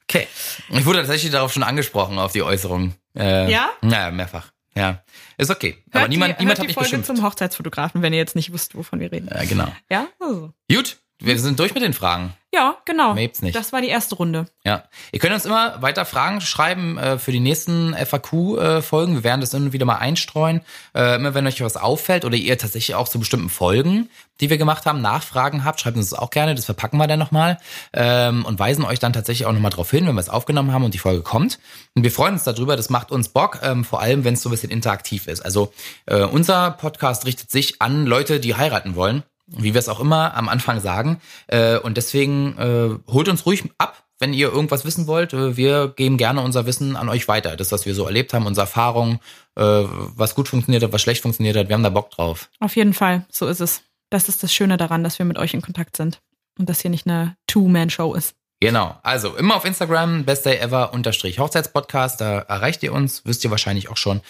Okay. 0.10 0.28
Ich 0.70 0.86
wurde 0.86 0.99
tatsächlich 0.99 1.32
darauf 1.32 1.51
schon 1.54 1.64
angesprochen, 1.64 2.18
auf 2.20 2.32
die 2.34 2.43
Äußerung. 2.43 2.93
Äh, 3.18 3.51
Ja? 3.51 3.70
Ja, 3.82 4.12
mehrfach. 4.12 4.51
Ja. 4.76 5.04
Ist 5.38 5.51
okay. 5.51 5.84
Hört 5.91 5.95
Aber 6.04 6.08
niemand, 6.08 6.39
die, 6.39 6.43
niemand 6.43 6.58
hört 6.58 6.60
hat 6.60 6.64
die 6.64 6.68
mich 6.68 6.74
Folge 6.76 6.89
beschimpft. 6.89 7.08
zum 7.08 7.24
Hochzeitsfotografen, 7.24 8.01
wenn 8.01 8.12
ihr 8.14 8.20
jetzt 8.20 8.36
nicht 8.36 8.51
wisst, 8.54 8.76
wovon 8.76 8.99
wir 8.99 9.12
reden. 9.12 9.30
Ja, 9.32 9.43
genau. 9.45 9.68
Ja? 9.89 10.08
Also. 10.20 10.51
Gut, 10.72 10.97
wir 11.24 11.39
sind 11.39 11.57
durch 11.57 11.74
mit 11.74 11.84
den 11.84 11.93
Fragen. 11.93 12.34
Ja, 12.53 12.76
genau. 12.86 13.15
Mehr 13.15 13.24
gibt's 13.24 13.41
nicht. 13.41 13.55
Das 13.55 13.74
war 13.74 13.82
die 13.82 13.88
erste 13.88 14.13
Runde. 14.15 14.45
Ja. 14.63 14.84
Ihr 15.11 15.19
könnt 15.19 15.34
uns 15.34 15.45
immer 15.45 15.82
weiter 15.82 16.05
Fragen 16.05 16.39
schreiben 16.39 16.99
äh, 16.99 17.17
für 17.17 17.32
die 17.32 17.39
nächsten 17.39 17.95
FAQ-Folgen. 17.95 19.15
wir 19.15 19.24
werden 19.24 19.41
das 19.41 19.55
immer 19.55 19.74
wieder 19.74 19.86
mal 19.86 19.95
einstreuen. 19.95 20.61
Äh, 20.93 21.15
immer 21.15 21.34
wenn 21.34 21.47
euch 21.47 21.61
was 21.61 21.78
auffällt 21.78 22.26
oder 22.26 22.36
ihr 22.36 22.57
tatsächlich 22.59 22.95
auch 22.95 23.07
zu 23.07 23.17
bestimmten 23.17 23.49
Folgen, 23.49 24.09
die 24.39 24.51
wir 24.51 24.59
gemacht 24.59 24.86
haben, 24.86 25.01
Nachfragen 25.01 25.63
habt, 25.63 25.80
schreibt 25.80 25.97
uns 25.97 26.11
das 26.11 26.19
auch 26.19 26.30
gerne. 26.30 26.53
Das 26.53 26.65
verpacken 26.65 26.97
wir 26.97 27.07
dann 27.07 27.17
nochmal 27.17 27.57
ähm, 27.93 28.45
und 28.45 28.59
weisen 28.59 28.86
euch 28.86 28.99
dann 28.99 29.13
tatsächlich 29.13 29.47
auch 29.47 29.53
nochmal 29.53 29.71
drauf 29.71 29.89
hin, 29.89 30.05
wenn 30.05 30.13
wir 30.13 30.21
es 30.21 30.30
aufgenommen 30.30 30.74
haben 30.74 30.84
und 30.84 30.93
die 30.93 30.99
Folge 30.99 31.24
kommt. 31.24 31.57
Und 31.95 32.03
wir 32.03 32.11
freuen 32.11 32.34
uns 32.34 32.43
darüber. 32.43 32.76
Das 32.76 32.91
macht 32.91 33.11
uns 33.11 33.30
Bock, 33.30 33.61
ähm, 33.63 33.84
vor 33.84 34.01
allem 34.01 34.26
wenn 34.26 34.36
es 34.36 34.43
so 34.43 34.49
ein 34.49 34.51
bisschen 34.51 34.71
interaktiv 34.71 35.28
ist. 35.28 35.41
Also 35.41 35.74
äh, 36.05 36.21
unser 36.21 36.69
Podcast 36.69 37.26
richtet 37.26 37.49
sich 37.49 37.82
an 37.82 38.05
Leute, 38.05 38.39
die 38.39 38.55
heiraten 38.55 38.95
wollen 38.95 39.24
wie 39.58 39.74
wir 39.74 39.80
es 39.80 39.89
auch 39.89 39.99
immer 39.99 40.36
am 40.36 40.49
Anfang 40.49 40.80
sagen. 40.80 41.20
Äh, 41.47 41.78
und 41.78 41.97
deswegen 41.97 42.58
äh, 42.58 43.12
holt 43.12 43.30
uns 43.30 43.45
ruhig 43.45 43.64
ab, 43.78 44.04
wenn 44.20 44.34
ihr 44.34 44.51
irgendwas 44.51 44.86
wissen 44.86 45.08
wollt. 45.08 45.34
Äh, 45.34 45.58
wir 45.58 45.89
geben 45.95 46.18
gerne 46.18 46.41
unser 46.41 46.66
Wissen 46.66 46.95
an 46.95 47.10
euch 47.10 47.28
weiter. 47.28 47.56
Das, 47.56 47.72
was 47.72 47.86
wir 47.86 47.95
so 47.95 48.06
erlebt 48.06 48.34
haben, 48.34 48.45
unsere 48.45 48.64
Erfahrungen, 48.64 49.20
äh, 49.56 49.62
was 49.62 50.36
gut 50.36 50.47
funktioniert 50.47 50.84
hat, 50.84 50.93
was 50.93 51.01
schlecht 51.01 51.22
funktioniert 51.22 51.56
hat. 51.56 51.68
Wir 51.68 51.76
haben 51.76 51.84
da 51.84 51.89
Bock 51.89 52.12
drauf. 52.12 52.49
Auf 52.60 52.76
jeden 52.76 52.93
Fall. 52.93 53.26
So 53.30 53.47
ist 53.47 53.60
es. 53.60 53.82
Das 54.10 54.30
ist 54.30 54.43
das 54.43 54.54
Schöne 54.54 54.78
daran, 54.78 55.04
dass 55.04 55.18
wir 55.18 55.26
mit 55.26 55.38
euch 55.38 55.54
in 55.54 55.62
Kontakt 55.62 55.97
sind. 55.97 56.22
Und 56.60 56.70
das 56.70 56.82
hier 56.82 56.91
nicht 56.91 57.08
eine 57.08 57.36
Two-Man-Show 57.47 58.14
ist. 58.14 58.36
Genau. 58.64 58.97
Also 59.04 59.36
immer 59.36 59.58
auf 59.58 59.66
Instagram, 59.66 60.24
bestdayever 60.24 60.93
unterstrich 60.93 61.39
Hochzeitspodcast. 61.39 62.22
Da 62.22 62.39
erreicht 62.39 62.82
ihr 62.84 62.93
uns, 62.93 63.26
wisst 63.26 63.43
ihr 63.43 63.51
wahrscheinlich 63.51 63.89
auch 63.89 63.97
schon. 63.97 64.22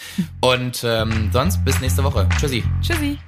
Und 0.41 0.83
ähm, 0.83 1.29
sonst 1.31 1.63
bis 1.63 1.79
nächste 1.81 2.03
Woche. 2.03 2.27
Tschüssi. 2.39 2.63
Tschüssi. 2.81 3.19